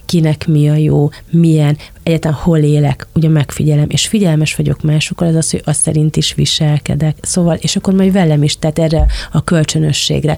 kinek 0.08 0.46
mi 0.46 0.68
a 0.68 0.74
jó, 0.74 1.10
milyen, 1.30 1.76
egyáltalán 2.02 2.38
hol 2.38 2.58
élek, 2.58 3.06
ugye 3.14 3.28
megfigyelem, 3.28 3.86
és 3.88 4.06
figyelmes 4.06 4.54
vagyok 4.54 4.82
másokkal, 4.82 5.28
az 5.28 5.34
az, 5.34 5.50
hogy 5.50 5.62
azt 5.64 5.80
szerint 5.80 6.16
is 6.16 6.34
viselkedek. 6.34 7.16
Szóval, 7.20 7.56
és 7.60 7.76
akkor 7.76 7.94
majd 7.94 8.12
velem 8.12 8.42
is, 8.42 8.56
tehát 8.56 8.78
erre 8.78 9.06
a 9.32 9.44
kölcsönösségre. 9.44 10.36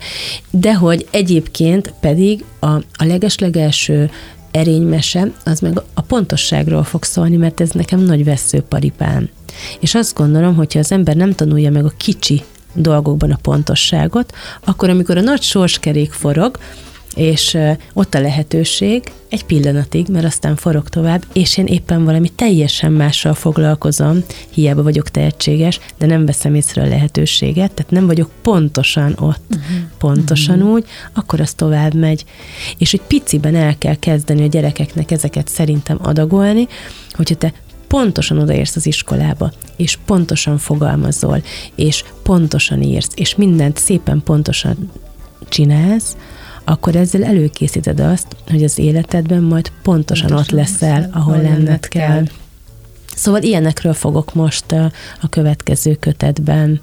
De 0.51 0.75
hogy 0.75 1.07
egyébként 1.11 1.95
pedig 2.01 2.45
a, 2.59 2.67
a 2.67 3.05
legeslegelső 3.05 4.11
erénymese, 4.51 5.33
az 5.45 5.61
meg 5.61 5.83
a 5.95 6.01
pontosságról 6.01 6.85
fog 6.85 7.03
szólni, 7.05 7.37
mert 7.37 7.61
ez 7.61 7.71
nekem 7.71 8.01
nagy 8.01 8.25
veszőparipám. 8.25 9.29
És 9.81 9.95
azt 9.95 10.15
gondolom, 10.15 10.55
hogyha 10.55 10.79
az 10.79 10.93
ember 10.93 11.17
nem 11.17 11.33
tanulja 11.33 11.71
meg 11.71 11.85
a 11.85 11.93
kicsi 11.97 12.43
dolgokban 12.73 13.31
a 13.31 13.39
pontosságot, 13.43 14.35
akkor 14.65 14.89
amikor 14.89 15.17
a 15.17 15.21
nagy 15.21 15.43
sorskerék 15.43 16.13
forog, 16.13 16.59
és 17.15 17.59
ott 17.93 18.15
a 18.15 18.21
lehetőség 18.21 19.03
egy 19.29 19.45
pillanatig, 19.45 20.07
mert 20.09 20.25
aztán 20.25 20.57
forog 20.57 20.89
tovább, 20.89 21.25
és 21.33 21.57
én 21.57 21.67
éppen 21.67 22.05
valami 22.05 22.29
teljesen 22.29 22.93
mással 22.93 23.35
foglalkozom, 23.35 24.25
hiába 24.51 24.83
vagyok 24.83 25.09
tehetséges, 25.09 25.81
de 25.99 26.07
nem 26.07 26.27
veszem 26.27 26.55
észre 26.55 26.83
a 26.83 26.89
lehetőséget, 26.89 27.73
tehát 27.73 27.93
nem 27.93 28.07
vagyok 28.07 28.31
pontosan 28.43 29.15
ott, 29.19 29.45
uh-huh. 29.51 29.77
pontosan 29.99 30.57
uh-huh. 30.57 30.73
úgy, 30.73 30.85
akkor 31.13 31.41
az 31.41 31.53
tovább 31.53 31.95
megy. 31.95 32.25
És 32.79 32.91
hogy 32.91 33.03
piciben 33.07 33.55
el 33.55 33.79
kell 33.79 33.95
kezdeni 33.95 34.43
a 34.43 34.47
gyerekeknek 34.47 35.11
ezeket 35.11 35.49
szerintem 35.49 35.99
adagolni, 36.03 36.69
hogyha 37.11 37.35
te 37.35 37.53
pontosan 37.87 38.39
odaérsz 38.39 38.77
az 38.77 38.87
iskolába, 38.87 39.53
és 39.77 39.99
pontosan 40.05 40.59
fogalmazol, 40.59 41.43
és 41.75 42.05
pontosan 42.23 42.83
írsz, 42.83 43.11
és 43.15 43.35
mindent 43.35 43.79
szépen 43.79 44.23
pontosan 44.25 44.91
csinálsz, 45.49 46.17
akkor 46.71 46.97
ezzel 46.97 47.25
előkészíted 47.25 48.01
azt, 48.01 48.27
hogy 48.49 48.65
az 48.65 48.79
életedben 48.79 49.43
majd 49.43 49.73
pontosan, 49.83 50.29
pontosan 50.29 50.59
ott 50.59 50.63
leszel, 50.63 51.11
ahol 51.13 51.37
lenned 51.37 51.89
kell. 51.89 52.09
kell. 52.09 52.25
Szóval 53.15 53.43
ilyenekről 53.43 53.93
fogok 53.93 54.35
most 54.35 54.73
a, 54.73 54.93
a 55.21 55.29
következő 55.29 55.95
kötetben 55.95 56.81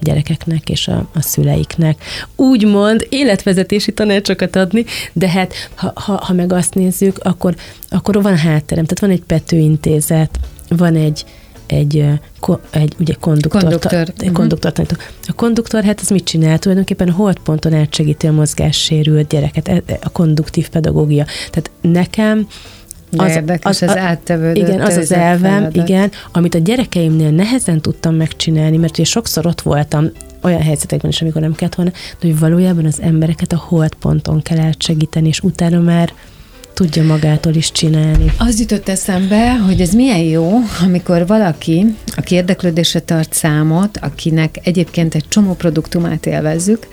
gyerekeknek 0.00 0.68
és 0.68 0.88
a, 0.88 1.08
a 1.14 1.20
szüleiknek 1.20 2.02
úgymond 2.36 3.06
életvezetési 3.08 3.92
tanácsokat 3.92 4.56
adni, 4.56 4.84
de 5.12 5.28
hát 5.28 5.54
ha, 5.74 5.92
ha, 5.94 6.12
ha 6.24 6.32
meg 6.32 6.52
azt 6.52 6.74
nézzük, 6.74 7.18
akkor, 7.18 7.54
akkor 7.88 8.22
van 8.22 8.36
hátterem, 8.36 8.84
tehát 8.84 9.00
van 9.00 9.10
egy 9.10 9.22
petőintézet, 9.22 10.38
van 10.68 10.94
egy, 10.94 11.24
egy, 11.68 12.04
egy 12.70 12.94
ugye 12.98 13.14
konduktor, 13.20 13.60
konduktor. 13.60 13.90
Ta, 13.90 14.12
uh-huh. 14.12 14.32
konduktor 14.32 14.72
A 15.26 15.32
konduktor, 15.36 15.84
hát 15.84 16.00
az 16.00 16.08
mit 16.08 16.24
csinál? 16.24 16.58
Tulajdonképpen 16.58 17.10
holdponton 17.10 17.74
átsegíti 17.74 18.26
a 18.26 18.32
mozgássérült 18.32 19.28
gyereket, 19.28 19.68
e, 19.68 19.82
e, 19.86 19.98
a 20.02 20.08
konduktív 20.08 20.68
pedagógia. 20.68 21.24
Tehát 21.24 21.70
nekem 21.80 22.46
az, 23.16 23.30
érdekes, 23.30 23.82
az, 23.82 23.88
az 23.88 23.96
áttevődött. 23.96 24.68
Igen, 24.68 24.80
az 24.80 24.96
az 24.96 25.12
elvem, 25.12 25.56
feladat. 25.58 25.88
igen, 25.88 26.10
amit 26.32 26.54
a 26.54 26.58
gyerekeimnél 26.58 27.30
nehezen 27.30 27.80
tudtam 27.80 28.14
megcsinálni, 28.14 28.76
mert 28.76 28.92
ugye 28.92 29.04
sokszor 29.04 29.46
ott 29.46 29.60
voltam 29.60 30.10
olyan 30.42 30.62
helyzetekben 30.62 31.10
is, 31.10 31.22
amikor 31.22 31.40
nem 31.40 31.54
kellett 31.54 31.74
volna, 31.74 31.90
de 31.90 32.26
hogy 32.26 32.38
valójában 32.38 32.84
az 32.84 33.00
embereket 33.00 33.52
a 33.52 33.62
holdponton 33.66 34.42
kell 34.42 34.58
átsegíteni, 34.58 35.28
és 35.28 35.40
utána 35.40 35.80
már 35.80 36.12
tudja 36.78 37.04
magától 37.04 37.54
is 37.54 37.72
csinálni. 37.72 38.32
Az 38.38 38.60
jutott 38.60 38.88
eszembe, 38.88 39.56
hogy 39.56 39.80
ez 39.80 39.92
milyen 39.92 40.18
jó, 40.18 40.58
amikor 40.84 41.26
valaki, 41.26 41.94
aki 42.16 42.34
érdeklődésre 42.34 43.00
tart 43.00 43.32
számot, 43.32 43.96
akinek 43.96 44.58
egyébként 44.62 45.14
egy 45.14 45.24
csomó 45.28 45.54
produktumát 45.54 46.26
élvezzük, 46.26 46.86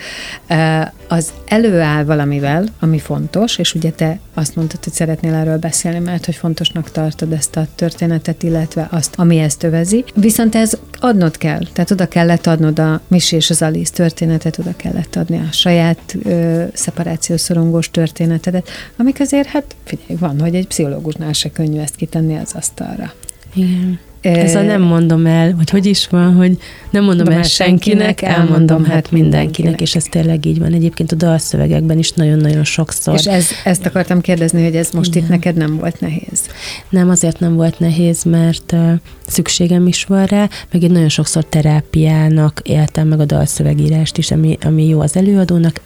az 1.07 1.33
előáll 1.47 2.03
valamivel, 2.03 2.65
ami 2.79 2.99
fontos, 2.99 3.57
és 3.57 3.73
ugye 3.73 3.91
te 3.91 4.19
azt 4.33 4.55
mondtad, 4.55 4.83
hogy 4.83 4.93
szeretnél 4.93 5.33
erről 5.33 5.57
beszélni, 5.57 5.99
mert 5.99 6.25
hogy 6.25 6.36
fontosnak 6.36 6.91
tartod 6.91 7.31
ezt 7.31 7.55
a 7.55 7.67
történetet, 7.75 8.43
illetve 8.43 8.88
azt, 8.91 9.13
ami 9.17 9.38
ezt 9.38 9.63
övezi. 9.63 10.03
Viszont 10.15 10.55
ez 10.55 10.77
adnod 10.99 11.38
kell, 11.38 11.61
tehát 11.73 11.91
oda 11.91 12.07
kellett 12.07 12.47
adnod 12.47 12.79
a 12.79 13.01
Misi 13.07 13.36
és 13.36 13.49
az 13.49 13.61
Alice 13.61 13.93
történetet, 13.93 14.57
oda 14.57 14.73
kellett 14.75 15.15
adni 15.15 15.38
a 15.38 15.51
saját 15.51 16.15
ö, 16.23 16.63
szeparációszorongós 16.73 17.91
történetedet, 17.91 18.69
amik 18.97 19.19
azért, 19.19 19.47
hát 19.47 19.74
figyelj, 19.84 20.19
van, 20.19 20.39
hogy 20.39 20.55
egy 20.55 20.67
pszichológusnál 20.67 21.34
se 21.34 21.51
könnyű 21.51 21.80
ezt 21.80 21.95
kitenni 21.95 22.38
az 22.38 22.53
asztalra. 22.55 23.13
Igen. 23.53 23.99
Ez 24.34 24.55
a 24.55 24.61
nem 24.61 24.82
mondom 24.82 25.26
el, 25.26 25.55
vagy 25.55 25.69
hogy 25.69 25.86
is 25.86 26.07
van, 26.07 26.34
hogy 26.34 26.57
nem 26.89 27.03
mondom 27.03 27.28
el 27.28 27.43
senkinek, 27.43 28.21
elmondom 28.21 28.84
hát, 28.84 28.93
hát 28.93 29.11
mindenkinek, 29.11 29.82
és 29.82 29.95
ez 29.95 30.03
tényleg 30.03 30.45
így 30.45 30.59
van. 30.59 30.73
Egyébként 30.73 31.11
a 31.11 31.15
dalszövegekben 31.15 31.97
is 31.97 32.11
nagyon-nagyon 32.11 32.63
sokszor. 32.63 33.13
És 33.13 33.26
ez, 33.26 33.47
ezt 33.63 33.86
akartam 33.86 34.21
kérdezni, 34.21 34.63
hogy 34.63 34.76
ez 34.76 34.91
most 34.91 35.09
Igen. 35.09 35.23
itt 35.23 35.30
neked 35.30 35.55
nem 35.55 35.78
volt 35.78 35.99
nehéz? 35.99 36.41
Nem, 36.89 37.09
azért 37.09 37.39
nem 37.39 37.55
volt 37.55 37.80
nehéz, 37.80 38.23
mert 38.23 38.71
uh, 38.71 38.91
szükségem 39.28 39.88
is 39.88 40.03
van 40.03 40.26
rá, 40.26 40.49
meg 40.71 40.84
egy 40.84 40.91
nagyon 40.91 41.09
sokszor 41.09 41.45
terápiának 41.45 42.61
éltem 42.63 43.07
meg 43.07 43.19
a 43.19 43.26
dalszövegírást 43.26 44.17
is, 44.17 44.32
ami, 44.32 44.57
ami 44.61 44.88
jó 44.88 44.99
az 44.99 45.15
előadónak, 45.15 45.82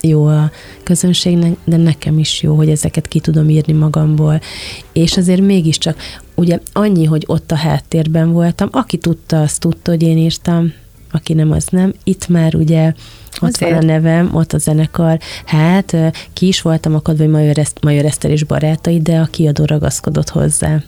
jó 0.00 0.26
a 0.26 0.50
közönségnek, 0.82 1.56
de 1.64 1.76
nekem 1.76 2.18
is 2.18 2.42
jó, 2.42 2.54
hogy 2.54 2.68
ezeket 2.68 3.08
ki 3.08 3.20
tudom 3.20 3.48
írni 3.48 3.72
magamból. 3.72 4.40
És 4.92 5.16
azért 5.16 5.40
mégiscsak, 5.40 5.98
ugye 6.34 6.58
annyi, 6.72 7.04
hogy 7.04 7.24
ott 7.26 7.52
a 7.52 7.56
háttérben 7.56 8.32
voltam, 8.32 8.68
aki 8.72 8.96
tudta, 8.96 9.40
azt 9.40 9.60
tudta, 9.60 9.90
hogy 9.90 10.02
én 10.02 10.18
írtam, 10.18 10.72
aki 11.12 11.32
nem, 11.32 11.50
az 11.50 11.66
nem. 11.70 11.94
Itt 12.04 12.28
már 12.28 12.54
ugye 12.54 12.92
ott 13.40 13.52
Azért. 13.54 13.70
van 13.70 13.80
a 13.80 13.84
nevem, 13.84 14.30
ott 14.34 14.52
a 14.52 14.58
zenekar. 14.58 15.18
Hát 15.44 15.96
ki 16.32 16.46
is 16.46 16.62
voltam 16.62 16.94
akadva, 16.94 17.22
hogy 17.22 17.32
Major, 17.80 18.04
Eszter, 18.06 18.30
és 18.30 18.44
barátai, 18.44 19.00
de 19.00 19.18
a 19.18 19.28
kiadó 19.30 19.64
ragaszkodott 19.64 20.28
hozzá. 20.28 20.82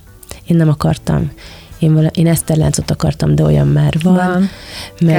Én 0.46 0.56
nem 0.56 0.68
akartam. 0.68 1.30
Én, 1.83 1.95
vala, 1.95 2.09
én 2.09 2.26
Eszterláncot 2.26 2.91
akartam, 2.91 3.35
de 3.35 3.43
olyan 3.43 3.68
már 3.68 3.95
van. 4.03 4.14
Van. 4.14 4.49
Meg, 5.01 5.16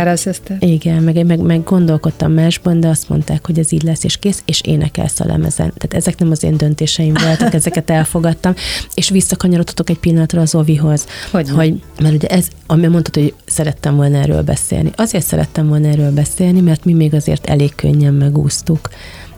Igen, 0.60 1.04
meg, 1.04 1.26
meg, 1.26 1.40
meg 1.40 1.64
gondolkodtam 1.64 2.32
másban, 2.32 2.80
de 2.80 2.88
azt 2.88 3.10
mondták, 3.10 3.46
hogy 3.46 3.60
ez 3.60 3.72
így 3.72 3.84
lesz, 3.84 4.04
és 4.04 4.18
kész, 4.18 4.42
és 4.46 4.62
énekelsz 4.62 5.20
a 5.20 5.26
lemezen. 5.26 5.74
Tehát 5.78 5.94
ezek 5.94 6.20
nem 6.20 6.32
az 6.32 6.44
én 6.44 6.58
döntéseim 6.58 7.14
voltak, 7.14 7.54
ezeket 7.54 7.90
elfogadtam, 7.90 8.54
és 8.94 9.10
visszakanyarodhatok 9.10 9.90
egy 9.90 10.00
pillanatra 10.00 10.42
az 10.42 10.56
Ovihoz. 10.56 11.06
Hogy, 11.32 11.50
hogy 11.50 11.82
mert 12.02 12.14
ugye 12.14 12.28
ez, 12.28 12.48
ami 12.68 12.88
mondtad, 12.88 13.14
hogy 13.14 13.34
szerettem 13.46 13.96
volna 13.96 14.18
erről 14.18 14.42
beszélni. 14.42 14.92
Azért 14.96 15.26
szerettem 15.26 15.68
volna 15.68 15.88
erről 15.88 16.12
beszélni, 16.12 16.62
mert 16.62 16.86
mi 16.86 16.94
még 16.94 17.14
azért 17.14 17.46
elég 17.46 17.76
könnyen 17.76 18.14
megúsztuk. 18.14 18.90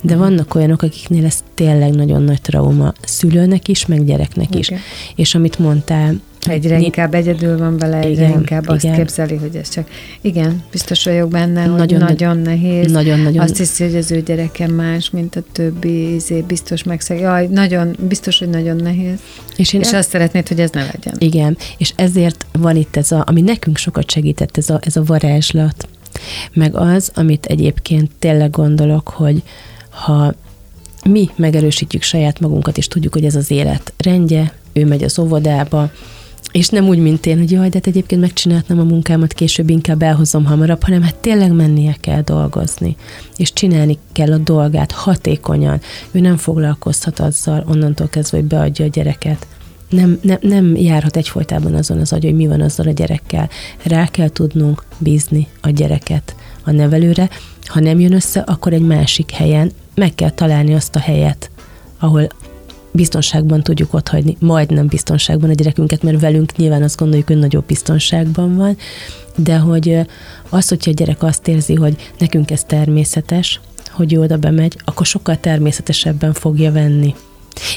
De 0.01 0.15
vannak 0.15 0.55
olyanok, 0.55 0.82
akiknél 0.82 1.26
ez 1.26 1.43
tényleg 1.53 1.93
nagyon 1.93 2.23
nagy 2.23 2.41
trauma 2.41 2.93
szülőnek 3.01 3.67
is, 3.67 3.86
meg 3.86 4.05
gyereknek 4.05 4.47
Igen. 4.55 4.59
is. 4.59 4.71
És 5.15 5.36
amit 5.36 5.59
mondtál, 5.59 6.15
Egyre 6.47 6.79
inkább 6.79 7.13
egyedül 7.13 7.57
van 7.57 7.77
vele, 7.77 7.97
egyre 7.97 8.25
igen, 8.25 8.39
inkább 8.39 8.63
igen. 8.63 8.75
azt 8.75 8.91
képzeli, 8.91 9.35
hogy 9.35 9.55
ez 9.55 9.69
csak... 9.69 9.87
Igen, 10.21 10.63
biztos 10.71 11.03
vagyok 11.03 11.29
benne, 11.29 11.65
nagyon, 11.65 12.01
hogy 12.01 12.17
nagyon 12.17 12.37
nehéz. 12.37 12.91
Nagyon, 12.91 13.19
nagyon. 13.19 13.43
Azt 13.43 13.57
hiszi, 13.57 13.83
hogy 13.83 13.95
az 13.95 14.11
ő 14.11 14.21
gyerekem 14.21 14.71
más, 14.71 15.09
mint 15.09 15.35
a 15.35 15.43
többi, 15.51 16.13
izé, 16.13 16.41
biztos 16.41 16.83
megszeg. 16.83 17.19
Jaj, 17.19 17.47
nagyon, 17.47 17.95
biztos, 17.99 18.39
hogy 18.39 18.49
nagyon 18.49 18.75
nehéz. 18.75 19.19
És, 19.55 19.73
én 19.73 19.81
és 19.81 19.93
azt 19.93 20.09
szeretnéd, 20.09 20.47
hogy 20.47 20.59
ez 20.59 20.69
ne 20.69 20.81
legyen. 20.81 21.13
Igen, 21.17 21.57
és 21.77 21.93
ezért 21.95 22.45
van 22.51 22.75
itt 22.75 22.95
ez 22.95 23.11
a, 23.11 23.23
ami 23.27 23.41
nekünk 23.41 23.77
sokat 23.77 24.11
segített, 24.11 24.57
ez 24.57 24.69
a, 24.69 24.79
ez 24.83 24.95
a 24.95 25.03
varázslat. 25.03 25.87
Meg 26.53 26.75
az, 26.75 27.11
amit 27.13 27.45
egyébként 27.45 28.11
tényleg 28.19 28.49
gondolok, 28.49 29.09
hogy 29.09 29.43
ha 29.89 30.33
mi 31.09 31.29
megerősítjük 31.35 32.01
saját 32.01 32.39
magunkat, 32.39 32.77
és 32.77 32.87
tudjuk, 32.87 33.13
hogy 33.13 33.25
ez 33.25 33.35
az 33.35 33.51
élet 33.51 33.93
rendje, 33.97 34.53
ő 34.73 34.85
megy 34.85 35.03
az 35.03 35.19
óvodába, 35.19 35.91
és 36.55 36.69
nem 36.69 36.87
úgy, 36.87 36.97
mint 36.97 37.25
én, 37.25 37.37
hogy 37.37 37.51
jaj, 37.51 37.69
de 37.69 37.75
hát 37.75 37.87
egyébként 37.87 38.21
megcsináltam 38.21 38.79
a 38.79 38.83
munkámat, 38.83 39.33
később 39.33 39.69
inkább 39.69 40.01
elhozom 40.01 40.45
hamarabb, 40.45 40.83
hanem 40.83 41.01
hát 41.01 41.15
tényleg 41.15 41.51
mennie 41.51 41.95
kell 41.99 42.21
dolgozni, 42.21 42.95
és 43.37 43.53
csinálni 43.53 43.97
kell 44.11 44.31
a 44.31 44.37
dolgát 44.37 44.91
hatékonyan. 44.91 45.81
Ő 46.11 46.19
nem 46.19 46.37
foglalkozhat 46.37 47.19
azzal 47.19 47.65
onnantól 47.67 48.07
kezdve, 48.07 48.37
hogy 48.37 48.47
beadja 48.47 48.85
a 48.85 48.87
gyereket. 48.87 49.47
Nem, 49.89 50.19
nem, 50.21 50.37
nem 50.41 50.75
járhat 50.75 51.17
egyfolytában 51.17 51.73
azon 51.73 51.99
az 51.99 52.13
agy, 52.13 52.23
hogy 52.23 52.35
mi 52.35 52.47
van 52.47 52.61
azzal 52.61 52.87
a 52.87 52.91
gyerekkel. 52.91 53.49
Rá 53.83 54.07
kell 54.07 54.29
tudnunk 54.29 54.85
bízni 54.97 55.47
a 55.61 55.69
gyereket 55.69 56.35
a 56.63 56.71
nevelőre. 56.71 57.29
Ha 57.65 57.79
nem 57.79 57.99
jön 57.99 58.13
össze, 58.13 58.39
akkor 58.39 58.73
egy 58.73 58.85
másik 58.85 59.31
helyen 59.31 59.71
meg 59.95 60.15
kell 60.15 60.31
találni 60.31 60.73
azt 60.73 60.95
a 60.95 60.99
helyet, 60.99 61.51
ahol 61.99 62.27
biztonságban 62.95 63.61
tudjuk 63.61 63.93
otthagyni, 63.93 64.37
majdnem 64.39 64.87
biztonságban 64.87 65.49
a 65.49 65.53
gyerekünket, 65.53 66.03
mert 66.03 66.19
velünk 66.19 66.55
nyilván 66.55 66.83
azt 66.83 66.97
gondoljuk, 66.97 67.27
hogy 67.27 67.37
nagyobb 67.37 67.65
biztonságban 67.65 68.55
van, 68.55 68.77
de 69.35 69.57
hogy 69.57 69.99
az, 70.49 70.67
hogyha 70.67 70.91
a 70.91 70.93
gyerek 70.93 71.23
azt 71.23 71.47
érzi, 71.47 71.73
hogy 71.73 71.95
nekünk 72.17 72.51
ez 72.51 72.63
természetes, 72.63 73.59
hogy 73.91 74.13
ő 74.13 74.19
oda 74.19 74.37
bemegy, 74.37 74.77
akkor 74.85 75.05
sokkal 75.05 75.39
természetesebben 75.39 76.33
fogja 76.33 76.71
venni. 76.71 77.15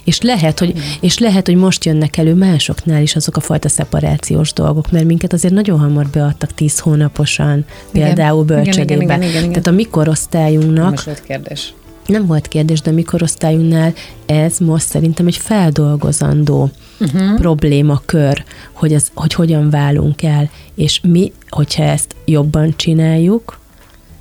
És 0.04 0.20
lehet, 0.20 0.58
hogy, 0.58 0.74
és 1.00 1.18
lehet, 1.18 1.46
hogy 1.46 1.56
most 1.56 1.84
jönnek 1.84 2.16
elő 2.16 2.34
másoknál 2.34 3.02
is 3.02 3.16
azok 3.16 3.36
a 3.36 3.40
fajta 3.40 3.68
szeparációs 3.68 4.52
dolgok, 4.52 4.90
mert 4.90 5.04
minket 5.04 5.32
azért 5.32 5.54
nagyon 5.54 5.78
hamar 5.78 6.06
beadtak 6.06 6.54
tíz 6.54 6.78
hónaposan, 6.78 7.64
például 7.92 8.44
bölcsödébe. 8.44 9.02
Igen, 9.02 9.22
igen, 9.22 9.36
igen. 9.36 9.48
Tehát 9.48 9.66
a 9.66 9.70
mi 9.70 9.84
korosztályunknak... 9.84 11.04
Nem 11.06 11.14
kérdés 11.26 11.74
nem 12.09 12.26
volt 12.26 12.48
kérdés, 12.48 12.80
de 12.80 12.90
a 12.90 12.94
mi 12.94 13.02
korosztályunknál 13.02 13.92
ez 14.26 14.59
most 14.59 14.86
szerintem 14.86 15.26
egy 15.26 15.36
feldolgozandó 15.36 16.70
uh-huh. 17.00 17.34
problémakör, 17.34 18.44
hogy, 18.72 18.94
az, 18.94 19.11
hogy 19.14 19.34
hogyan 19.34 19.70
válunk 19.70 20.22
el, 20.22 20.50
és 20.74 21.00
mi, 21.02 21.32
hogyha 21.48 21.82
ezt 21.82 22.16
jobban 22.24 22.74
csináljuk, 22.76 23.59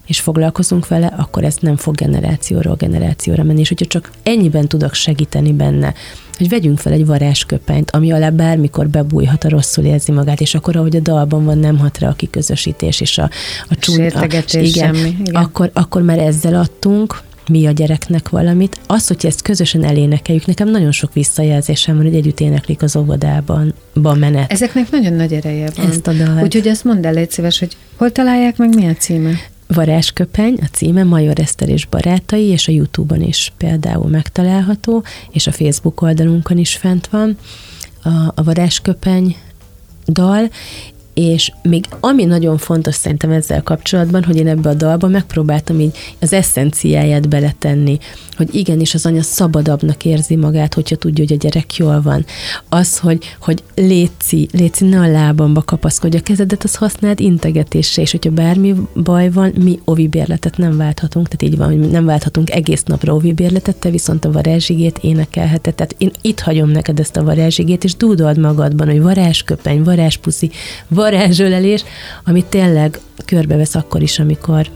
és 0.07 0.19
foglalkozunk 0.19 0.87
vele, 0.87 1.07
akkor 1.17 1.43
ez 1.43 1.55
nem 1.59 1.75
fog 1.75 1.95
generációról 1.95 2.75
generációra 2.75 3.43
menni. 3.43 3.59
És 3.59 3.67
hogyha 3.67 3.85
csak 3.85 4.11
ennyiben 4.23 4.67
tudok 4.67 4.93
segíteni 4.93 5.53
benne, 5.53 5.93
hogy 6.37 6.49
vegyünk 6.49 6.79
fel 6.79 6.93
egy 6.93 7.05
varázsköpenyt, 7.05 7.91
ami 7.91 8.11
alá 8.11 8.29
bármikor 8.29 8.87
bebújhat, 8.87 9.43
a 9.43 9.49
rosszul 9.49 9.83
érzi 9.83 10.11
magát, 10.11 10.41
és 10.41 10.55
akkor, 10.55 10.75
ahogy 10.75 10.95
a 10.95 10.99
dalban 10.99 11.45
van, 11.45 11.57
nem 11.57 11.77
hat 11.77 11.99
rá 11.99 12.09
a 12.09 12.13
kiközösítés 12.13 13.01
és 13.01 13.17
a, 13.17 13.29
a 13.69 13.75
csúnya. 13.75 14.23
Igen, 14.23 14.65
semmi. 14.65 15.15
Igen. 15.19 15.35
Akkor, 15.35 15.69
akkor 15.73 16.01
már 16.01 16.19
ezzel 16.19 16.55
adtunk, 16.55 17.21
mi 17.49 17.65
a 17.65 17.71
gyereknek 17.71 18.29
valamit. 18.29 18.79
Az, 18.87 19.07
hogy 19.07 19.25
ezt 19.25 19.41
közösen 19.41 19.83
elénekeljük, 19.83 20.45
nekem 20.45 20.69
nagyon 20.69 20.91
sok 20.91 21.13
visszajelzésem 21.13 21.95
van, 21.95 22.05
hogy 22.05 22.15
együtt 22.15 22.39
éneklik 22.39 22.81
az 22.81 22.95
óvodában 22.95 23.73
ban 23.93 24.17
menet. 24.17 24.51
Ezeknek 24.51 24.91
nagyon 24.91 25.13
nagy 25.13 25.33
ereje 25.33 25.69
van. 25.75 25.85
Ezt 25.85 26.07
a 26.07 26.13
dalt. 26.13 26.43
Úgyhogy 26.43 26.67
ezt 26.67 26.83
mondd 26.83 27.05
el, 27.05 27.13
légy 27.13 27.31
szíves, 27.31 27.59
hogy 27.59 27.77
hol 27.95 28.11
találják 28.11 28.57
meg, 28.57 28.75
mi 28.75 28.87
a 28.87 28.93
címe? 28.93 29.31
Varázsköpeny, 29.67 30.57
a 30.61 30.65
címe 30.71 31.03
Major 31.03 31.39
Eszter 31.39 31.69
és 31.69 31.85
barátai, 31.85 32.43
és 32.43 32.67
a 32.67 32.71
Youtube-on 32.71 33.21
is 33.21 33.53
például 33.57 34.09
megtalálható, 34.09 35.03
és 35.31 35.47
a 35.47 35.51
Facebook 35.51 36.01
oldalunkon 36.01 36.57
is 36.57 36.75
fent 36.75 37.07
van 37.07 37.37
a, 38.03 38.09
a 38.09 38.43
Varázsköpeny 38.43 39.35
dal, 40.05 40.49
és 41.17 41.51
még 41.61 41.85
ami 41.99 42.25
nagyon 42.25 42.57
fontos 42.57 42.95
szerintem 42.95 43.31
ezzel 43.31 43.63
kapcsolatban, 43.63 44.23
hogy 44.23 44.35
én 44.35 44.47
ebbe 44.47 44.69
a 44.69 44.73
dalba 44.73 45.07
megpróbáltam 45.07 45.79
így 45.79 45.97
az 46.19 46.33
eszenciáját 46.33 47.29
beletenni, 47.29 47.97
hogy 48.37 48.55
igenis 48.55 48.93
az 48.93 49.05
anya 49.05 49.21
szabadabbnak 49.21 50.05
érzi 50.05 50.35
magát, 50.35 50.73
hogyha 50.73 50.95
tudja, 50.95 51.25
hogy 51.27 51.37
a 51.37 51.39
gyerek 51.39 51.75
jól 51.75 52.01
van. 52.01 52.25
Az, 52.69 52.97
hogy, 52.97 53.23
hogy 53.39 53.63
léci, 53.75 54.47
léci 54.51 54.85
ne 54.85 54.99
a 54.99 55.07
lábamba 55.07 55.61
kapaszkodj 55.61 56.17
a 56.17 56.21
kezedet, 56.21 56.63
az 56.63 56.75
használd 56.75 57.19
integetésre, 57.19 58.01
és 58.01 58.11
hogyha 58.11 58.31
bármi 58.31 58.75
baj 59.03 59.29
van, 59.29 59.53
mi 59.63 59.79
ovi 59.83 60.07
bérletet 60.07 60.57
nem 60.57 60.77
válthatunk, 60.77 61.27
tehát 61.27 61.53
így 61.53 61.59
van, 61.59 61.67
hogy 61.67 61.89
nem 61.89 62.05
válthatunk 62.05 62.51
egész 62.51 62.83
napra 62.83 63.13
ovi 63.13 63.33
bérletet, 63.33 63.75
te 63.75 63.89
viszont 63.89 64.25
a 64.25 64.31
varázsigét 64.31 64.99
énekelheted. 65.01 65.75
Tehát 65.75 65.95
én 65.97 66.11
itt 66.21 66.39
hagyom 66.39 66.69
neked 66.69 66.99
ezt 66.99 67.17
a 67.17 67.23
varázsigét, 67.23 67.83
és 67.83 67.95
dúdold 67.95 68.37
magadban, 68.37 68.87
hogy 68.87 69.01
varázsköpeny, 69.01 69.83
varázspuszi, 69.83 70.51
varázsölelés, 70.87 71.83
amit 72.25 72.45
tényleg 72.45 72.99
körbevesz 73.25 73.75
akkor 73.75 74.01
is, 74.01 74.19
amikor 74.19 74.69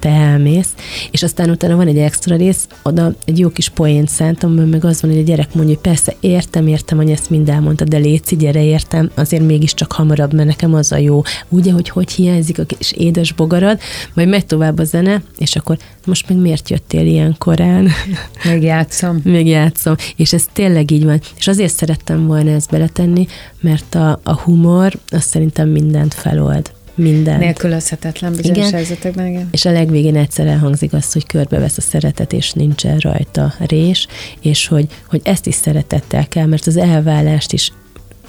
te 0.00 0.08
elmész, 0.08 0.68
és 1.10 1.22
aztán 1.22 1.50
utána 1.50 1.76
van 1.76 1.86
egy 1.86 1.98
extra 1.98 2.36
rész, 2.36 2.66
oda 2.82 3.12
egy 3.24 3.38
jó 3.38 3.48
kis 3.48 3.68
poént 3.68 4.08
szántam, 4.08 4.52
meg 4.52 4.84
az 4.84 5.02
van, 5.02 5.10
hogy 5.10 5.20
a 5.20 5.24
gyerek 5.24 5.54
mondja, 5.54 5.74
hogy 5.74 5.82
persze 5.82 6.14
értem, 6.20 6.66
értem, 6.66 6.98
hogy 6.98 7.10
ezt 7.10 7.30
mind 7.30 7.48
elmondta, 7.48 7.84
de 7.84 7.96
léci, 7.96 8.36
gyere, 8.36 8.64
értem, 8.64 9.10
azért 9.14 9.46
mégiscsak 9.46 9.92
hamarabb, 9.92 10.32
mert 10.32 10.48
nekem 10.48 10.74
az 10.74 10.92
a 10.92 10.96
jó. 10.96 11.22
Ugye, 11.48 11.72
hogy 11.72 11.88
hogy 11.88 12.10
hiányzik 12.10 12.58
a 12.58 12.64
kis 12.64 12.92
édes 12.92 13.32
bogarad, 13.32 13.78
majd 14.14 14.28
megy 14.28 14.46
tovább 14.46 14.78
a 14.78 14.84
zene, 14.84 15.22
és 15.38 15.56
akkor 15.56 15.78
most 16.06 16.28
még 16.28 16.38
miért 16.38 16.70
jöttél 16.70 17.06
ilyen 17.06 17.34
korán? 17.38 17.88
Még 18.44 18.62
játszom. 18.62 19.20
még 19.24 19.46
játszom. 19.46 19.94
És 20.16 20.32
ez 20.32 20.44
tényleg 20.52 20.90
így 20.90 21.04
van. 21.04 21.20
És 21.36 21.48
azért 21.48 21.74
szerettem 21.74 22.26
volna 22.26 22.50
ezt 22.50 22.70
beletenni, 22.70 23.26
mert 23.60 23.94
a, 23.94 24.20
a 24.22 24.40
humor, 24.40 24.92
az 25.08 25.22
szerintem 25.22 25.68
mindent 25.68 26.14
felold 26.14 26.70
minden. 26.94 27.38
Nélkülözhetetlen 27.38 28.34
bizonyos 28.34 28.56
igen. 28.56 28.72
helyzetekben, 28.72 29.26
igen. 29.26 29.48
És 29.50 29.64
a 29.64 29.70
legvégén 29.72 30.16
egyszer 30.16 30.46
elhangzik 30.46 30.92
az, 30.92 31.12
hogy 31.12 31.26
körbevesz 31.26 31.76
a 31.76 31.80
szeretet, 31.80 32.32
és 32.32 32.52
nincsen 32.52 32.98
rajta 32.98 33.54
rés, 33.58 34.06
és 34.40 34.66
hogy, 34.66 34.86
hogy 35.08 35.20
ezt 35.24 35.46
is 35.46 35.54
szeretettel 35.54 36.28
kell, 36.28 36.46
mert 36.46 36.66
az 36.66 36.76
elválást 36.76 37.52
is 37.52 37.72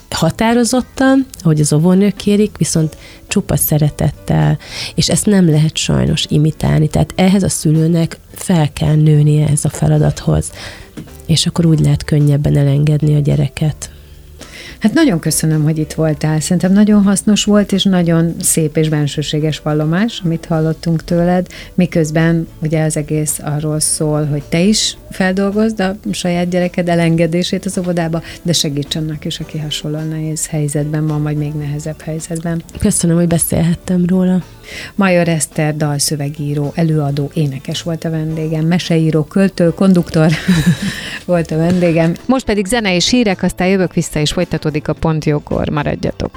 határozottan, 0.10 1.26
ahogy 1.42 1.60
az 1.60 1.74
óvónők 1.74 2.16
kérik, 2.16 2.58
viszont 2.58 2.98
csupa 3.28 3.56
szeretettel, 3.56 4.58
és 4.96 5.10
ezt 5.10 5.26
nem 5.26 5.50
lehet 5.50 5.78
sajnos 5.78 6.26
imitálni, 6.30 6.88
tehát 6.88 7.14
ehhez 7.16 7.44
a 7.44 7.50
szülőnek 7.50 8.18
fel 8.32 8.74
kell 8.74 8.96
nőnie 8.96 9.46
ehhez 9.46 9.66
a 9.66 9.70
feladathoz, 9.70 10.52
és 11.26 11.46
akkor 11.46 11.66
úgy 11.66 11.80
lehet 11.80 12.04
könnyebben 12.04 12.58
elengedni 12.58 13.16
a 13.16 13.20
gyereket. 13.20 13.92
Hát 14.82 14.94
nagyon 14.94 15.20
köszönöm, 15.20 15.64
hogy 15.64 15.78
itt 15.78 15.94
voltál. 15.94 16.40
Szerintem 16.40 16.72
nagyon 16.72 17.04
hasznos 17.04 17.44
volt, 17.44 17.72
és 17.72 17.84
nagyon 17.84 18.36
szép 18.40 18.78
és 18.78 18.90
bensőséges 18.90 19.60
vallomás, 19.60 20.22
amit 20.24 20.46
hallottunk 20.46 21.04
tőled, 21.04 21.48
miközben 21.74 22.48
ugye 22.62 22.84
az 22.84 22.98
egész 22.98 23.40
arról 23.44 23.80
szól, 23.80 24.26
hogy 24.26 24.44
te 24.50 24.60
is 24.60 24.98
feldolgozd 25.10 25.80
a 25.80 25.96
saját 26.12 26.50
gyereked 26.50 26.90
elengedését 26.90 27.66
az 27.66 27.78
óvodába, 27.78 28.22
de 28.42 28.54
segíts 28.54 28.96
annak 28.96 29.26
is, 29.26 29.40
aki 29.40 29.58
hasonlóan 29.58 30.08
nehéz 30.08 30.48
helyzetben 30.48 31.08
van, 31.08 31.24
vagy 31.24 31.38
még 31.38 31.52
nehezebb 31.54 32.02
helyzetben. 32.02 32.64
Köszönöm, 32.80 33.16
hogy 33.16 33.28
beszélhettem 33.28 34.06
róla. 34.06 34.44
Major 34.96 35.28
Eszter 35.28 35.78
dalszövegíró, 35.78 36.72
előadó, 36.76 37.30
énekes 37.34 37.82
volt 37.82 38.04
a 38.04 38.10
vendégem, 38.10 38.66
meseíró, 38.66 39.24
költő, 39.24 39.74
konduktor 39.74 40.32
volt 41.26 41.52
a 41.52 41.58
vendégem. 41.58 42.14
Most 42.26 42.46
pedig 42.46 42.66
zene 42.66 42.96
és 42.96 43.10
hírek, 43.10 43.44
aztán 43.44 43.68
jövök 43.68 43.94
vissza, 43.94 44.20
és 44.20 44.32
folytatódik 44.32 44.88
a 44.88 44.94
Pont 44.94 45.26
Jókor. 45.26 45.70
Maradjatok! 45.70 46.32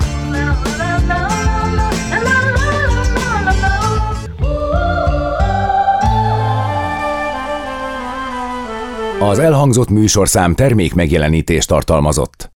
Az 9.31 9.39
elhangzott 9.39 9.89
műsorszám 9.89 10.55
termék 10.55 10.95
megjelenítést 10.95 11.69
tartalmazott. 11.69 12.53